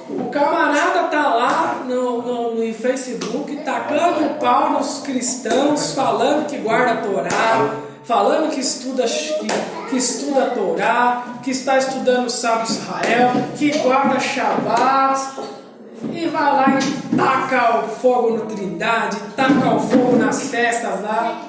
[0.09, 6.91] o camarada tá lá no, no, no Facebook tacando pau nos cristãos, falando que guarda
[6.91, 12.68] a Torá, falando que estuda, que, que estuda a Torá, que está estudando o sábado
[12.68, 15.60] de Israel, que guarda Shabat
[16.09, 21.41] e vai lá e taca o fogo no Trindade, taca o fogo nas festas lá.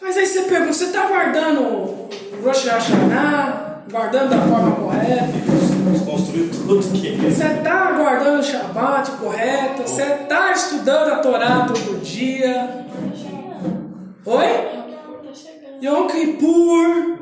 [0.00, 2.08] Mas aí você pergunta, você está guardando o
[2.44, 5.28] Rosh Hashanah, guardando da forma correta?
[6.04, 9.82] Construiu tudo que Você está guardando o Shabbat correto?
[9.82, 12.86] Você está estudando a Torá todo dia?
[14.24, 14.80] Oi?
[15.82, 17.18] Yom Kippur.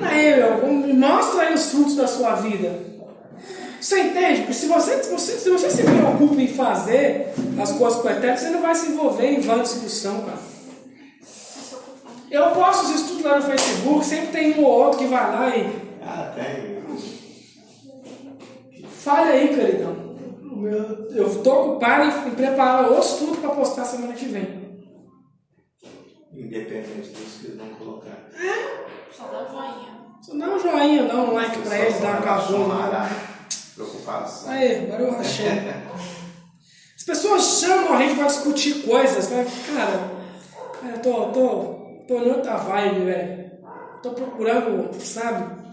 [0.00, 2.93] Aí, mostra aí os frutos da sua vida.
[3.84, 4.40] Você entende?
[4.40, 8.10] Porque se você, se você, se você se preocupa em fazer as coisas com o
[8.10, 10.38] eterno, você não vai se envolver em vã discussão, cara.
[12.30, 15.54] Eu posto os estudos lá no Facebook, sempre tem um ou outro que vai lá
[15.54, 15.66] e.
[16.02, 16.82] Ah, tem.
[18.88, 20.16] Fale aí, queridão.
[21.10, 24.80] Eu estou ocupado em preparar outro estudo para postar semana que vem.
[26.32, 28.30] Independente dos que eles vão colocar.
[28.34, 29.12] É?
[29.12, 30.00] Só dá joinha.
[30.22, 33.33] Só dá um joinha, dá um like pra ele, dá uma cavona.
[33.76, 33.84] Né?
[33.84, 34.48] Preocupados.
[34.48, 35.46] Aí, agora eu rachei.
[36.96, 39.28] As pessoas chamam a gente pra discutir coisas.
[39.28, 39.44] Cara,
[40.80, 41.58] cara, eu tô, tô,
[42.08, 43.44] tô em outra vibe, velho.
[44.02, 45.64] Tô procurando, sabe?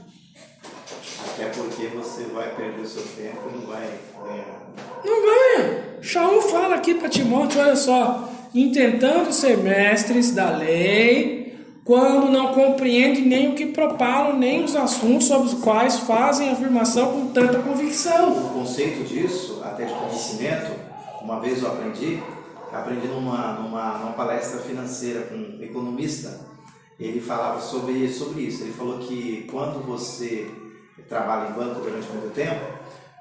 [1.34, 3.90] Até porque você vai perder o seu tempo e não vai
[4.26, 4.62] ganhar.
[5.06, 5.98] Não ganha.
[6.02, 11.41] Shaul fala aqui para Timóteo, olha só, intentando ser mestres da lei,
[11.92, 17.12] quando não compreendem nem o que propalam, nem os assuntos sobre os quais fazem afirmação
[17.12, 18.32] com tanta convicção.
[18.32, 20.72] O conceito disso, até de conhecimento,
[21.22, 22.24] uma vez eu aprendi,
[22.72, 26.40] aprendi numa, numa, numa palestra financeira com um economista,
[26.98, 28.64] ele falava sobre, sobre isso.
[28.64, 30.50] Ele falou que quando você
[31.10, 32.68] trabalha em banco durante muito tempo,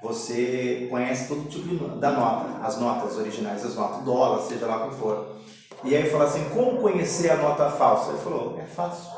[0.01, 4.91] você conhece todo tipo da nota, as notas originais, as notas, dólar, seja lá o
[4.91, 5.40] que for.
[5.83, 8.11] E aí fala assim, como conhecer a nota falsa?
[8.11, 9.11] Ele falou, é fácil.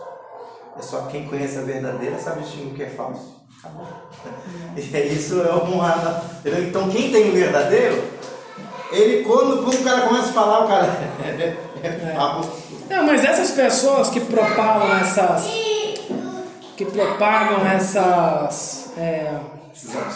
[0.78, 3.42] É só quem conhece a verdadeira sabe distinguir o que é falso.
[4.76, 6.22] E é isso é uma.
[6.44, 8.02] Então quem tem o verdadeiro,
[8.90, 10.86] ele quando, quando o cara começa a falar, o cara.
[11.22, 12.16] é, é
[12.90, 15.46] Não, mas essas pessoas que propagam essas.
[16.76, 18.92] que propagam essas.
[18.96, 19.34] É,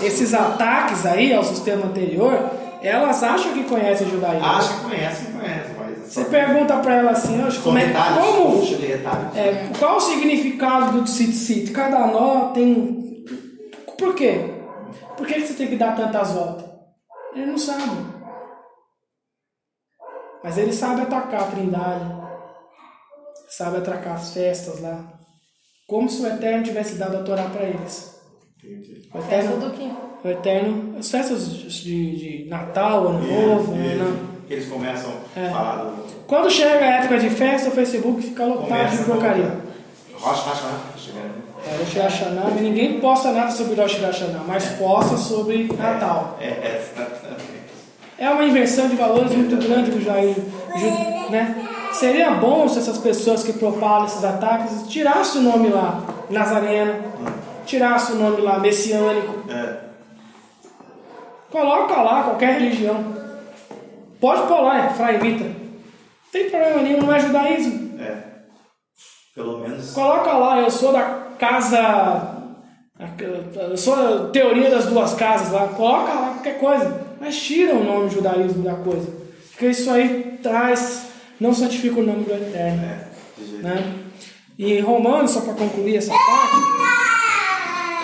[0.00, 2.50] esses ataques aí ao sistema anterior,
[2.82, 4.44] elas acham que conhecem o judaísmo.
[4.44, 5.32] Acham que conhecem,
[6.06, 11.72] Você pergunta para ela assim, como é, como, é, qual o significado do tzitzit?
[11.72, 13.24] Cada nó tem...
[13.98, 14.54] Por quê?
[15.16, 16.64] Por que você tem que dar tantas voltas?
[17.34, 18.16] Ele não sabe.
[20.44, 22.16] Mas ele sabe atacar a trindade.
[23.48, 25.12] Sabe atacar as festas lá.
[25.88, 28.16] Como se o Eterno tivesse dado a Torá para eles.
[29.14, 29.88] O eterno, do quê?
[30.24, 34.35] O eterno, as festas de, de Natal, Ano Novo, né?
[34.46, 35.46] Que eles começam é.
[35.46, 36.06] a falar do...
[36.26, 39.58] Quando chega a época de festa, o Facebook fica lotado de porcaria.
[40.14, 40.96] Rosh Hashanah.
[41.66, 46.38] É, Rosh Hashanah, mas ninguém posta nada sobre Rosh Hashanah, mas posta sobre Natal.
[46.40, 50.36] É, é, é, é uma inversão de valores muito grande do Jair,
[51.30, 51.68] né?
[51.92, 56.94] Seria bom se essas pessoas que propagam esses ataques tirassem o nome lá, Nazareno,
[57.64, 59.50] tirasse o nome lá, messiânico.
[59.50, 59.76] É.
[61.50, 63.25] Coloca lá qualquer religião.
[64.20, 65.44] Pode pôr lá, Fraimita.
[65.44, 68.00] Não tem problema nenhum, não é judaísmo.
[68.00, 68.22] É.
[69.34, 69.92] Pelo menos.
[69.92, 71.02] Coloca lá, eu sou da
[71.38, 72.36] casa.
[73.58, 75.68] Eu sou a teoria das duas casas lá.
[75.68, 77.06] Coloca lá qualquer coisa.
[77.20, 79.10] Mas tira o nome judaísmo da coisa.
[79.50, 81.06] Porque isso aí traz.
[81.38, 82.82] Não santifica o nome do Eterno.
[82.82, 83.06] É,
[83.62, 83.94] né?
[84.58, 86.85] E em Romanos, só para concluir essa parte.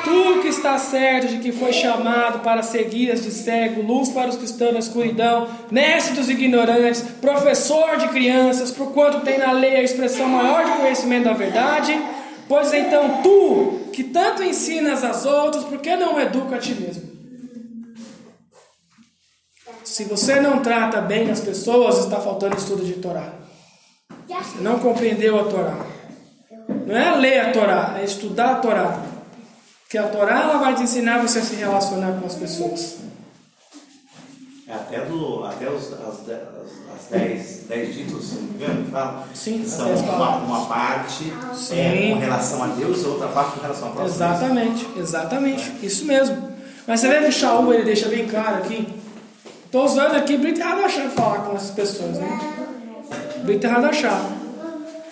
[0.04, 4.30] Tu que está certo de que foi chamado para ser guias de cego, luz para
[4.30, 9.52] os que estão na escuridão, mestre dos ignorantes, professor de crianças, por quanto tem na
[9.52, 11.96] lei a expressão maior de conhecimento da verdade,
[12.48, 17.12] pois então tu, que tanto ensinas aos outros, por que não educa a ti mesmo?
[19.84, 23.34] Se você não trata bem as pessoas, está faltando estudo de Torá.
[24.26, 25.76] Você não compreendeu a Torá.
[26.86, 29.11] Não é ler a Torá, é estudar a Torá.
[29.92, 32.96] Que a Torá ela vai te ensinar você a se relacionar com as pessoas.
[34.66, 39.28] É até, do, até os, as, as, dez, dez ditos, se não me engano, fala.
[39.34, 41.30] Sim, são uma, uma parte
[41.72, 44.14] é, com relação a Deus e outra parte com relação a próxima.
[44.14, 45.72] Exatamente, exatamente.
[45.82, 45.84] É.
[45.84, 46.52] Isso mesmo.
[46.86, 48.88] Mas você vê que Shaul ele deixa bem claro aqui.
[49.66, 52.40] Estou usando aqui Brito Radachá falar com essas pessoas, né?
[53.44, 54.24] Brito Radachá.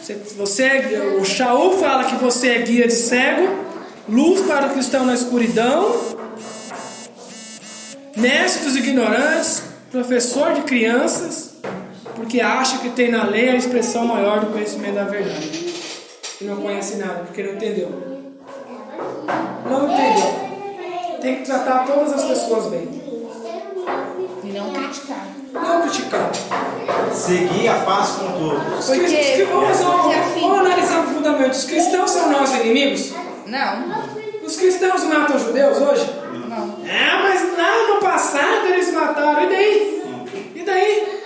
[0.00, 3.68] Você, você, o Shaul fala que você é guia de cego
[4.08, 5.94] luz para os que estão na escuridão,
[8.16, 11.54] mestre dos ignorantes, professor de crianças,
[12.14, 15.70] porque acha que tem na lei a expressão maior do conhecimento da verdade.
[16.40, 17.88] E não conhece nada, porque não entendeu.
[19.68, 21.18] Não entendeu.
[21.20, 22.88] Tem que tratar todas as pessoas bem.
[24.42, 25.26] E não criticar.
[25.52, 26.30] Não criticar.
[27.12, 28.86] Seguir a paz com todos.
[28.86, 31.58] Porque, vamos, vamos, vamos analisar profundamente.
[31.58, 33.12] Os cristãos são nossos inimigos?
[33.50, 34.44] Não.
[34.44, 36.08] Os cristãos matam os judeus hoje?
[36.48, 36.78] Não.
[36.88, 39.42] Ah, mas lá no passado eles mataram.
[39.42, 40.02] E daí?
[40.54, 41.20] E daí?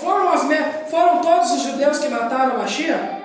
[0.00, 0.42] Foram, as,
[0.90, 3.22] foram todos os judeus que mataram a Machia?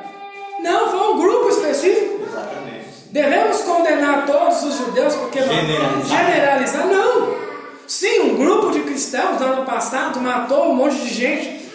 [0.59, 2.25] Não, foi um grupo específico.
[2.27, 2.85] Exatamente.
[3.11, 6.25] Devemos condenar todos os judeus porque generalizar.
[6.25, 6.85] generalizar?
[6.85, 7.35] Não.
[7.87, 11.71] Sim, um grupo de cristãos no ano passado matou um monte de gente.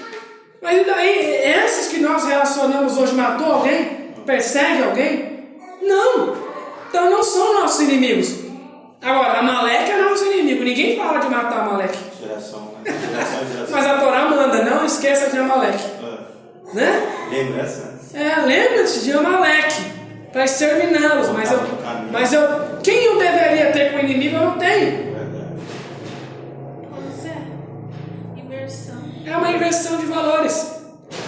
[0.62, 1.18] Mas e daí?
[1.64, 3.95] Esses que nós relacionamos hoje matou alguém?
[4.26, 5.46] Persegue alguém?
[5.82, 6.36] Não!
[6.88, 8.46] Então não são nossos inimigos.
[9.02, 10.64] Agora, Amaleque é nosso inimigo.
[10.64, 11.98] Ninguém fala de matar Amaleque.
[12.20, 12.92] Geração, né?
[12.92, 13.68] Geração, geração.
[13.70, 15.84] Mas a Torá manda, não esqueça de Amaleque.
[16.02, 16.74] É.
[16.74, 17.28] Né?
[17.30, 18.00] Lembrança?
[18.12, 19.82] É, lembra-te de Amaleque.
[20.32, 21.28] para exterminá-los.
[21.30, 21.60] Mas eu,
[22.10, 22.42] mas eu,
[22.82, 25.16] quem eu deveria ter com o inimigo, eu não tenho.
[28.34, 28.40] É.
[28.40, 28.96] Inversão.
[29.24, 30.75] É uma inversão de valores.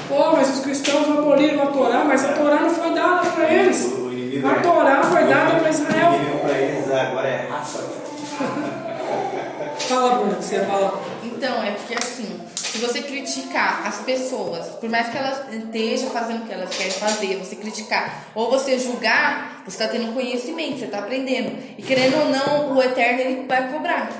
[0.08, 3.84] Pô, mas os cristãos aboliram a Torá, mas a Torá não foi dada para eles.
[4.42, 6.14] A é- Torá foi dada para Israel.
[6.14, 7.78] Inimigo para eles agora é raça.
[9.88, 11.00] Fala, Bruna, que você ia falar.
[11.22, 16.42] Então, é porque assim, se você criticar as pessoas, por mais que elas estejam fazendo
[16.42, 20.84] o que elas querem fazer, você criticar, ou você julgar, você está tendo conhecimento, você
[20.86, 21.56] está aprendendo.
[21.78, 24.10] E querendo ou não, o eterno ele vai cobrar.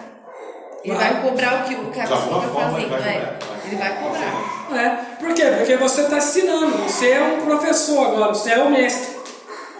[0.84, 1.12] Ele Vai.
[1.12, 2.88] vai, cobrar o que, o que a De pessoa alguma está fazendo.
[2.90, 3.36] vai né?
[3.38, 3.66] cobrar.
[3.66, 4.58] Ele vai cobrar.
[4.80, 4.88] É,
[5.18, 5.44] por quê?
[5.56, 9.18] Porque você está ensinando, você é um professor agora, você é o mestre.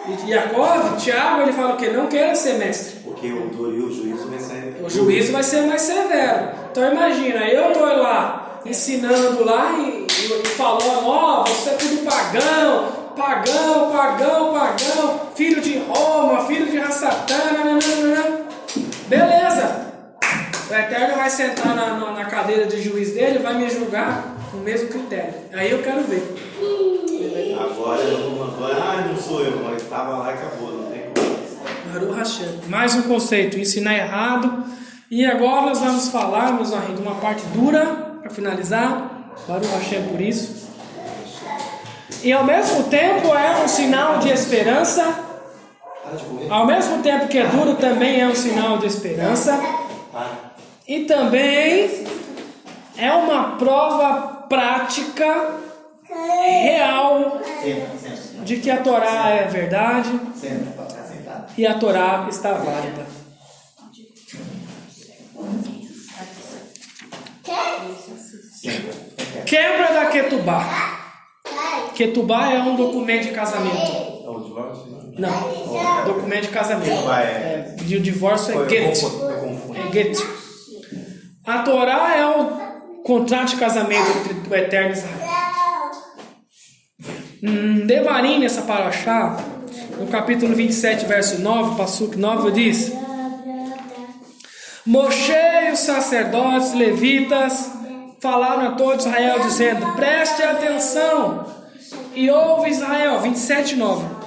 [0.09, 1.89] E Jacob, Tiago, ele fala o quê?
[1.91, 3.01] Não queira ser mestre.
[3.05, 4.77] Porque o e o juízo vai ser.
[4.83, 6.49] O juízo vai ser mais severo.
[6.71, 12.89] Então imagina, eu estou lá ensinando lá e, e falando, ó, você é tudo pagão,
[13.17, 18.47] pagão, pagão, pagão, filho de Roma, filho de Rassatã, nananana.
[19.09, 19.38] beleza.
[20.71, 24.37] O Eterno vai sentar na, na, na cadeira de juiz dele e vai me julgar
[24.51, 25.33] com o mesmo critério.
[25.53, 26.23] Aí eu quero ver.
[27.59, 31.05] Agora eu não agora, ah, não sou eu, mas estava lá e acabou, não tem
[31.15, 31.39] como.
[32.69, 34.65] Mais um conceito, ensinar errado.
[35.11, 37.87] E agora nós vamos falar, meus amigos, uma parte dura
[38.21, 39.33] para finalizar.
[39.49, 40.69] Baruch Hashem por isso.
[42.23, 45.25] E ao mesmo tempo é um sinal de esperança.
[46.51, 49.59] Ao mesmo tempo que é duro, também é um sinal de esperança.
[50.89, 52.05] E também
[52.97, 55.55] é uma prova prática,
[56.65, 57.41] real,
[58.43, 60.09] de que a Torá é verdade
[61.59, 63.07] e a Torá está válida.
[69.47, 70.65] Quebra da Ketubá.
[71.95, 73.77] Ketubá é um documento de casamento.
[73.77, 75.21] É?
[75.21, 75.31] Não.
[75.67, 76.91] Não, documento de casamento.
[77.11, 79.03] É- É, e o divórcio é get.
[79.89, 80.38] É get.
[81.49, 82.45] A Torá é o
[83.03, 85.29] contrato de casamento entre o Eterno e Israel.
[87.43, 89.39] Hum, Devarim, nessa paraxá,
[89.99, 92.93] no capítulo 27, verso 9, Passuque 9, diz:
[94.85, 97.73] Moshe e os sacerdotes levitas
[98.21, 101.47] falaram a todo Israel, dizendo: Preste atenção
[102.15, 103.21] e ouve Israel.
[103.21, 104.18] 27, 9.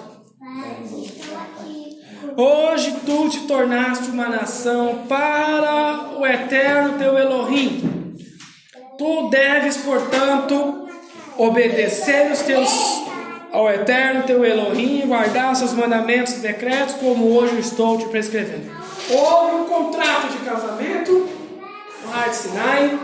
[2.38, 8.16] Hoje tu te tornaste uma nação para o eterno teu Elohim.
[8.98, 10.88] Tu deves, portanto,
[11.38, 13.02] obedecer os teus
[13.52, 18.72] ao eterno teu Elohim e guardar seus mandamentos e decretos, como hoje estou te prescrevendo.
[19.10, 21.30] Houve um contrato de casamento
[22.03, 22.99] no Har de Sinai.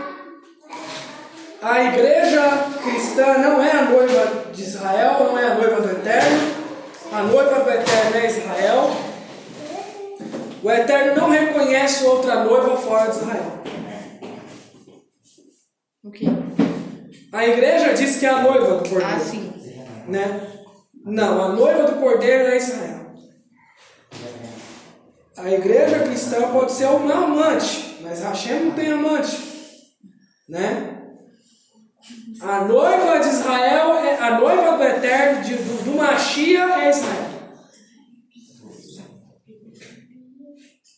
[1.60, 6.54] A igreja cristã não é a noiva de Israel, não é a noiva do Eterno.
[7.12, 9.07] A noiva do Eterno é Israel.
[10.62, 13.62] O Eterno não reconhece outra noiva fora de Israel.
[16.02, 16.26] O quê?
[17.32, 19.06] A igreja diz que é a noiva do cordeiro.
[19.06, 19.52] Ah, sim.
[20.08, 20.40] Né?
[21.04, 22.98] Não, a noiva do cordeiro é Israel.
[25.36, 29.38] A igreja cristã pode ser uma amante, mas Hashem não tem amante.
[30.48, 30.98] Né?
[32.40, 37.27] A noiva de Israel, é, a noiva do eterno, de, do, do Machia é Israel.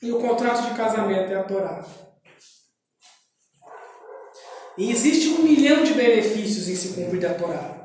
[0.03, 1.85] E o contrato de casamento é a Torá.
[4.79, 7.81] E existe um milhão de benefícios em se cumprir da Torá.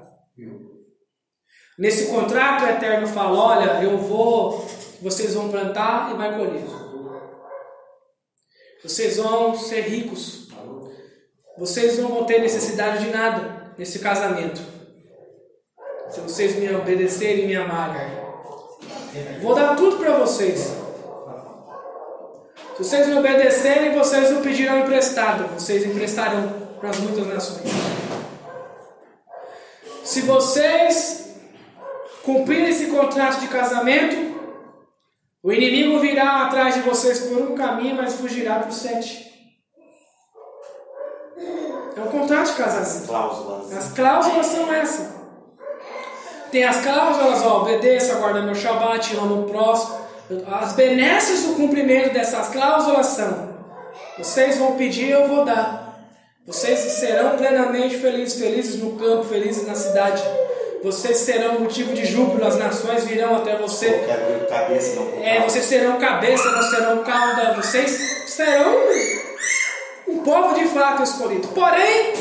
[1.77, 4.65] Nesse contrato o Eterno fala, olha, eu vou,
[5.01, 6.63] vocês vão plantar e vai colher.
[8.81, 10.47] Vocês vão ser ricos.
[11.57, 14.61] Vocês não vão ter necessidade de nada nesse casamento.
[16.09, 18.23] Se vocês me obedecerem e me amarem.
[19.41, 20.84] Vou dar tudo para vocês.
[22.75, 25.47] Se vocês me obedecerem, vocês não pedirão emprestado.
[25.53, 27.69] Vocês emprestarão para as muitas nações.
[30.03, 31.35] Se vocês
[32.23, 34.35] cumprirem esse contrato de casamento,
[35.41, 39.25] o inimigo virá atrás de vocês por um caminho, mas fugirá por sete.
[41.95, 43.07] É um contrato de casamento.
[43.07, 43.73] Cláusulas.
[43.73, 45.15] As cláusulas são essas.
[46.51, 50.04] Tem as cláusulas, ó, obedeça, guarda meu Shabat, amo o próximo.
[50.47, 53.55] As benesses do cumprimento dessas cláusulas são:
[54.17, 55.85] vocês vão pedir, eu vou dar.
[56.47, 60.23] Vocês serão plenamente felizes, felizes no campo, felizes na cidade.
[60.83, 63.87] Vocês serão motivo de júbilo, as nações virão até você.
[63.87, 68.75] Eu quero ver cabeça, não É, vocês serão cabeça, não serão cauda, vocês serão
[70.07, 71.47] um povo de fato escolhido.
[71.49, 72.13] Porém,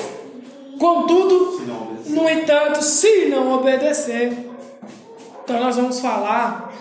[0.78, 1.60] contudo,
[2.06, 4.32] no entanto, se não obedecer,
[5.42, 6.72] Então nós vamos falar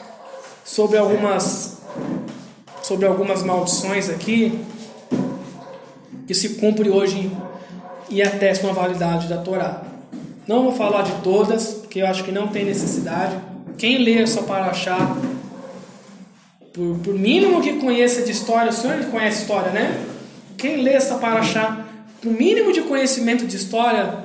[0.64, 1.77] sobre algumas
[2.81, 4.60] sobre algumas maldições aqui
[6.27, 7.31] que se cumpre hoje
[8.10, 9.84] e atestam a validade da Torá.
[10.48, 13.35] Não vou falar de todas, porque eu acho que não tem necessidade.
[13.77, 15.18] Quem lê só para achar,
[16.73, 20.06] por, por mínimo que conheça de história, o senhor conhece história, né?
[20.57, 21.88] Quem lê essa para achar,
[22.22, 24.19] por mínimo de conhecimento de história,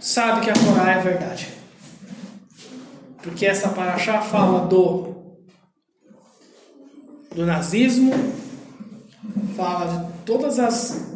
[0.00, 1.48] sabe que a Torá é verdade.
[3.22, 5.12] Porque essa paraxá fala do
[7.34, 8.12] do nazismo,
[9.56, 11.12] fala de todas as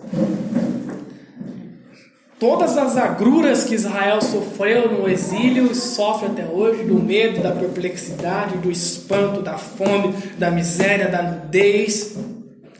[2.38, 7.50] todas as agruras que Israel sofreu no exílio e sofre até hoje, do medo, da
[7.50, 12.14] perplexidade, do espanto, da fome, da miséria, da nudez,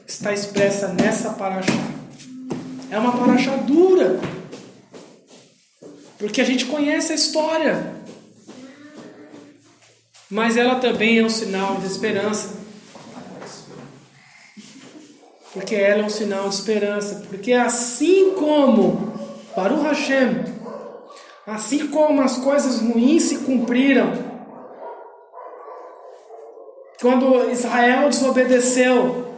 [0.07, 1.73] está expressa nessa paraxá.
[2.91, 4.21] É uma paraxá dura,
[6.19, 7.95] porque a gente conhece a história,
[10.31, 12.66] mas ela também é um sinal de esperança
[15.57, 17.23] porque ela é um sinal de esperança.
[17.31, 19.15] Porque assim como,
[19.57, 20.45] o Hashem,
[21.47, 24.13] assim como as coisas ruins se cumpriram,
[27.01, 29.35] quando Israel desobedeceu,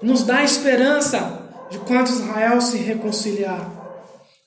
[0.00, 3.68] nos dá esperança de quando Israel se reconciliar,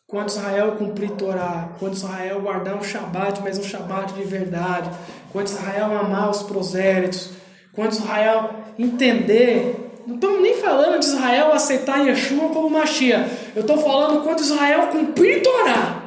[0.08, 4.90] quando Israel cumprir Torá, quando Israel guardar um Shabat, mas um Shabat de verdade,
[5.34, 7.32] quando Israel amar os prosélitos,
[7.74, 13.30] quando Israel entender não estamos nem falando de Israel aceitar Yeshua como Machia.
[13.56, 16.02] Eu estou falando quando Israel cumprir Torá.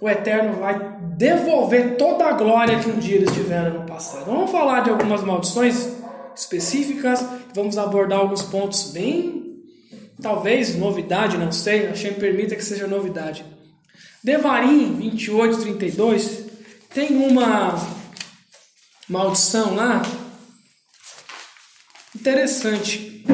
[0.00, 4.26] O Eterno vai devolver toda a glória que um dia eles tiveram no passado.
[4.26, 5.88] Vamos falar de algumas maldições
[6.36, 7.24] específicas.
[7.52, 9.56] Vamos abordar alguns pontos bem,
[10.22, 11.86] talvez novidade, não sei.
[11.86, 13.44] Hashem permita que seja novidade.
[14.22, 16.46] Devarim 28, 32
[16.94, 17.74] tem uma
[19.08, 20.02] maldição lá
[22.20, 23.24] Interessante.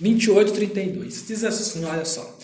[0.00, 1.26] 28, 32.
[1.26, 2.36] Diz assim: olha só.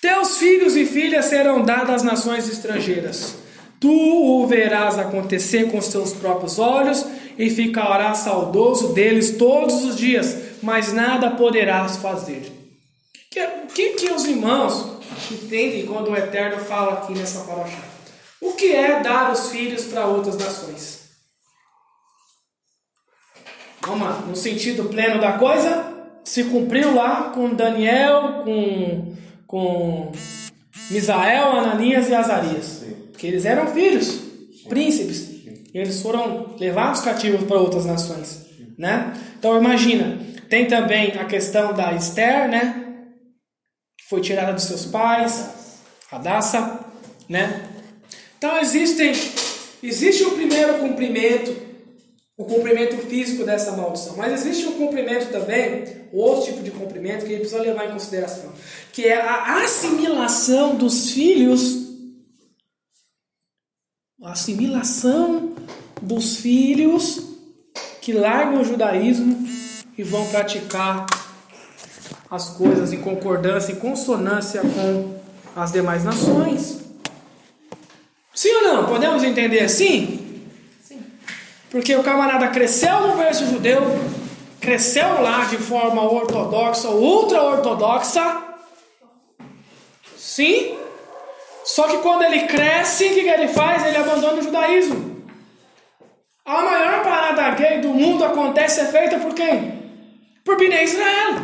[0.00, 3.34] Teus filhos e filhas serão dados às nações estrangeiras.
[3.78, 7.04] Tu o verás acontecer com os teus próprios olhos
[7.38, 12.50] e ficarás saudoso deles todos os dias, mas nada poderás fazer.
[13.64, 14.98] O que, que, os irmãos
[15.30, 17.78] entendem quando o Eterno fala aqui nessa palavra?
[18.40, 20.99] O que é dar os filhos para outras nações?
[23.98, 25.90] Lá, no sentido pleno da coisa,
[26.24, 29.14] se cumpriu lá com Daniel, com,
[29.46, 30.12] com
[30.90, 32.64] Misael, Ananias e Azarias.
[32.64, 32.96] Sim.
[33.16, 34.68] Que eles eram filhos, Sim.
[34.68, 35.16] príncipes.
[35.16, 35.64] Sim.
[35.72, 38.46] E eles foram levados cativos para outras nações.
[38.78, 39.12] Né?
[39.38, 40.18] Então imagina,
[40.48, 43.04] tem também a questão da Esther, né?
[43.98, 45.78] Que foi tirada dos seus pais,
[46.10, 46.80] Radassa,
[47.28, 47.68] né?
[48.38, 49.12] Então existem,
[49.82, 51.69] existe o primeiro cumprimento
[52.40, 54.16] o cumprimento físico dessa maldição.
[54.16, 57.92] Mas existe um cumprimento também, outro tipo de cumprimento que a gente precisa levar em
[57.92, 58.50] consideração,
[58.94, 61.90] que é a assimilação dos filhos.
[64.22, 65.54] A assimilação
[66.00, 67.20] dos filhos
[68.00, 69.46] que largam o judaísmo
[69.98, 71.04] e vão praticar
[72.30, 75.20] as coisas em concordância, em consonância com
[75.54, 76.78] as demais nações.
[78.32, 78.86] Sim ou não?
[78.86, 80.19] Podemos entender assim?
[81.70, 83.80] Porque o camarada cresceu no berço judeu,
[84.60, 88.42] cresceu lá de forma ortodoxa, ultra ortodoxa.
[90.16, 90.76] Sim.
[91.64, 93.86] Só que quando ele cresce, o que, ele faz?
[93.86, 95.24] Ele abandona o judaísmo.
[96.44, 99.80] A maior parada gay do mundo acontece é feita por quem?
[100.44, 101.36] Por Bnei Israel.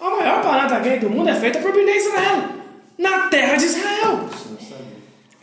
[0.00, 2.44] A maior parada gay do mundo é feita por Bnei Israel.
[2.96, 4.28] Na terra de Israel.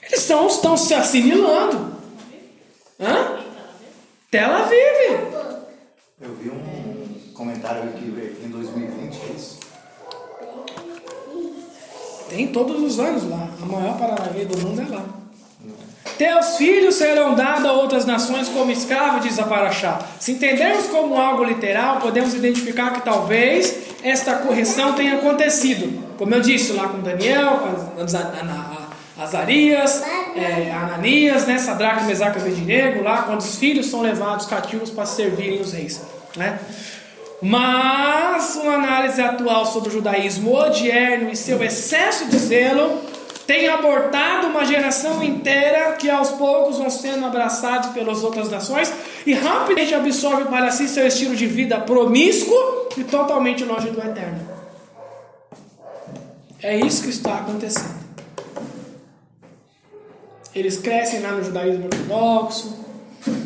[0.02, 1.95] Eles estão, estão se assimilando.
[3.00, 3.40] Hã?
[4.32, 5.26] Tel Aviv.
[6.22, 9.60] Eu vi um comentário aqui em 2020, é isso?
[12.30, 13.50] Tem todos os anos lá.
[13.62, 15.06] A maior Paranavê do mundo é lá.
[16.18, 20.00] Teus filhos serão dados a outras nações como escravos, diz a Paraxá.
[20.18, 26.16] Se entendermos como algo literal, podemos identificar que talvez esta correção tenha acontecido.
[26.18, 27.60] Como eu disse lá com Daniel,
[27.96, 28.02] com
[29.18, 30.04] Azarias,
[30.36, 35.06] é, Ananias, né, Sadraque, Mesaque e Abednego, lá quando os filhos são levados cativos para
[35.06, 36.02] servirem os reis.
[36.36, 36.60] Né?
[37.42, 43.02] Mas uma análise atual sobre o judaísmo odierno e seu excesso de zelo
[43.48, 48.92] tem abortado uma geração inteira que aos poucos vão sendo abraçados pelas outras nações
[49.26, 54.56] e rapidamente absorve para si seu estilo de vida promíscuo e totalmente longe do eterno.
[56.62, 58.05] É isso que está acontecendo.
[60.56, 62.86] Eles crescem lá no judaísmo ortodoxo.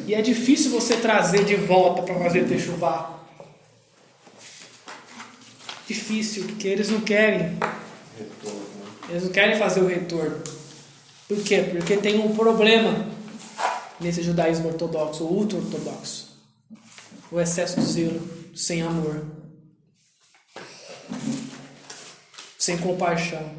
[0.06, 3.20] E é difícil você trazer de volta para fazer techuvá.
[5.88, 7.58] Difícil, porque eles não querem.
[9.10, 10.44] Eles não querem fazer o retorno.
[11.28, 11.66] Por quê?
[11.72, 13.08] Porque tem um problema
[14.00, 16.38] nesse judaísmo ortodoxo, ou ultra-ortodoxo.
[17.32, 18.22] O excesso de zelo,
[18.56, 19.26] sem amor.
[22.58, 23.52] Sem compaixão.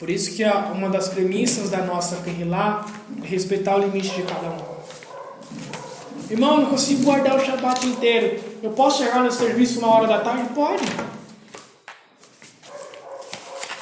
[0.00, 2.86] Por isso que uma das premissas da nossa Kehilá
[3.22, 4.70] é respeitar o limite de cada um.
[6.30, 8.42] Irmão, não consigo guardar o Shabat inteiro.
[8.62, 10.48] Eu posso chegar no serviço uma hora da tarde?
[10.54, 10.84] Pode.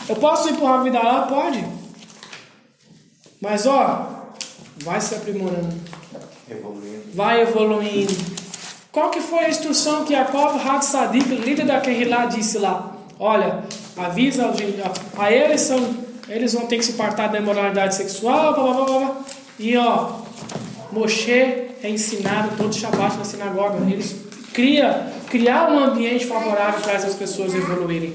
[0.08, 1.22] Eu posso ir para a vida lá?
[1.22, 1.64] Pode.
[3.40, 4.24] Mas ó,
[4.78, 5.72] vai se aprimorando.
[6.50, 7.14] Evoluindo.
[7.14, 8.12] Vai evoluindo.
[8.90, 12.96] Qual que foi a instrução que Yaakov Hatzadik, líder da Kehilá, disse lá?
[13.20, 13.62] Olha,
[13.96, 14.52] avisa
[15.16, 18.98] a eles são eles vão ter que se apartar da imoralidade sexual, blá, blá, blá,
[18.98, 19.16] blá.
[19.58, 20.10] e ó,
[20.92, 23.78] Moshe é ensinado todo Shabbat na sinagoga.
[23.90, 24.16] Eles
[24.52, 28.14] cria, criar um ambiente favorável para essas pessoas evoluírem.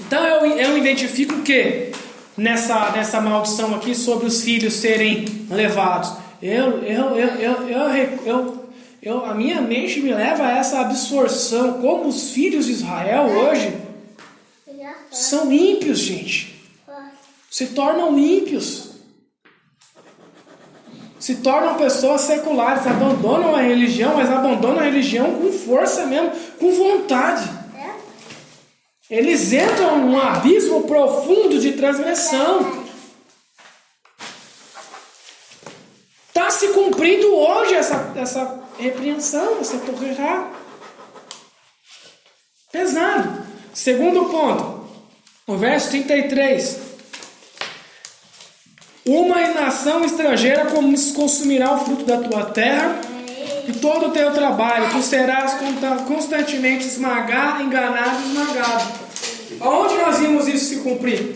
[0.00, 1.90] Então eu, eu identifico o que
[2.36, 6.12] nessa, nessa maldição aqui sobre os filhos serem levados.
[6.40, 8.64] Eu, eu, eu, eu, eu, eu,
[9.02, 13.76] eu, a minha mente me leva a essa absorção, como os filhos de Israel hoje
[15.10, 16.57] são ímpios, gente
[17.50, 18.88] se tornam ímpios,
[21.18, 26.72] se tornam pessoas seculares, abandonam a religião, mas abandonam a religião com força mesmo, com
[26.72, 27.58] vontade.
[29.10, 32.86] Eles entram num abismo profundo de transgressão.
[36.28, 40.52] Está se cumprindo hoje essa, essa repreensão, essa torrerá.
[42.70, 43.46] Pesado.
[43.72, 44.88] Segundo ponto,
[45.46, 46.88] o verso 33.
[49.08, 50.66] Uma nação estrangeira
[51.14, 53.00] consumirá o fruto da tua terra
[53.66, 54.90] e todo o teu trabalho.
[54.92, 55.56] Tu serás
[56.06, 58.92] constantemente esmagado, enganado, esmagado.
[59.60, 61.34] Aonde nós vimos isso se cumprir?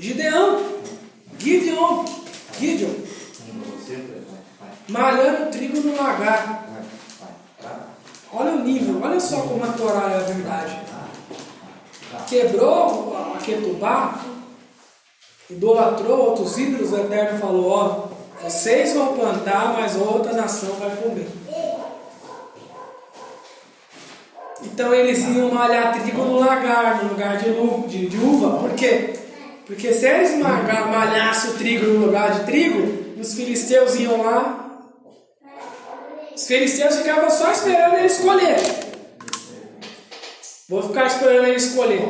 [0.00, 0.64] Gideão,
[1.38, 2.04] Gideon,
[2.58, 2.94] Gideon,
[4.88, 6.65] malhando trigo no lagar.
[8.38, 10.78] Olha o nível, olha só como a Torá é a verdade.
[12.28, 14.20] Quebrou a Ketubá,
[15.48, 18.08] idolatrou outros ídolos, o Eterno falou: Ó,
[18.42, 21.28] vocês vão plantar, mas outra nação vai comer.
[24.64, 27.54] Então eles iam malhar trigo no lagar, no lugar de,
[27.88, 28.58] de, de uva.
[28.58, 29.18] Por quê?
[29.64, 34.65] Porque se eles malhassem o trigo no lugar de trigo, os filisteus iam lá
[36.36, 38.56] os filisteus ficavam só esperando ele escolher.
[40.68, 42.06] Vou ficar esperando ele escolher.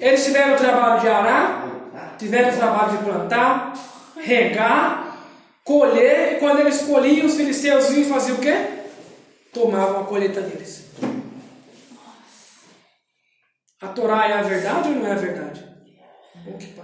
[0.00, 3.72] Eles tiveram o trabalho de arar, tiveram o trabalho de plantar,
[4.16, 5.18] regar,
[5.64, 8.84] colher, e quando eles colhiam, os filisteus vinham fazer o quê?
[9.52, 10.84] Tomavam a colheita deles.
[13.80, 15.64] A Torá é a verdade ou não é a verdade?
[16.44, 16.74] Bom que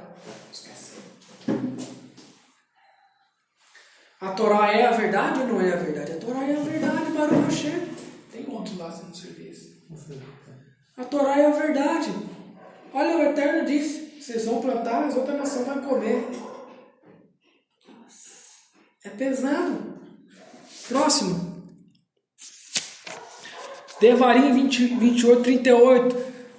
[4.21, 6.13] A Torá é a verdade ou não é a verdade?
[6.13, 7.89] A Torá é a verdade, Baruch Hashem.
[8.31, 9.71] Tem outros lá no serviço.
[10.99, 12.13] A Torá é a verdade.
[12.93, 16.29] Olha, o Eterno disse: vocês vão plantar, as outras nações vão comer.
[19.03, 19.99] É pesado.
[20.87, 21.65] Próximo.
[23.99, 26.17] Devarim 20, 28, 38.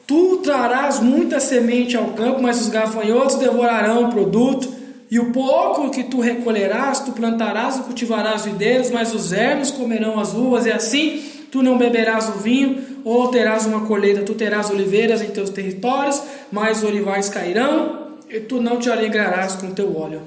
[0.07, 4.80] Tu trarás muita semente ao campo, mas os gafanhotos devorarão o produto.
[5.11, 10.17] E o pouco que tu recolherás, tu plantarás e cultivarás videiros, mas os ervos comerão
[10.17, 14.69] as uvas, e assim tu não beberás o vinho, ou terás uma colheita, tu terás
[14.69, 20.21] oliveiras em teus territórios, mas olivais cairão, e tu não te alegrarás com teu óleo.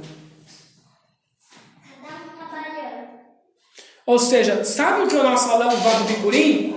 [4.05, 6.77] Ou seja, sabe o que nós falamos lá do bicurim?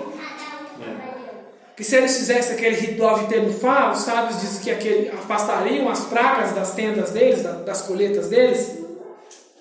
[1.77, 6.05] Que se eles fizessem aquele ritual de Tenufá, os sábios dizem que aquele, afastariam as
[6.05, 8.79] pragas das tendas deles, das colheitas deles.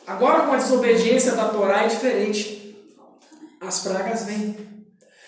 [0.07, 2.75] Agora com a desobediência da Torá é diferente.
[3.61, 4.57] As pragas vêm.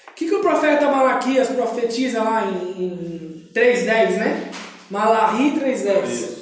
[0.08, 4.50] O que, que o profeta Malaquias profetiza lá em, em 3.10, né?
[4.90, 6.38] Malahi 3.10.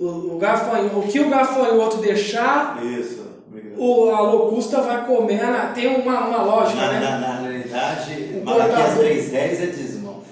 [0.00, 3.22] O, o, gafanho, o que o gafanhoto deixar, Isso.
[3.76, 5.40] O, a locusta vai comer.
[5.74, 7.51] Tem uma, uma lógica, né?
[7.72, 10.22] Na realidade, Malaquias 3.10 é dízimo,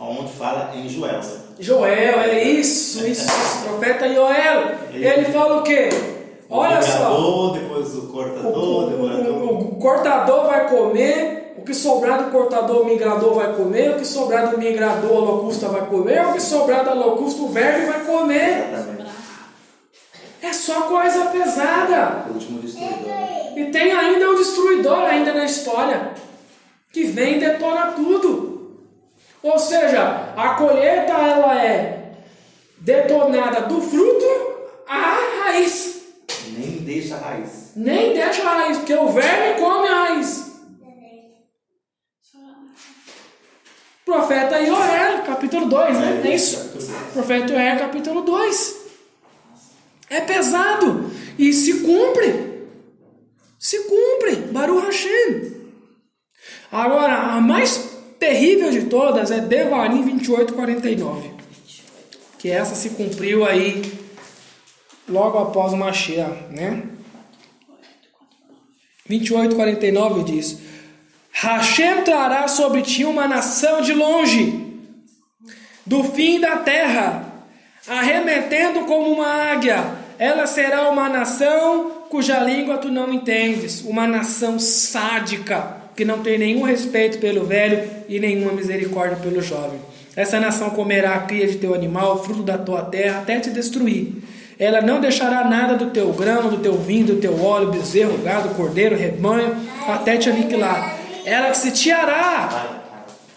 [0.00, 1.20] onde fala em Joel.
[1.60, 3.28] Joel, é isso, isso,
[3.64, 4.74] profeta Joel.
[4.92, 5.88] Ele fala o quê?
[6.50, 7.52] Olha só.
[7.54, 12.84] depois o cortador, o, o, o, cortador vai comer, o que sobrar do cortador o
[12.86, 16.84] migrador vai comer, o que sobrar do migrador a locusta vai comer, o que sobrar
[16.84, 18.64] da locusta o verme vai comer.
[20.42, 22.24] É só coisa pesada.
[22.28, 23.20] O último destruidor.
[23.56, 26.14] E tem ainda um destruidor ainda na história.
[26.92, 28.80] Que vem e detona tudo.
[29.42, 32.12] Ou seja, a colheita ela é
[32.78, 34.26] detonada do fruto
[34.86, 36.00] à raiz.
[36.48, 37.72] Nem deixa a raiz.
[37.76, 40.50] Nem deixa a raiz, porque o verme come a raiz.
[44.04, 46.22] Profeta Joel, capítulo 2, né?
[46.24, 46.72] É isso.
[47.12, 48.80] Profeta Joel, capítulo 2.
[50.10, 52.66] É pesado e se cumpre.
[53.56, 54.36] Se cumpre.
[54.50, 55.59] Baruch Hashem.
[56.70, 61.30] Agora, a mais terrível de todas é Devarim 28, 49.
[62.38, 63.82] Que essa se cumpriu aí
[65.08, 66.82] logo após o Mashiach, né?
[69.06, 70.58] 28, 49 diz:
[71.32, 74.76] Hashem trará sobre ti uma nação de longe,
[75.84, 77.44] do fim da terra,
[77.88, 84.58] arremetendo como uma águia, ela será uma nação cuja língua tu não entendes, uma nação
[84.58, 89.78] sádica, que não tem nenhum respeito pelo velho e nenhuma misericórdia pelo jovem.
[90.16, 94.14] Essa nação comerá a cria de teu animal, fruto da tua terra, até te destruir.
[94.58, 98.54] Ela não deixará nada do teu grão, do teu vinho, do teu óleo, bezerro, gado,
[98.54, 99.54] cordeiro, rebanho,
[99.86, 100.96] até te aniquilar.
[101.26, 102.80] Ela se tiará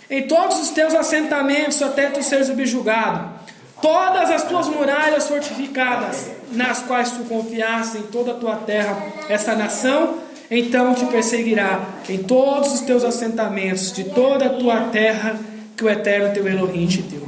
[0.10, 3.44] em todos os teus assentamentos até tu seres subjugado
[3.82, 8.96] todas as tuas muralhas fortificadas, nas quais tu confiaste em toda a tua terra,
[9.28, 10.20] essa nação,
[10.56, 15.40] então te perseguirá em todos os teus assentamentos, de toda a tua terra,
[15.76, 17.24] que o eterno teu Elohim te deu.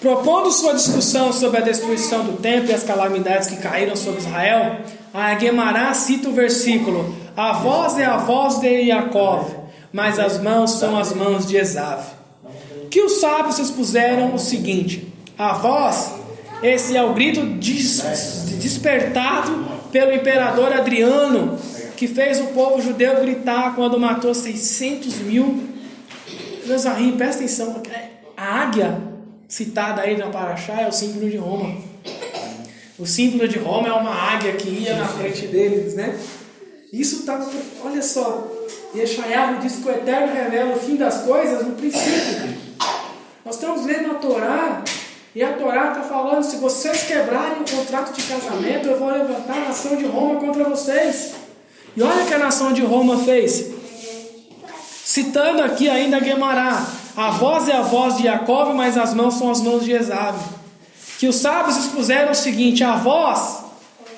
[0.00, 4.80] Propondo sua discussão sobre a destruição do templo e as calamidades que caíram sobre Israel,
[5.14, 9.54] a Guemará cita o versículo: A voz é a voz de Yaakov,
[9.92, 12.04] mas as mãos são as mãos de Esav.
[12.90, 16.14] Que os sábios expuseram o seguinte: A voz,
[16.62, 17.44] esse é o grito
[18.58, 21.58] despertado pelo imperador Adriano,
[21.94, 25.62] que fez o povo judeu gritar quando matou 600 mil.
[26.64, 27.82] Meus amigos, presta atenção:
[28.34, 28.98] a águia
[29.46, 31.76] citada aí na Paraxá é o símbolo de Roma.
[32.98, 36.18] O símbolo de Roma é uma águia que ia na frente deles, né?
[36.90, 37.46] Isso está.
[37.84, 38.50] Olha só.
[38.94, 42.56] Yeshayahu diz que o Eterno revela o fim das coisas no princípio.
[43.44, 44.82] Nós estamos lendo a Torá.
[45.36, 49.58] E a Torá está falando: se vocês quebrarem o contrato de casamento, eu vou levantar
[49.58, 51.34] a nação de Roma contra vocês.
[51.94, 53.66] E olha o que a nação de Roma fez.
[55.04, 59.50] Citando aqui ainda Guemará: a voz é a voz de Jacob, mas as mãos são
[59.50, 60.56] as mãos de Esaú
[61.18, 63.58] que os sábios expuseram o seguinte: a voz,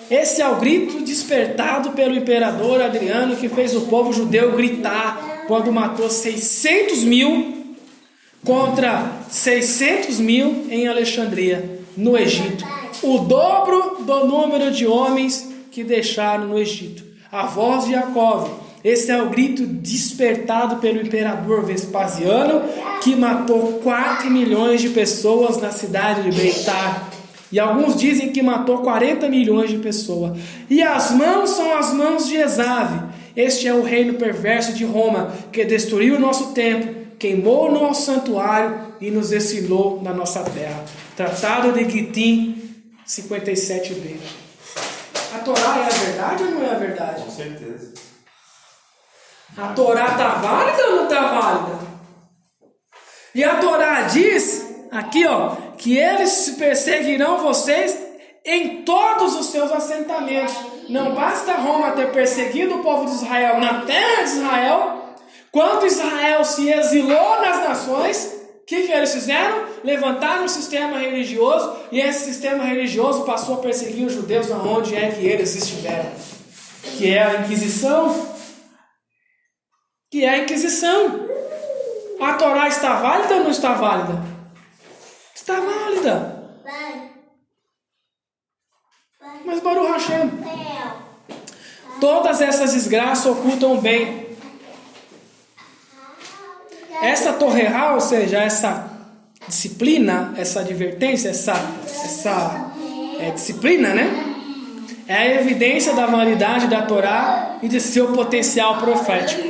[0.08, 5.72] esse é o grito despertado pelo imperador Adriano que fez o povo judeu gritar quando
[5.72, 7.57] matou 600 mil
[8.44, 12.64] contra 600 mil em Alexandria, no Egito.
[13.02, 17.04] O dobro do número de homens que deixaram no Egito.
[17.30, 18.48] A voz de Jacob
[18.82, 22.62] esse é o grito despertado pelo imperador Vespasiano,
[23.02, 27.10] que matou 4 milhões de pessoas na cidade de Beitar.
[27.50, 30.38] E alguns dizem que matou 40 milhões de pessoas.
[30.70, 33.00] E as mãos são as mãos de Esave.
[33.34, 38.06] Este é o reino perverso de Roma, que destruiu o nosso templo, queimou o nosso
[38.06, 40.84] santuário e nos exilou na nossa terra.
[41.16, 44.16] Tratado de Gitim 57b.
[45.34, 47.22] A Torá é a verdade ou não é a verdade?
[47.22, 47.94] Com certeza.
[49.56, 51.78] A Torá está válida ou não está válida?
[53.34, 57.98] E a Torá diz, aqui ó, que eles perseguirão vocês
[58.44, 60.54] em todos os seus assentamentos.
[60.88, 64.97] Não basta Roma ter perseguido o povo de Israel na terra de Israel,
[65.50, 69.66] quando Israel se exilou nas nações, o que, que eles fizeram?
[69.82, 75.10] Levantaram um sistema religioso e esse sistema religioso passou a perseguir os judeus aonde é
[75.10, 76.10] que eles estiveram.
[76.96, 78.36] Que é a Inquisição,
[80.10, 81.28] que é a Inquisição.
[82.20, 84.22] A Torá está válida ou não está válida?
[85.34, 86.38] Está válida.
[89.44, 90.30] Mas Baruch Hashem,
[92.00, 94.27] todas essas desgraças ocultam o bem.
[97.02, 98.90] Essa torreira, ou seja, essa
[99.46, 101.54] disciplina, essa advertência, essa,
[101.84, 102.72] essa
[103.20, 104.24] é, disciplina, né?
[105.06, 109.42] É a evidência da validade da Torá e de seu potencial profético.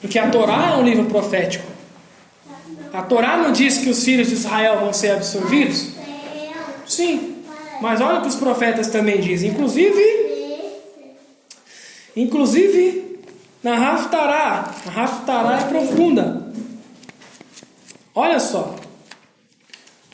[0.00, 1.64] Porque a Torá é um livro profético.
[2.92, 5.90] A Torá não diz que os filhos de Israel vão ser absorvidos?
[6.86, 7.36] Sim.
[7.80, 9.50] Mas olha o que os profetas também dizem.
[9.50, 10.02] Inclusive,
[12.16, 13.09] inclusive
[13.62, 14.74] na Raftará.
[14.86, 16.52] A Raftará é profunda.
[18.14, 18.76] Olha só.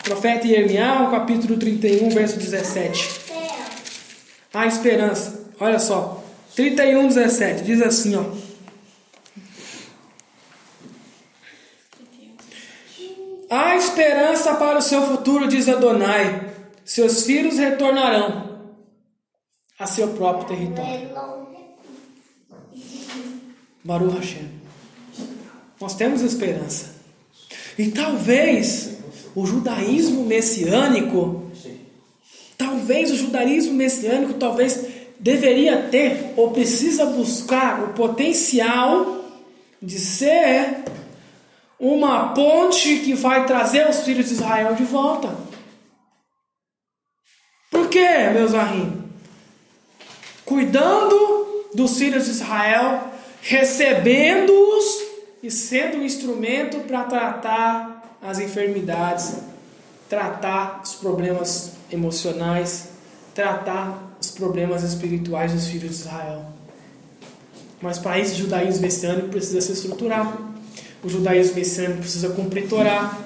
[0.02, 3.20] Profeta Irmial, capítulo 31, verso 17.
[4.54, 5.50] A esperança.
[5.58, 6.22] Olha só.
[6.54, 7.64] 31, 17.
[7.64, 8.24] Diz assim, ó.
[13.48, 16.52] Há esperança para o seu futuro, diz Adonai.
[16.84, 18.60] Seus filhos retornarão
[19.78, 21.45] a seu próprio território.
[23.86, 24.50] Baruch Hashem.
[25.80, 26.96] Nós temos esperança.
[27.78, 28.96] E talvez
[29.34, 31.52] o judaísmo messiânico,
[32.58, 34.86] talvez o judaísmo messiânico, talvez
[35.20, 39.24] deveria ter ou precisa buscar o potencial
[39.80, 40.84] de ser
[41.78, 45.36] uma ponte que vai trazer os filhos de Israel de volta.
[47.70, 49.04] Por quê, meus arrim?
[50.44, 53.15] Cuidando dos filhos de Israel,
[53.48, 55.02] recebendo-os
[55.40, 59.36] e sendo um instrumento para tratar as enfermidades,
[60.08, 62.88] tratar os problemas emocionais,
[63.32, 66.46] tratar os problemas espirituais dos filhos de Israel.
[67.80, 70.36] Mas para isso, o judaísmo messiânico precisa se estruturar.
[71.04, 73.16] O judaísmo messiânico precisa cumprir Torá.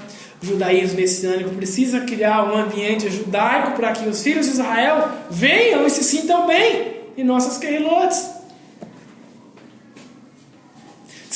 [0.43, 5.87] O judaísmo messiânico precisa criar um ambiente judaico para que os filhos de Israel venham
[5.87, 8.40] e se sintam bem em nossas querilotes.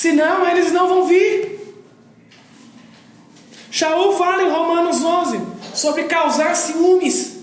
[0.04, 1.78] Senão eles não vão vir.
[3.70, 5.40] Shaul fala em Romanos 11
[5.72, 7.38] sobre causar ciúmes.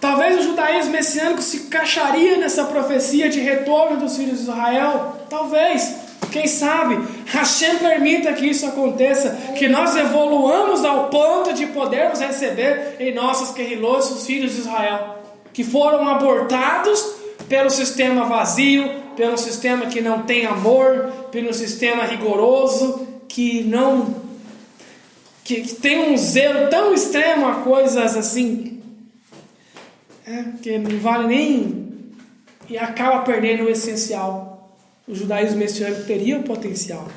[0.00, 5.16] Talvez o judaísmo messiânico se encaixaria nessa profecia de retorno dos filhos de Israel.
[5.28, 5.96] Talvez.
[6.30, 12.94] Quem sabe Hashem permita que isso aconteça, que nós evoluamos ao ponto de podermos receber
[13.00, 15.18] em nossos querilos os filhos de Israel,
[15.52, 17.19] que foram abortados
[17.50, 24.30] pelo sistema vazio, pelo sistema que não tem amor, pelo sistema rigoroso, que não
[25.42, 28.80] que, que tem um zelo tão extremo a coisas assim,
[30.24, 31.90] é, que não vale nem
[32.68, 34.50] e acaba perdendo o essencial
[35.08, 37.08] o judaísmo messiânico teria o potencial.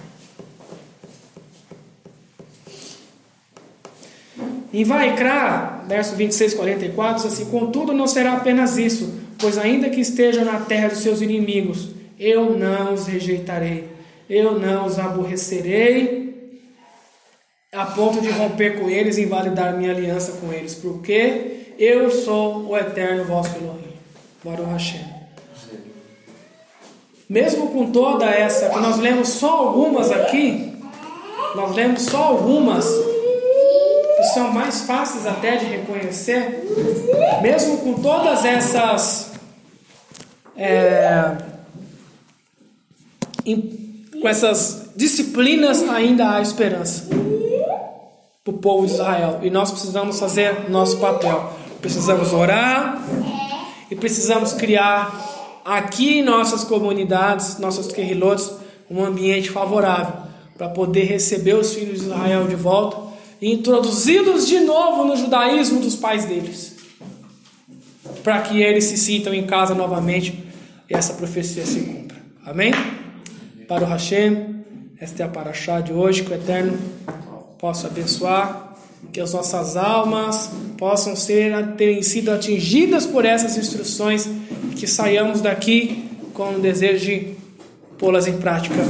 [4.74, 10.00] Em Vaikra, verso 26, 44, diz assim: Contudo, não será apenas isso, pois ainda que
[10.00, 13.90] estejam na terra dos seus inimigos, eu não os rejeitarei,
[14.30, 16.62] eu não os aborrecerei,
[17.70, 22.70] a ponto de romper com eles e invalidar minha aliança com eles, porque eu sou
[22.70, 23.92] o eterno vosso Elohim.
[24.46, 25.06] Baruch Hashem.
[27.28, 30.74] Mesmo com toda essa, nós lemos só algumas aqui,
[31.54, 36.64] nós lemos só algumas, que são mais fáceis até de reconhecer,
[37.42, 39.33] mesmo com todas essas.
[40.56, 41.38] É,
[44.22, 47.08] com essas disciplinas, ainda há esperança
[48.44, 49.40] para o povo de Israel.
[49.42, 51.52] E nós precisamos fazer nosso papel.
[51.82, 53.02] Precisamos orar
[53.90, 58.52] e precisamos criar aqui em nossas comunidades, nossos querilotes,
[58.90, 60.24] um ambiente favorável
[60.58, 62.98] para poder receber os filhos de Israel de volta
[63.42, 66.76] e introduzi-los de novo no judaísmo dos pais deles,
[68.24, 70.43] para que eles se sintam em casa novamente
[70.90, 72.18] e essa profecia se cumpra.
[72.46, 72.74] Amém?
[73.68, 74.64] Para o Hashem,
[75.00, 76.78] esta é a paraxá de hoje, que o Eterno
[77.58, 78.76] possa abençoar,
[79.12, 84.30] que as nossas almas possam ser terem sido atingidas por essas instruções
[84.76, 87.36] que saiamos daqui com o desejo de
[87.98, 88.84] pô-las em prática.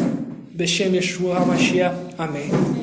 [0.52, 1.96] Beshem Yeshua HaMashiach.
[2.18, 2.83] Amém.